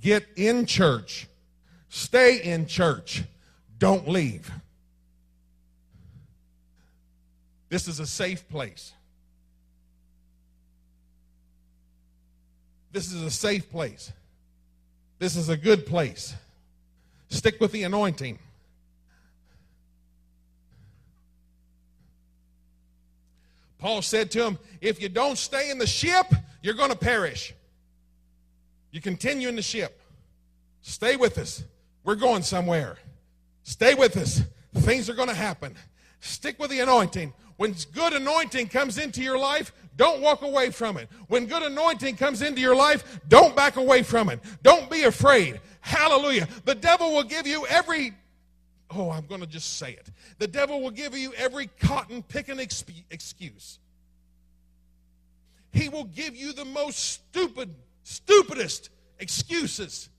Get 0.00 0.26
in 0.36 0.64
church, 0.64 1.26
stay 1.88 2.42
in 2.42 2.66
church, 2.66 3.24
don't 3.78 4.08
leave. 4.08 4.50
This 7.68 7.88
is 7.88 8.00
a 8.00 8.06
safe 8.06 8.48
place. 8.48 8.92
This 12.96 13.12
is 13.12 13.20
a 13.20 13.30
safe 13.30 13.70
place. 13.70 14.10
This 15.18 15.36
is 15.36 15.50
a 15.50 15.56
good 15.58 15.84
place. 15.84 16.34
Stick 17.28 17.60
with 17.60 17.70
the 17.70 17.82
anointing. 17.82 18.38
Paul 23.78 24.00
said 24.00 24.30
to 24.30 24.46
him, 24.46 24.58
If 24.80 25.02
you 25.02 25.10
don't 25.10 25.36
stay 25.36 25.70
in 25.70 25.76
the 25.76 25.86
ship, 25.86 26.24
you're 26.62 26.72
going 26.72 26.88
to 26.88 26.96
perish. 26.96 27.52
You 28.92 29.02
continue 29.02 29.50
in 29.50 29.56
the 29.56 29.62
ship. 29.62 30.00
Stay 30.80 31.16
with 31.16 31.36
us. 31.36 31.64
We're 32.02 32.14
going 32.14 32.44
somewhere. 32.44 32.96
Stay 33.62 33.92
with 33.92 34.16
us. 34.16 34.40
Things 34.74 35.10
are 35.10 35.14
going 35.14 35.28
to 35.28 35.34
happen. 35.34 35.74
Stick 36.20 36.58
with 36.58 36.70
the 36.70 36.80
anointing. 36.80 37.34
When 37.56 37.74
good 37.94 38.12
anointing 38.12 38.68
comes 38.68 38.98
into 38.98 39.22
your 39.22 39.38
life, 39.38 39.72
don't 39.96 40.20
walk 40.20 40.42
away 40.42 40.70
from 40.70 40.98
it. 40.98 41.08
When 41.28 41.46
good 41.46 41.62
anointing 41.62 42.16
comes 42.16 42.42
into 42.42 42.60
your 42.60 42.76
life, 42.76 43.20
don't 43.28 43.56
back 43.56 43.76
away 43.76 44.02
from 44.02 44.28
it. 44.28 44.40
Don't 44.62 44.90
be 44.90 45.04
afraid. 45.04 45.60
Hallelujah. 45.80 46.48
The 46.64 46.74
devil 46.74 47.12
will 47.12 47.22
give 47.22 47.46
you 47.46 47.66
every, 47.66 48.12
oh, 48.90 49.10
I'm 49.10 49.26
going 49.26 49.40
to 49.40 49.46
just 49.46 49.78
say 49.78 49.92
it. 49.92 50.10
The 50.38 50.48
devil 50.48 50.82
will 50.82 50.90
give 50.90 51.16
you 51.16 51.32
every 51.34 51.68
cotton 51.80 52.22
picking 52.22 52.58
excuse. 52.58 53.78
He 55.72 55.88
will 55.88 56.04
give 56.04 56.36
you 56.36 56.52
the 56.52 56.64
most 56.64 56.98
stupid, 56.98 57.74
stupidest 58.02 58.90
excuses. 59.18 60.10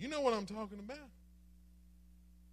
You 0.00 0.08
know 0.08 0.22
what 0.22 0.32
I'm 0.32 0.46
talking 0.46 0.78
about. 0.78 0.96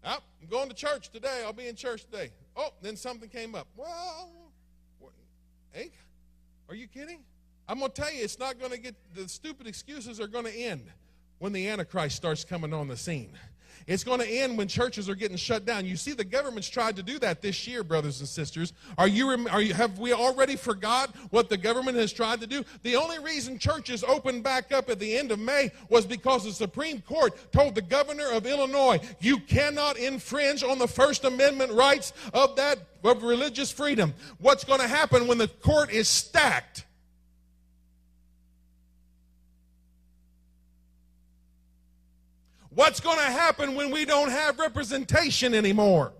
I'm 0.03 0.19
going 0.49 0.67
to 0.67 0.75
church 0.75 1.09
today. 1.09 1.43
I'll 1.45 1.53
be 1.53 1.67
in 1.67 1.75
church 1.75 2.03
today. 2.03 2.29
Oh, 2.57 2.71
then 2.81 2.97
something 2.97 3.29
came 3.29 3.55
up. 3.55 3.67
Well, 3.77 4.29
hey, 5.71 5.91
are 6.67 6.75
you 6.75 6.87
kidding? 6.87 7.19
I'm 7.69 7.79
going 7.79 7.91
to 7.91 8.01
tell 8.01 8.11
you, 8.11 8.21
it's 8.21 8.37
not 8.37 8.59
going 8.59 8.71
to 8.71 8.77
get, 8.77 8.95
the 9.15 9.29
stupid 9.29 9.65
excuses 9.65 10.19
are 10.19 10.27
going 10.27 10.45
to 10.45 10.53
end 10.53 10.91
when 11.39 11.53
the 11.53 11.69
Antichrist 11.69 12.17
starts 12.17 12.43
coming 12.43 12.73
on 12.73 12.89
the 12.89 12.97
scene. 12.97 13.31
It's 13.87 14.03
going 14.03 14.19
to 14.19 14.27
end 14.27 14.57
when 14.57 14.67
churches 14.67 15.07
are 15.07 15.15
getting 15.15 15.37
shut 15.37 15.63
down. 15.65 15.85
You 15.85 15.95
see, 15.95 16.11
the 16.11 16.25
government's 16.25 16.67
tried 16.67 16.97
to 16.97 17.03
do 17.03 17.17
that 17.19 17.41
this 17.41 17.65
year, 17.65 17.85
brothers 17.85 18.19
and 18.19 18.27
sisters. 18.27 18.73
Are 18.97 19.07
you, 19.07 19.47
are 19.49 19.61
you, 19.61 19.73
have 19.73 19.97
we 19.97 20.11
already 20.11 20.57
forgot 20.57 21.15
what 21.29 21.47
the 21.47 21.55
government 21.55 21.95
has 21.95 22.11
tried 22.11 22.41
to 22.41 22.47
do? 22.47 22.65
The 22.83 22.97
only 22.97 23.19
reason 23.19 23.57
churches 23.57 24.03
opened 24.03 24.43
back 24.43 24.73
up 24.73 24.89
at 24.89 24.99
the 24.99 25.17
end 25.17 25.31
of 25.31 25.39
May 25.39 25.71
was 25.87 26.05
because 26.05 26.43
the 26.43 26.51
Supreme 26.51 27.01
Court 27.01 27.33
told 27.53 27.75
the 27.75 27.81
governor 27.81 28.29
of 28.29 28.45
Illinois, 28.45 28.99
you 29.21 29.39
cannot 29.39 29.97
infringe 29.97 30.63
on 30.63 30.79
the 30.79 30.87
First 30.87 31.23
Amendment 31.23 31.71
rights 31.71 32.11
of 32.33 32.57
that 32.57 32.79
of 33.05 33.23
religious 33.23 33.71
freedom. 33.71 34.13
What's 34.39 34.65
going 34.65 34.81
to 34.81 34.87
happen 34.87 35.27
when 35.27 35.37
the 35.37 35.47
court 35.47 35.91
is 35.91 36.09
stacked? 36.09 36.86
What's 42.77 42.99
going 42.99 43.17
to 43.17 43.23
happen 43.23 43.73
when 43.73 43.89
we 43.89 44.05
don't 44.05 44.29
have 44.29 44.59
representation 44.59 45.55
anymore? 45.55 46.13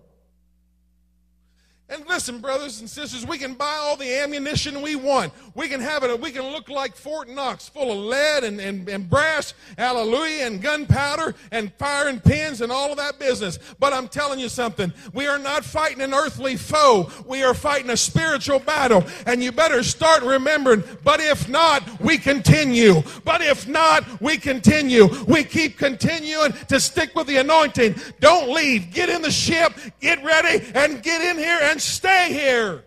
And 1.90 2.06
listen, 2.06 2.40
brothers 2.40 2.80
and 2.80 2.90
sisters, 2.90 3.26
we 3.26 3.38
can 3.38 3.54
buy 3.54 3.78
all 3.80 3.96
the 3.96 4.20
ammunition 4.20 4.82
we 4.82 4.94
want. 4.94 5.32
We 5.54 5.68
can 5.68 5.80
have 5.80 6.04
it, 6.04 6.20
we 6.20 6.30
can 6.30 6.42
look 6.52 6.68
like 6.68 6.94
Fort 6.94 7.30
Knox, 7.30 7.66
full 7.70 7.90
of 7.90 7.96
lead 7.96 8.44
and, 8.44 8.60
and, 8.60 8.86
and 8.90 9.08
brass, 9.08 9.54
hallelujah, 9.78 10.44
and 10.44 10.60
gunpowder 10.60 11.34
and 11.50 11.72
fire 11.74 12.08
and 12.08 12.22
pins 12.22 12.60
and 12.60 12.70
all 12.70 12.90
of 12.90 12.98
that 12.98 13.18
business. 13.18 13.58
But 13.78 13.94
I'm 13.94 14.06
telling 14.06 14.38
you 14.38 14.50
something, 14.50 14.92
we 15.14 15.26
are 15.26 15.38
not 15.38 15.64
fighting 15.64 16.02
an 16.02 16.12
earthly 16.12 16.56
foe. 16.56 17.10
We 17.24 17.42
are 17.42 17.54
fighting 17.54 17.88
a 17.88 17.96
spiritual 17.96 18.58
battle. 18.58 19.02
And 19.24 19.42
you 19.42 19.50
better 19.50 19.82
start 19.82 20.22
remembering, 20.22 20.84
but 21.04 21.20
if 21.20 21.48
not, 21.48 22.02
we 22.02 22.18
continue. 22.18 23.02
But 23.24 23.40
if 23.40 23.66
not, 23.66 24.20
we 24.20 24.36
continue. 24.36 25.08
We 25.24 25.42
keep 25.42 25.78
continuing 25.78 26.52
to 26.68 26.80
stick 26.80 27.14
with 27.14 27.28
the 27.28 27.38
anointing. 27.38 27.94
Don't 28.20 28.50
leave. 28.50 28.92
Get 28.92 29.08
in 29.08 29.22
the 29.22 29.30
ship, 29.30 29.72
get 30.00 30.22
ready, 30.22 30.70
and 30.74 31.02
get 31.02 31.22
in 31.22 31.38
here 31.38 31.58
and 31.62 31.77
stay 31.78 32.32
here. 32.32 32.84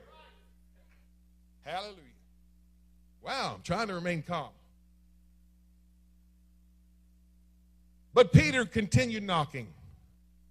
Hallelujah. 1.64 1.98
Wow, 3.24 3.54
I'm 3.56 3.62
trying 3.62 3.88
to 3.88 3.94
remain 3.94 4.24
calm. 4.24 4.50
But 8.14 8.34
Peter 8.34 8.66
continued 8.66 9.24
knocking. 9.24 9.68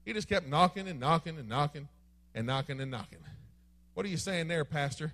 He 0.05 0.13
just 0.13 0.29
kept 0.29 0.49
knocking 0.49 0.89
and 0.89 0.99
knocking 0.99 1.39
and 1.39 1.49
knocking 1.49 1.89
and 2.35 2.47
knocking 2.47 2.81
and 2.81 2.91
knocking. 2.91 3.19
What 3.95 4.07
are 4.07 4.09
you 4.09 4.17
saying 4.17 4.49
there, 4.49 4.65
Pastor? 4.65 5.13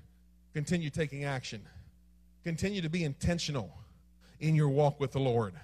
Continue 0.55 0.91
taking 0.91 1.24
action. 1.24 1.62
Continue 2.45 2.83
to 2.83 2.89
be 2.89 3.05
intentional 3.05 3.70
in 4.39 4.55
your 4.55 4.68
walk 4.68 5.01
with 5.01 5.12
the 5.12 5.18
Lord. 5.18 5.55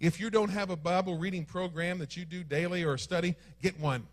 If 0.00 0.20
you 0.20 0.30
don't 0.30 0.50
have 0.50 0.70
a 0.70 0.76
Bible 0.76 1.16
reading 1.16 1.44
program 1.44 1.98
that 2.00 2.16
you 2.16 2.24
do 2.24 2.42
daily 2.42 2.84
or 2.84 2.98
study, 2.98 3.36
get 3.62 3.78
one. 3.78 4.06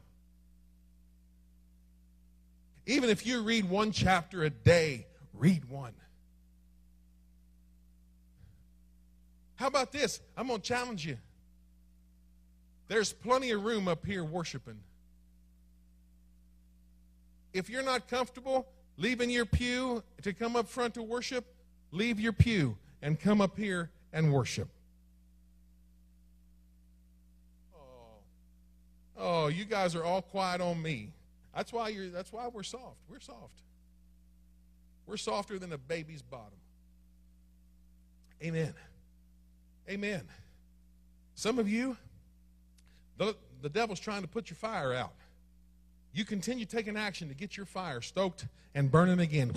Even 2.85 3.09
if 3.09 3.25
you 3.25 3.41
read 3.41 3.65
one 3.65 3.91
chapter 3.91 4.43
a 4.43 4.49
day, 4.49 5.07
read 5.33 5.65
one. 5.69 5.93
How 9.55 9.67
about 9.67 9.91
this? 9.91 10.19
I'm 10.35 10.47
going 10.47 10.59
to 10.59 10.67
challenge 10.67 11.05
you. 11.05 11.17
There's 12.89 13.13
plenty 13.13 13.51
of 13.51 13.63
room 13.63 13.87
up 13.87 14.05
here 14.05 14.23
worshiping. 14.23 14.79
If 17.53 17.69
you're 17.69 17.83
not 17.83 18.07
comfortable 18.07 18.67
leaving 18.97 19.29
your 19.29 19.45
pew 19.45 20.03
to 20.21 20.33
come 20.33 20.55
up 20.55 20.67
front 20.67 20.95
to 20.95 21.03
worship, 21.03 21.45
leave 21.91 22.19
your 22.19 22.33
pew 22.33 22.77
and 23.01 23.19
come 23.19 23.41
up 23.41 23.57
here 23.57 23.89
and 24.11 24.33
worship. 24.33 24.69
Oh, 27.75 27.79
oh 29.17 29.47
you 29.47 29.65
guys 29.65 29.95
are 29.95 30.03
all 30.03 30.21
quiet 30.21 30.61
on 30.61 30.81
me. 30.81 31.11
That's 31.55 31.71
why 31.71 31.89
you're 31.89 32.09
that's 32.09 32.31
why 32.31 32.47
we're 32.47 32.63
soft. 32.63 32.97
We're 33.09 33.19
soft. 33.19 33.61
We're 35.05 35.17
softer 35.17 35.59
than 35.59 35.73
a 35.73 35.77
baby's 35.77 36.21
bottom. 36.21 36.57
Amen. 38.43 38.73
Amen. 39.89 40.23
Some 41.35 41.59
of 41.59 41.67
you, 41.67 41.97
the, 43.17 43.35
the 43.61 43.69
devil's 43.69 43.99
trying 43.99 44.21
to 44.21 44.27
put 44.27 44.49
your 44.49 44.57
fire 44.57 44.93
out. 44.93 45.13
You 46.13 46.25
continue 46.25 46.65
taking 46.65 46.95
action 46.95 47.27
to 47.29 47.33
get 47.33 47.57
your 47.57 47.65
fire 47.65 48.01
stoked 48.01 48.45
and 48.75 48.91
burning 48.91 49.19
again. 49.19 49.51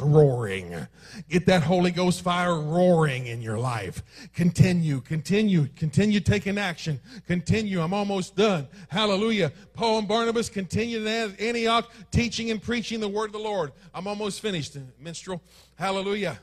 Roaring. 0.00 0.86
Get 1.28 1.46
that 1.46 1.62
Holy 1.62 1.90
Ghost 1.90 2.22
fire 2.22 2.58
roaring 2.58 3.26
in 3.26 3.40
your 3.40 3.58
life. 3.58 4.02
Continue, 4.34 5.00
continue, 5.00 5.66
continue 5.76 6.20
taking 6.20 6.58
action. 6.58 7.00
Continue. 7.26 7.80
I'm 7.80 7.94
almost 7.94 8.36
done. 8.36 8.68
Hallelujah. 8.88 9.52
Paul 9.74 9.98
and 9.98 10.08
Barnabas 10.08 10.48
continued 10.48 11.06
at 11.06 11.40
Antioch, 11.40 11.90
teaching 12.10 12.50
and 12.50 12.62
preaching 12.62 13.00
the 13.00 13.08
word 13.08 13.26
of 13.26 13.32
the 13.32 13.38
Lord. 13.38 13.72
I'm 13.94 14.06
almost 14.06 14.40
finished. 14.40 14.76
Minstrel. 15.00 15.40
Hallelujah. 15.76 16.38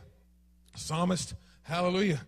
Psalmist. 0.76 1.36
Hallelujah. 1.64 2.22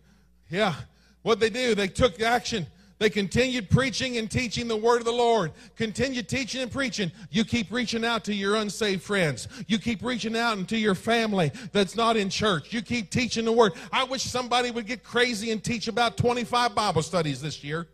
Yeah. 0.49 0.75
What 1.21 1.39
they 1.39 1.49
do, 1.49 1.73
they 1.73 1.87
took 1.87 2.21
action. 2.21 2.67
They 2.97 3.09
continued 3.09 3.69
preaching 3.69 4.17
and 4.17 4.31
teaching 4.31 4.67
the 4.67 4.77
word 4.77 4.99
of 4.99 5.05
the 5.05 5.11
Lord. 5.11 5.51
Continue 5.75 6.21
teaching 6.21 6.61
and 6.61 6.71
preaching. 6.71 7.11
You 7.29 7.43
keep 7.43 7.71
reaching 7.71 8.05
out 8.05 8.23
to 8.25 8.33
your 8.33 8.55
unsaved 8.55 9.03
friends. 9.03 9.49
You 9.67 9.79
keep 9.79 10.01
reaching 10.01 10.35
out 10.37 10.57
into 10.57 10.77
your 10.77 10.95
family 10.95 11.51
that's 11.73 11.95
not 11.95 12.15
in 12.15 12.29
church. 12.29 12.71
You 12.71 12.81
keep 12.81 13.11
teaching 13.11 13.45
the 13.45 13.51
word. 13.51 13.73
I 13.91 14.05
wish 14.05 14.23
somebody 14.23 14.71
would 14.71 14.87
get 14.87 15.03
crazy 15.03 15.51
and 15.51 15.61
teach 15.61 15.89
about 15.89 16.15
25 16.15 16.73
Bible 16.73 17.01
studies 17.01 17.41
this 17.41 17.63
year. 17.63 17.87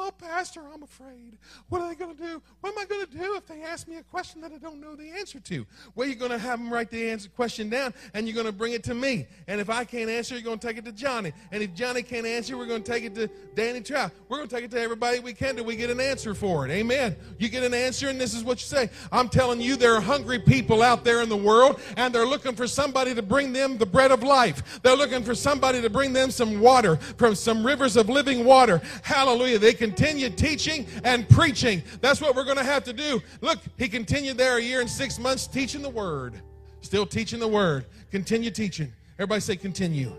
Oh, 0.00 0.12
Pastor, 0.12 0.62
I'm 0.72 0.84
afraid. 0.84 1.38
What 1.68 1.82
are 1.82 1.88
they 1.88 1.96
going 1.96 2.14
to 2.14 2.22
do? 2.22 2.40
What 2.60 2.72
am 2.72 2.78
I 2.78 2.84
going 2.84 3.04
to 3.04 3.18
do 3.18 3.34
if 3.34 3.46
they 3.46 3.62
ask 3.62 3.88
me 3.88 3.96
a 3.96 4.02
question 4.04 4.40
that 4.42 4.52
I 4.52 4.58
don't 4.58 4.80
know 4.80 4.94
the 4.94 5.10
answer 5.10 5.40
to? 5.40 5.66
Well, 5.96 6.06
you're 6.06 6.14
going 6.14 6.30
to 6.30 6.38
have 6.38 6.60
them 6.60 6.72
write 6.72 6.88
the 6.88 7.10
answer 7.10 7.28
question 7.30 7.68
down 7.68 7.92
and 8.14 8.28
you're 8.28 8.34
going 8.34 8.46
to 8.46 8.52
bring 8.52 8.74
it 8.74 8.84
to 8.84 8.94
me. 8.94 9.26
And 9.48 9.60
if 9.60 9.68
I 9.68 9.84
can't 9.84 10.08
answer, 10.08 10.36
you're 10.36 10.44
going 10.44 10.60
to 10.60 10.66
take 10.66 10.78
it 10.78 10.84
to 10.84 10.92
Johnny. 10.92 11.32
And 11.50 11.64
if 11.64 11.74
Johnny 11.74 12.02
can't 12.02 12.26
answer, 12.26 12.56
we're 12.56 12.66
going 12.66 12.84
to 12.84 12.92
take 12.92 13.02
it 13.02 13.14
to 13.16 13.28
Danny 13.56 13.80
Trout. 13.80 14.12
We're 14.28 14.36
going 14.36 14.48
to 14.48 14.54
take 14.54 14.64
it 14.64 14.70
to 14.70 14.80
everybody 14.80 15.18
we 15.18 15.32
can 15.32 15.56
till 15.56 15.64
we 15.64 15.74
get 15.74 15.90
an 15.90 16.00
answer 16.00 16.32
for 16.32 16.64
it. 16.64 16.70
Amen. 16.70 17.16
You 17.38 17.48
get 17.48 17.64
an 17.64 17.74
answer, 17.74 18.08
and 18.08 18.20
this 18.20 18.34
is 18.34 18.44
what 18.44 18.60
you 18.60 18.66
say. 18.66 18.90
I'm 19.10 19.28
telling 19.28 19.60
you, 19.60 19.74
there 19.74 19.94
are 19.94 20.00
hungry 20.00 20.38
people 20.38 20.80
out 20.80 21.02
there 21.02 21.22
in 21.22 21.28
the 21.28 21.36
world, 21.36 21.80
and 21.96 22.14
they're 22.14 22.24
looking 22.24 22.54
for 22.54 22.68
somebody 22.68 23.16
to 23.16 23.22
bring 23.22 23.52
them 23.52 23.78
the 23.78 23.86
bread 23.86 24.12
of 24.12 24.22
life. 24.22 24.80
They're 24.82 24.96
looking 24.96 25.24
for 25.24 25.34
somebody 25.34 25.82
to 25.82 25.90
bring 25.90 26.12
them 26.12 26.30
some 26.30 26.60
water 26.60 26.96
from 27.16 27.34
some 27.34 27.66
rivers 27.66 27.96
of 27.96 28.08
living 28.08 28.44
water. 28.44 28.80
Hallelujah. 29.02 29.58
They 29.58 29.74
can 29.74 29.87
continue 29.88 30.28
teaching 30.28 30.86
and 31.02 31.26
preaching. 31.28 31.82
That's 32.00 32.20
what 32.20 32.36
we're 32.36 32.44
going 32.44 32.58
to 32.58 32.64
have 32.64 32.84
to 32.84 32.92
do. 32.92 33.22
Look, 33.40 33.58
he 33.78 33.88
continued 33.88 34.36
there 34.36 34.58
a 34.58 34.62
year 34.62 34.80
and 34.80 34.90
six 34.90 35.18
months 35.18 35.46
teaching 35.46 35.80
the 35.80 35.88
word. 35.88 36.34
Still 36.82 37.06
teaching 37.06 37.40
the 37.40 37.48
word. 37.48 37.86
Continue 38.10 38.50
teaching. 38.50 38.92
Everybody 39.14 39.40
say, 39.40 39.56
continue. 39.56 40.12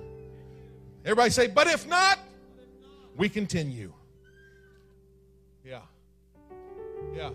Everybody 1.06 1.30
say, 1.30 1.48
but 1.48 1.68
if 1.68 1.88
not, 1.88 2.18
we 3.16 3.30
continue. 3.30 3.94
Yeah. 5.64 5.82
Yeah. 7.16 7.30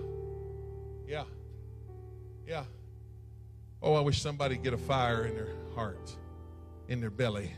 Yeah. 1.07 1.25
Yeah. 2.47 2.65
Oh, 3.81 3.95
I 3.95 4.01
wish 4.01 4.21
somebody 4.21 4.57
get 4.57 4.73
a 4.73 4.79
fire 4.79 5.25
in 5.27 5.35
their 5.35 5.55
heart, 5.75 6.15
in 6.89 7.01
their 7.01 7.11
belly. 7.11 7.53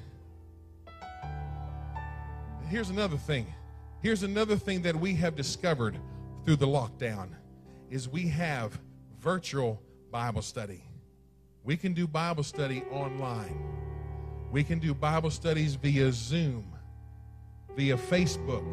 Here's 2.68 2.91
another 2.91 3.16
thing. 3.16 3.47
Here's 4.07 4.22
another 4.22 4.54
thing 4.54 4.82
that 4.82 4.94
we 4.94 5.16
have 5.16 5.34
discovered 5.34 5.98
through 6.44 6.54
the 6.54 6.66
lockdown 6.68 7.30
is 7.90 8.09
we 8.09 8.28
have 8.28 8.78
virtual 9.18 9.82
Bible 10.12 10.42
study. 10.42 10.84
We 11.64 11.76
can 11.76 11.92
do 11.92 12.07
Bible 12.07 12.44
study 12.44 12.84
online. 12.92 13.59
We 14.52 14.62
can 14.62 14.78
do 14.78 14.94
Bible 14.94 15.32
studies 15.32 15.74
via 15.74 16.12
Zoom, 16.12 16.72
via 17.74 17.96
Facebook. 17.96 18.64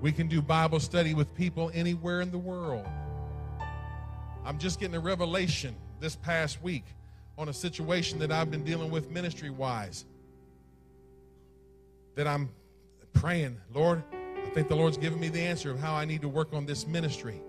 We 0.00 0.10
can 0.10 0.26
do 0.26 0.40
Bible 0.40 0.80
study 0.80 1.12
with 1.12 1.34
people 1.34 1.70
anywhere 1.74 2.22
in 2.22 2.30
the 2.30 2.38
world. 2.38 2.86
I'm 4.42 4.56
just 4.56 4.80
getting 4.80 4.96
a 4.96 5.00
revelation 5.00 5.76
this 6.00 6.16
past 6.16 6.62
week 6.62 6.86
on 7.36 7.50
a 7.50 7.52
situation 7.52 8.18
that 8.20 8.32
I've 8.32 8.50
been 8.50 8.64
dealing 8.64 8.90
with 8.90 9.10
ministry 9.10 9.50
wise. 9.50 10.06
That 12.14 12.26
I'm 12.26 12.48
praying, 13.14 13.58
Lord, 13.72 14.02
I 14.44 14.50
think 14.50 14.68
the 14.68 14.76
Lord's 14.76 14.98
given 14.98 15.18
me 15.18 15.28
the 15.28 15.40
answer 15.40 15.70
of 15.70 15.78
how 15.78 15.94
I 15.94 16.04
need 16.04 16.20
to 16.22 16.28
work 16.28 16.52
on 16.52 16.66
this 16.66 16.86
ministry. 16.86 17.40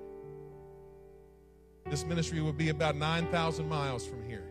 This 1.89 2.05
ministry 2.05 2.41
will 2.41 2.53
be 2.53 2.69
about 2.69 2.95
9,000 2.95 3.67
miles 3.67 4.07
from 4.07 4.23
here. 4.23 4.43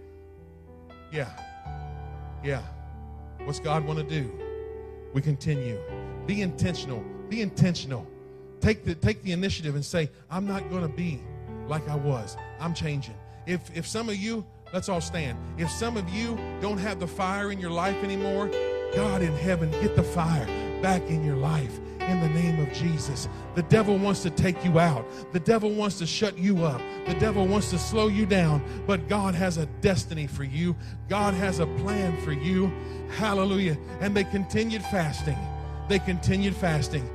Yeah. 1.11 1.31
Yeah. 2.45 2.63
What's 3.45 3.61
God 3.61 3.85
want 3.85 3.99
to 3.99 4.05
do? 4.05 4.31
We 5.13 5.23
continue. 5.23 5.81
Be 6.27 6.43
intentional. 6.43 7.03
Be 7.29 7.41
intentional. 7.41 8.07
Take 8.61 8.85
the, 8.85 8.95
take 8.95 9.23
the 9.23 9.33
initiative 9.33 9.75
and 9.75 9.85
say, 9.85 10.11
I'm 10.31 10.47
not 10.47 10.69
going 10.71 10.83
to 10.83 10.89
be 10.89 11.23
like 11.67 11.89
I 11.89 11.97
was. 11.97 12.37
I'm 12.61 12.75
changing. 12.75 13.17
If, 13.47 13.77
if 13.77 13.87
some 13.87 14.09
of 14.09 14.17
you, 14.17 14.47
let's 14.73 14.89
all 14.89 15.01
stand. 15.01 15.39
If 15.59 15.71
some 15.71 15.97
of 15.97 16.09
you 16.09 16.39
don't 16.61 16.79
have 16.79 17.01
the 17.01 17.07
fire 17.07 17.51
in 17.51 17.59
your 17.59 17.71
life 17.71 18.03
anymore, 18.05 18.49
God 18.95 19.23
in 19.23 19.35
heaven, 19.35 19.71
get 19.71 19.97
the 19.97 20.03
fire 20.03 20.64
back 20.85 21.09
in 21.09 21.25
your 21.25 21.37
life 21.37 21.81
in 22.01 22.21
the 22.21 22.29
name 22.29 22.61
of 22.61 22.71
Jesus. 22.75 23.27
The 23.55 23.63
devil 23.63 23.97
wants 23.97 24.21
to 24.21 24.29
take 24.29 24.63
you 24.67 24.79
out. 24.79 25.07
The 25.33 25.41
devil 25.41 25.71
wants 25.71 25.99
to 26.01 26.07
shut 26.07 26.37
you 26.37 26.63
up. 26.63 26.79
The 27.07 27.15
devil 27.15 27.47
wants 27.47 27.71
to 27.71 27.79
slow 27.79 28.09
you 28.09 28.27
down. 28.27 28.63
But 28.87 29.09
God 29.09 29.35
has 29.35 29.57
a 29.57 29.65
destiny 29.81 30.27
for 30.27 30.45
you. 30.45 30.77
God 31.09 31.33
has 31.33 31.59
a 31.59 31.67
plan 31.67 32.21
for 32.21 32.33
you. 32.33 32.71
Hallelujah. 33.17 33.79
And 34.03 34.15
they 34.15 34.25
continued 34.25 34.83
fasting. 34.83 35.39
They 35.89 36.01
continued 36.01 36.55
fasting. 36.55 37.09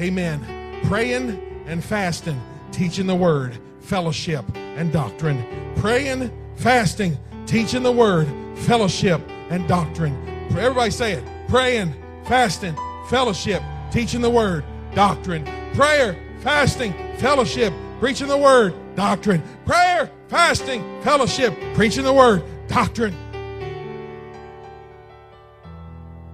Amen. 0.00 0.40
Praying 0.84 1.64
and 1.66 1.84
fasting, 1.84 2.40
teaching 2.72 3.06
the 3.06 3.14
word, 3.14 3.58
fellowship 3.80 4.46
and 4.56 4.90
doctrine. 4.94 5.44
Praying, 5.76 6.30
fasting, 6.56 7.18
teaching 7.44 7.82
the 7.82 7.92
word, 7.92 8.26
fellowship 8.60 9.20
and 9.50 9.68
doctrine. 9.68 10.16
Everybody 10.52 10.90
say 10.90 11.12
it. 11.12 11.24
Praying, 11.48 11.94
fasting, 12.24 12.74
fellowship, 13.10 13.62
teaching 13.90 14.20
the 14.20 14.30
word, 14.30 14.64
doctrine. 14.94 15.44
Prayer, 15.74 16.16
fasting, 16.38 16.94
fellowship, 17.18 17.74
preaching 17.98 18.28
the 18.28 18.38
word, 18.38 18.72
doctrine. 18.94 19.42
Prayer, 19.66 20.08
fasting, 20.28 20.84
fellowship, 21.02 21.52
preaching 21.74 22.04
the 22.04 22.12
word, 22.12 22.44
doctrine. 22.68 23.16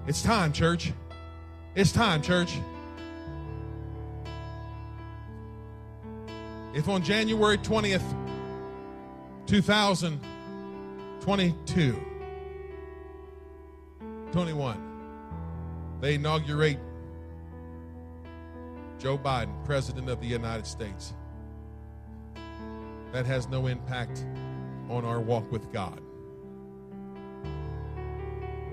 It's 0.07 0.21
time, 0.23 0.53
church. 0.53 0.93
It's 1.75 1.93
time, 1.93 2.21
church. 2.21 2.59
If 6.75 6.91
on 6.91 7.03
January 7.03 7.57
20th, 7.57 8.03
2022, 9.47 12.05
21, 14.31 14.86
they 16.01 16.15
inaugurate 16.15 16.79
Joe 18.99 19.19
Biden, 19.19 19.65
President 19.65 20.09
of 20.09 20.21
the 20.21 20.27
United 20.27 20.67
States. 20.67 21.15
That 23.13 23.27
has 23.27 23.49
no 23.49 23.67
impact 23.67 24.25
on 24.89 25.05
our 25.05 25.21
walk 25.21 25.51
with 25.51 25.73
God. 25.73 26.01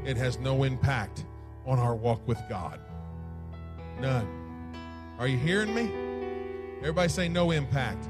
It 0.06 0.18
has 0.18 0.38
no 0.40 0.64
impact 0.64 1.26
on 1.66 1.80
our 1.80 1.96
walk 1.96 2.28
with 2.28 2.42
God. 2.50 2.80
None. 4.00 4.28
Are 5.18 5.28
you 5.28 5.38
hearing 5.38 5.74
me? 5.74 5.92
Everybody 6.80 7.10
say 7.10 7.30
no 7.30 7.52
impact. 7.52 8.10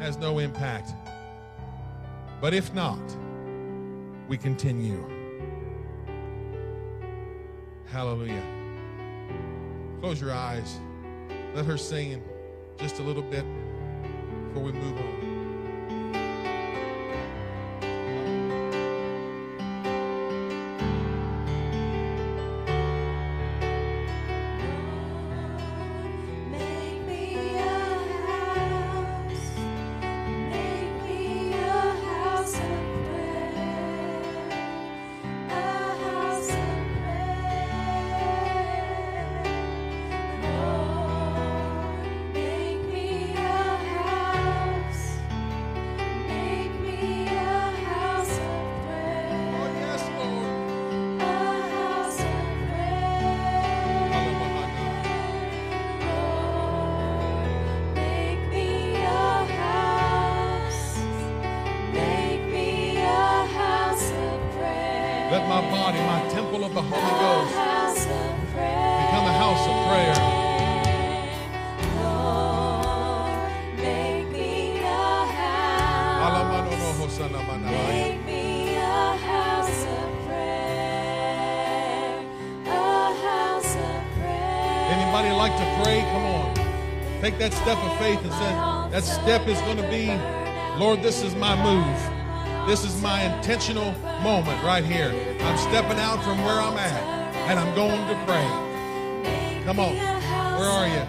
Has 0.00 0.16
no 0.16 0.38
impact. 0.38 0.94
But 2.40 2.54
if 2.54 2.72
not, 2.74 2.98
we 4.26 4.36
continue. 4.36 5.19
Hallelujah. 7.92 8.42
Close 10.00 10.20
your 10.20 10.32
eyes. 10.32 10.78
Let 11.54 11.64
her 11.64 11.76
sing 11.76 12.22
just 12.78 13.00
a 13.00 13.02
little 13.02 13.22
bit 13.22 13.44
before 14.48 14.62
we 14.62 14.72
move 14.72 14.96
on. 14.96 15.19
That 87.40 87.54
step 87.54 87.78
of 87.78 87.98
faith 87.98 88.22
and 88.22 88.32
say, 88.32 88.52
that 88.92 89.02
step 89.02 89.48
is 89.48 89.58
going 89.62 89.78
to 89.78 89.88
be, 89.88 90.08
Lord, 90.78 91.02
this 91.02 91.22
is 91.22 91.34
my 91.34 91.56
move. 91.56 92.68
This 92.68 92.84
is 92.84 93.00
my 93.00 93.22
intentional 93.22 93.92
moment 94.20 94.62
right 94.62 94.84
here. 94.84 95.08
I'm 95.40 95.56
stepping 95.56 95.98
out 95.98 96.22
from 96.22 96.44
where 96.44 96.60
I'm 96.60 96.76
at 96.76 97.02
and 97.48 97.58
I'm 97.58 97.74
going 97.74 98.06
to 98.08 98.24
pray. 98.26 99.64
Come 99.64 99.80
on. 99.80 99.96
Where 99.96 100.68
are 100.68 100.86
you? 100.86 101.02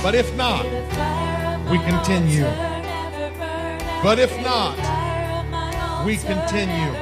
But 0.00 0.14
if 0.14 0.32
not, 0.36 0.64
we 1.72 1.78
continue. 1.78 2.44
But 4.04 4.20
if 4.20 4.30
not, 4.42 4.76
we 6.06 6.18
continue. 6.18 6.92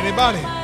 Anybody? 0.00 0.59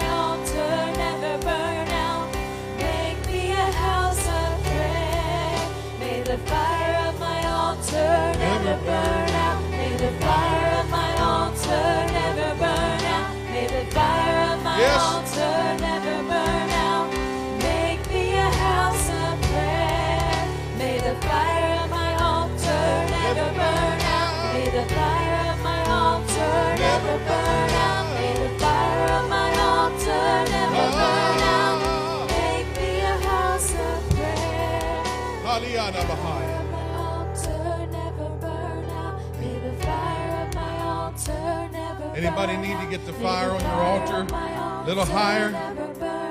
Anybody 42.16 42.56
need 42.56 42.80
to 42.80 42.86
get 42.90 43.04
the 43.04 43.12
fire 43.14 43.50
on 43.50 43.60
your 43.60 43.70
altar 43.70 44.26
a 44.34 44.84
little 44.86 45.04
higher? 45.04 45.50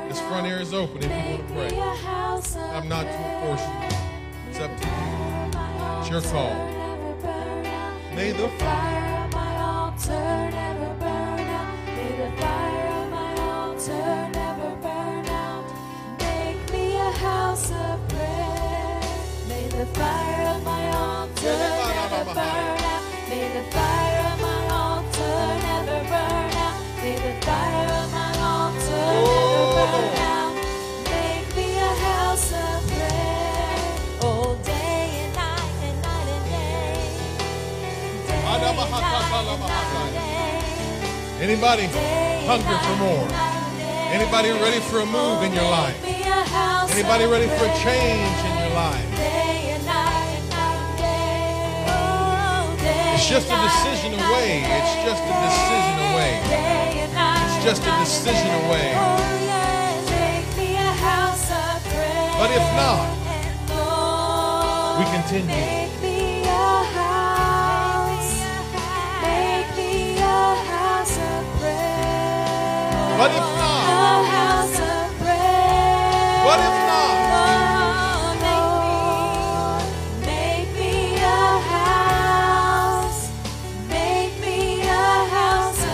This 0.10 0.20
front 0.22 0.48
ear 0.48 0.60
is 0.60 0.74
open 0.74 0.98
if 0.98 1.04
you 1.04 1.10
want 1.12 1.48
to 1.48 1.54
pray. 1.54 1.78
a 1.78 1.96
house 1.96 2.56
of 2.56 2.62
I'm 2.62 2.90
not 2.90 3.04
to 3.04 3.46
force 3.46 3.62
you. 3.62 4.50
It's 4.50 4.60
up 4.60 4.76
to 4.82 4.88
you. 4.88 6.00
It's 6.00 6.10
your 6.10 6.22
call. 6.32 6.75
May 8.16 8.32
the 8.32 8.48
fire 8.48 9.26
of 9.26 9.34
my 9.34 9.58
altar 9.60 10.50
never 10.50 10.94
burn 11.02 11.48
out. 11.60 11.76
May 11.86 12.12
the 12.16 12.32
fire 12.42 12.88
of 13.02 13.12
my 13.12 13.34
altar 13.42 14.30
never 14.32 14.70
burn 14.82 15.26
out. 15.28 15.66
Make 16.20 16.72
me 16.72 16.96
a 16.96 17.12
house 17.12 17.72
of 17.72 18.08
prayer. 18.08 19.02
May 19.50 19.68
the 19.68 19.86
fire 19.88 20.48
of 20.56 20.64
my 20.64 20.84
altar 20.96 21.58
never 22.00 22.24
burn 22.34 22.84
out. 22.94 23.04
May 23.30 23.48
the 23.58 23.64
fire 23.76 24.22
of 24.32 24.42
my 24.48 24.62
altar 24.84 25.38
never 25.68 26.00
burn 26.12 26.52
out. 26.66 26.78
May 27.04 27.16
the 27.16 27.46
fire 27.46 28.05
Anybody 41.42 41.88
hungry 42.46 42.78
for 42.86 42.96
more? 43.02 43.26
Anybody 44.14 44.52
ready 44.52 44.80
for 44.80 45.00
a 45.00 45.06
move 45.06 45.42
in 45.44 45.54
your 45.54 45.64
life? 45.64 45.98
Anybody 46.94 47.26
ready 47.26 47.48
for 47.58 47.66
a 47.66 47.74
change 47.82 48.38
in 48.46 48.58
your 48.62 48.70
life? 48.78 49.10
It's 53.16 53.28
just 53.28 53.48
a 53.50 53.58
decision 53.58 54.14
away. 54.14 54.62
It's 54.64 54.96
just 55.04 55.24
a 55.24 55.34
decision 55.50 55.98
away. 56.14 56.42
It's 56.46 57.58
just 57.66 57.82
a 57.82 57.92
decision 58.00 58.52
away. 58.66 58.94
But 62.38 62.52
if 62.52 62.66
not, 62.78 63.10
we 65.00 65.06
continue. 65.12 65.85
But 73.26 73.32
if 73.32 73.40
not, 73.58 73.90
A 73.90 74.24
house 74.38 74.80
of 74.80 75.18
prayer. 75.18 76.46
But 76.46 76.60
if 76.68 76.78
not, 76.92 77.16
Lord, 78.54 79.82
make 80.22 80.70
me 80.80 80.94
a 81.16 81.26
house. 81.74 83.22
Make 83.90 84.34
me 84.40 84.82
a 84.82 84.86
house 85.38 85.86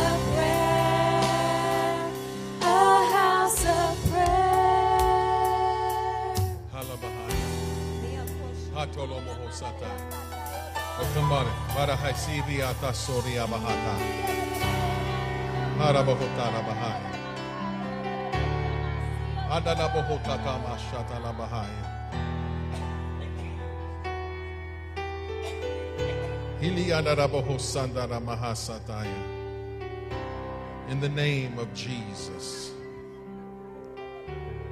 In 30.90 31.02
the 31.02 31.10
name 31.10 31.60
of 31.60 31.74
Jesus. 31.74 32.72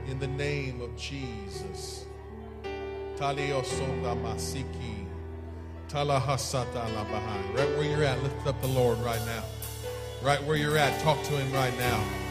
In 0.07 0.17
the 0.17 0.27
name 0.27 0.80
of 0.80 0.95
Jesus. 0.95 2.05
Taliosonda 3.17 4.15
masiki. 4.23 5.05
Talahasata 5.89 6.88
labahai. 6.95 7.53
Right 7.53 7.69
where 7.75 7.84
you're 7.84 8.05
at, 8.05 8.23
lift 8.23 8.47
up 8.47 8.61
the 8.61 8.67
Lord 8.67 8.97
right 8.99 9.19
now. 9.25 9.43
Right 10.23 10.41
where 10.45 10.55
you're 10.55 10.77
at, 10.77 10.97
talk 11.01 11.21
to 11.23 11.32
him 11.32 11.51
right 11.51 11.77
now. 11.77 12.28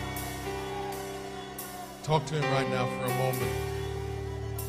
Talk 2.08 2.24
to 2.24 2.36
him 2.36 2.50
right 2.54 2.70
now 2.70 2.86
for 2.86 3.04
a 3.04 3.14
moment. 3.18 3.52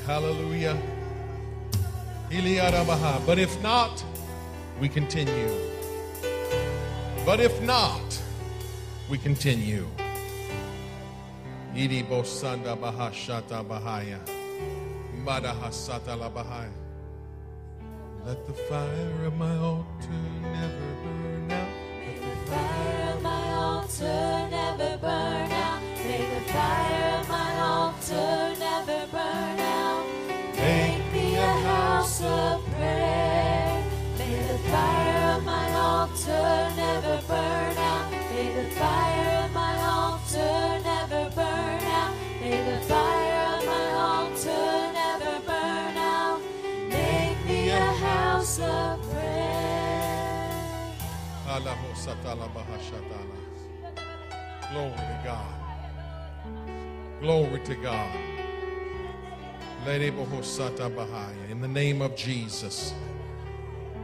Hallelujah. 0.05 0.77
But 3.25 3.39
if 3.39 3.63
not, 3.63 4.03
we 4.81 4.89
continue. 4.89 5.49
But 7.25 7.39
if 7.39 7.61
not, 7.61 8.21
we 9.09 9.17
continue. 9.17 9.87
Let 18.25 18.45
the 18.47 18.53
fire 18.53 19.25
of 19.27 19.37
my 19.37 19.55
altar 19.59 20.11
never 20.41 20.89
burn 21.03 21.51
out. 21.53 21.69
Let 22.05 22.19
the 22.19 22.51
fire 22.51 23.13
of 23.15 23.21
my 23.23 23.53
altar 23.53 24.49
never 24.51 24.97
burn 24.97 25.23
out. 25.23 25.28
Altar 36.29 36.75
never 36.75 37.21
burn 37.27 37.77
out. 37.77 38.11
May 38.11 38.53
the 38.53 38.69
fire 38.75 39.45
of 39.45 39.53
my 39.53 39.81
altar 39.81 40.79
never 40.83 41.29
burn 41.35 41.83
out. 41.83 42.13
May 42.41 42.71
the 42.71 42.81
fire 42.85 43.57
of 43.57 43.65
my 43.65 43.91
altar 43.93 44.91
never 44.93 45.39
burn 45.45 45.97
out. 45.97 46.39
Make 46.89 47.45
me 47.45 47.69
a 47.69 47.79
house 47.79 48.59
of 48.59 49.01
prayer. 49.11 50.51
Glory 54.71 54.91
to 54.91 55.21
God. 55.23 55.53
Glory 57.21 57.59
to 57.61 57.75
God. 57.75 58.15
In 61.49 61.61
the 61.61 61.67
name 61.67 62.01
of 62.01 62.15
Jesus. 62.15 62.93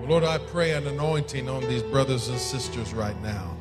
Lord, 0.07 0.23
I 0.23 0.37
pray 0.37 0.73
an 0.73 0.85
anointing 0.85 1.49
on 1.49 1.67
these 1.67 1.81
brothers 1.81 2.27
and 2.27 2.37
sisters 2.37 2.93
right 2.93 3.19
now. 3.23 3.57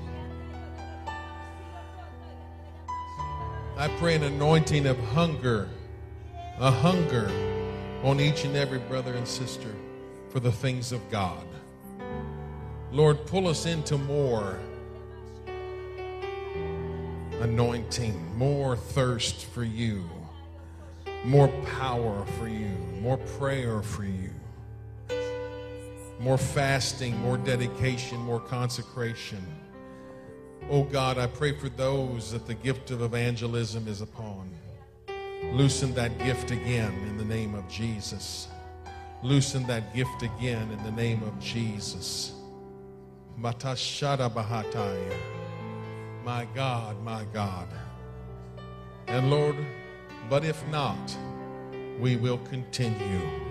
I 3.79 3.89
pray 3.99 4.15
an 4.15 4.25
anointing 4.25 4.87
of 4.87 4.99
hunger, 5.15 5.71
a 6.59 6.71
hunger 6.71 7.31
on 8.03 8.21
each 8.21 8.45
and 8.45 8.57
every 8.57 8.79
brother 8.79 9.15
and 9.15 9.27
sister 9.27 9.75
for 10.29 10.39
the 10.39 10.53
things 10.53 10.93
of 10.93 11.01
God. 11.11 11.47
Lord, 12.93 13.25
pull 13.27 13.49
us 13.49 13.65
into 13.65 13.97
more 13.97 14.59
anointing, 17.41 18.37
more 18.37 18.77
thirst 18.77 19.47
for 19.47 19.65
you, 19.65 20.05
more 21.25 21.49
power 21.79 22.27
for 22.39 22.49
you, 22.49 22.69
more 23.01 23.17
prayer 23.39 23.81
for 23.81 24.05
you, 24.05 24.31
more 26.21 26.39
fasting, 26.39 27.17
more 27.19 27.37
dedication, 27.37 28.19
more 28.19 28.41
consecration. 28.41 29.45
Oh 30.71 30.85
God, 30.85 31.19
I 31.19 31.27
pray 31.27 31.53
for 31.53 31.69
those 31.69 32.33
that 32.33 32.47
the 32.47 32.55
gift 32.55 32.91
of 32.91 33.03
evangelism 33.03 33.87
is 33.89 34.01
upon. 34.01 34.51
Loosen 35.53 35.95
that 35.95 36.19
gift 36.19 36.51
again 36.51 36.93
in 37.09 37.19
the 37.19 37.25
name 37.25 37.55
of 37.55 37.69
Jesus. 37.69 38.49
Loosen 39.23 39.67
that 39.67 39.95
gift 39.95 40.23
again 40.23 40.71
in 40.71 40.83
the 40.85 40.91
name 40.91 41.23
of 41.23 41.39
Jesus. 41.39 42.33
Bahataya. 43.39 45.19
My 46.25 46.47
God, 46.55 47.03
my 47.03 47.25
God. 47.33 47.69
And 49.07 49.31
Lord, 49.31 49.57
but 50.31 50.45
if 50.45 50.67
not, 50.69 51.17
we 52.01 52.17
will 52.17 52.39
continue. 52.39 53.44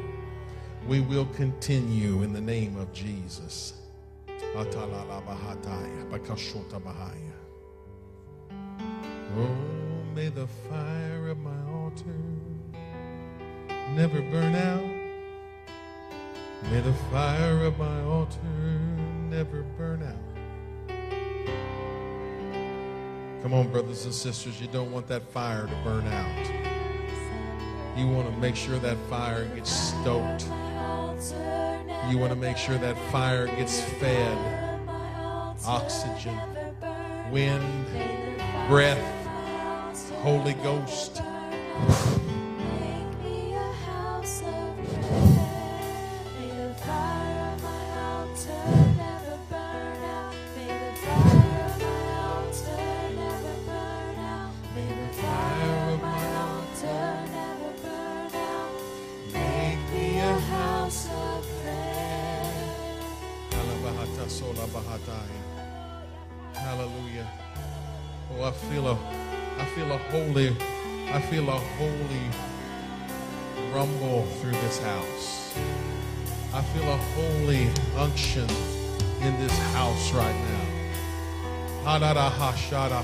We 0.87 0.99
will 0.99 1.25
continue 1.27 2.23
in 2.23 2.33
the 2.33 2.41
name 2.41 2.75
of 2.77 2.91
Jesus. 2.91 3.73
Oh, 9.35 9.47
may 10.13 10.27
the 10.27 10.47
fire 10.69 11.29
of 11.29 11.37
my 11.37 11.71
altar 11.71 12.03
never 13.95 14.21
burn 14.23 14.55
out. 14.55 14.83
May 16.69 16.81
the 16.81 16.93
fire 17.11 17.63
of 17.63 17.79
my 17.79 18.01
altar 18.03 18.37
never 19.29 19.63
burn 19.77 20.03
out. 20.03 20.33
Come 23.41 23.53
on, 23.53 23.69
brothers 23.71 24.03
and 24.05 24.13
sisters, 24.13 24.59
you 24.59 24.67
don't 24.67 24.91
want 24.91 25.07
that 25.07 25.23
fire 25.31 25.65
to 25.65 25.75
burn 25.83 26.05
out. 26.07 27.97
You 27.97 28.07
want 28.07 28.29
to 28.29 28.37
make 28.39 28.55
sure 28.55 28.79
that 28.79 28.97
fire 29.09 29.45
gets 29.55 29.71
stoked. 29.71 30.45
You 32.09 32.17
want 32.17 32.31
to 32.31 32.39
make 32.39 32.57
sure 32.57 32.77
that 32.77 32.97
fire 33.11 33.47
gets 33.47 33.81
fed 33.81 34.37
oxygen, 35.65 36.37
wind, 37.31 37.85
breath, 38.67 38.99
Holy 40.21 40.53
Ghost. 40.55 41.21
I 68.43 68.51
feel 68.51 68.87
a, 68.87 68.97
I 69.57 69.65
feel 69.73 69.89
a 69.89 69.97
holy, 69.97 70.49
I 71.13 71.21
feel 71.21 71.47
a 71.47 71.59
holy 71.79 72.27
rumble 73.73 74.25
through 74.41 74.51
this 74.51 74.83
house. 74.83 75.53
I 76.53 76.61
feel 76.61 76.83
a 76.91 76.97
holy 77.15 77.69
unction 77.95 78.49
in 79.21 79.39
this 79.39 79.57
house 79.71 80.11
right 80.11 80.35
now. 80.35 80.65
Hadara 81.85 82.29
hashara 82.31 83.01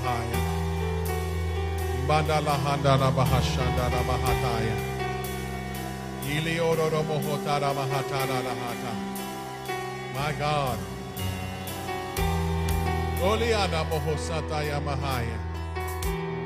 Oliana 13.23 13.83
mohosata 13.83 14.63
ya 14.63 14.79
mahaya. 14.81 15.39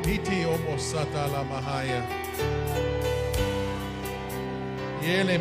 Hiti 0.06 0.46
omosata 0.46 1.28
la 1.28 1.44
mahaya. 1.44 2.02
Yele 5.08 5.38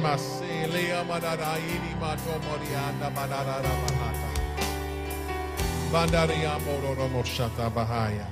amororo 6.44 7.08
moshata 7.08 7.70
bahaya. 7.70 8.26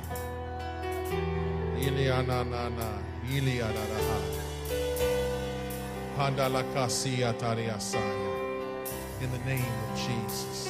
Ili 1.80 2.10
ananana. 2.10 2.88
Ili 3.36 3.62
adaraha. 3.62 4.18
Handala 6.18 6.62
kasi 6.74 7.24
atari 7.24 7.70
asaya. 7.70 8.30
In 9.22 9.30
the 9.30 9.38
name 9.38 9.72
of 9.84 9.96
Jesus. 9.96 10.69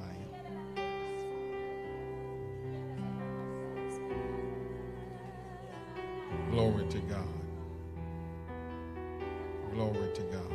Glory 9.81 10.13
to 10.13 10.21
God. 10.29 10.51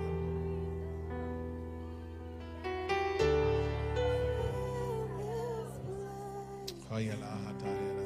Hayala 6.89 7.31
Hatayala 7.45 8.06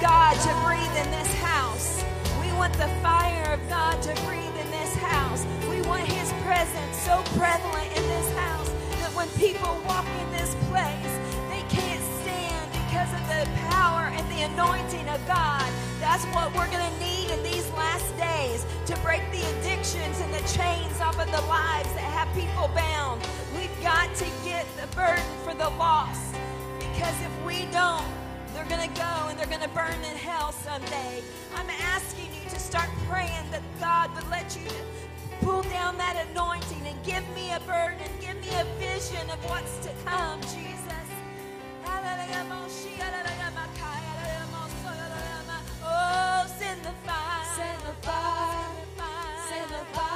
God 0.00 0.32
to 0.32 0.52
breathe 0.64 0.96
in 0.96 1.10
this 1.10 1.28
house. 1.34 2.02
We 2.40 2.50
want 2.56 2.72
the 2.72 2.88
fire 3.02 3.52
of 3.52 3.60
God 3.68 4.00
to 4.00 4.14
breathe 4.24 4.56
in 4.56 4.70
this 4.70 4.94
house. 4.96 5.44
We 5.68 5.82
want 5.82 6.08
His 6.08 6.32
presence 6.42 6.96
so 7.04 7.20
prevalent 7.36 7.92
in 7.94 8.02
this 8.08 8.32
house 8.32 8.70
that 8.96 9.12
when 9.12 9.28
people 9.36 9.76
walk 9.84 10.06
in 10.08 10.32
this 10.32 10.56
place, 10.72 11.12
they 11.52 11.60
can't 11.68 12.00
stand 12.24 12.72
because 12.72 13.12
of 13.12 13.20
the 13.28 13.44
power 13.68 14.08
and 14.08 14.24
the 14.32 14.48
anointing 14.48 15.06
of 15.10 15.20
God. 15.28 15.68
That's 16.00 16.24
what 16.32 16.48
we're 16.56 16.70
going 16.72 16.88
to 16.88 16.98
need 17.04 17.28
in 17.30 17.42
these 17.42 17.68
last 17.72 18.08
days 18.16 18.64
to 18.86 18.96
break 19.02 19.20
the 19.30 19.44
addictions 19.52 20.18
and 20.20 20.32
the 20.32 20.44
chains 20.56 20.98
off 21.02 21.20
of 21.20 21.30
the 21.30 21.44
lives 21.44 21.92
that 21.92 22.08
have 22.08 22.32
people 22.32 22.70
bound. 22.74 23.20
We've 23.54 23.82
got 23.82 24.14
to 24.16 24.24
get 24.48 24.64
the 24.80 24.88
burden 24.96 25.28
for 25.44 25.52
the 25.52 25.68
lost 25.76 26.34
because 26.78 27.20
if 27.20 27.44
we 27.44 27.68
don't, 27.70 28.19
going 28.70 28.88
to 28.88 29.00
go 29.00 29.26
and 29.28 29.36
they're 29.36 29.48
going 29.48 29.60
to 29.60 29.74
burn 29.74 29.98
in 30.08 30.16
hell 30.16 30.52
someday. 30.52 31.20
I'm 31.56 31.68
asking 31.68 32.26
you 32.32 32.48
to 32.50 32.58
start 32.60 32.88
praying 33.08 33.50
that 33.50 33.62
God 33.80 34.14
would 34.14 34.30
let 34.30 34.56
you 34.56 34.70
pull 35.40 35.62
down 35.62 35.98
that 35.98 36.24
anointing 36.30 36.86
and 36.86 36.96
give 37.02 37.28
me 37.34 37.50
a 37.50 37.58
burden, 37.66 38.06
give 38.20 38.36
me 38.36 38.48
a 38.54 38.64
vision 38.78 39.28
of 39.28 39.42
what's 39.50 39.78
to 39.78 39.90
come, 40.04 40.40
Jesus. 40.42 40.86
Oh, 45.82 46.46
send 46.56 46.80
the 46.84 46.94
fire, 47.04 47.44
send 47.56 47.80
the 47.82 48.06
fire, 48.06 48.68
send 49.48 49.70
the 49.70 49.84
fire. 49.98 50.09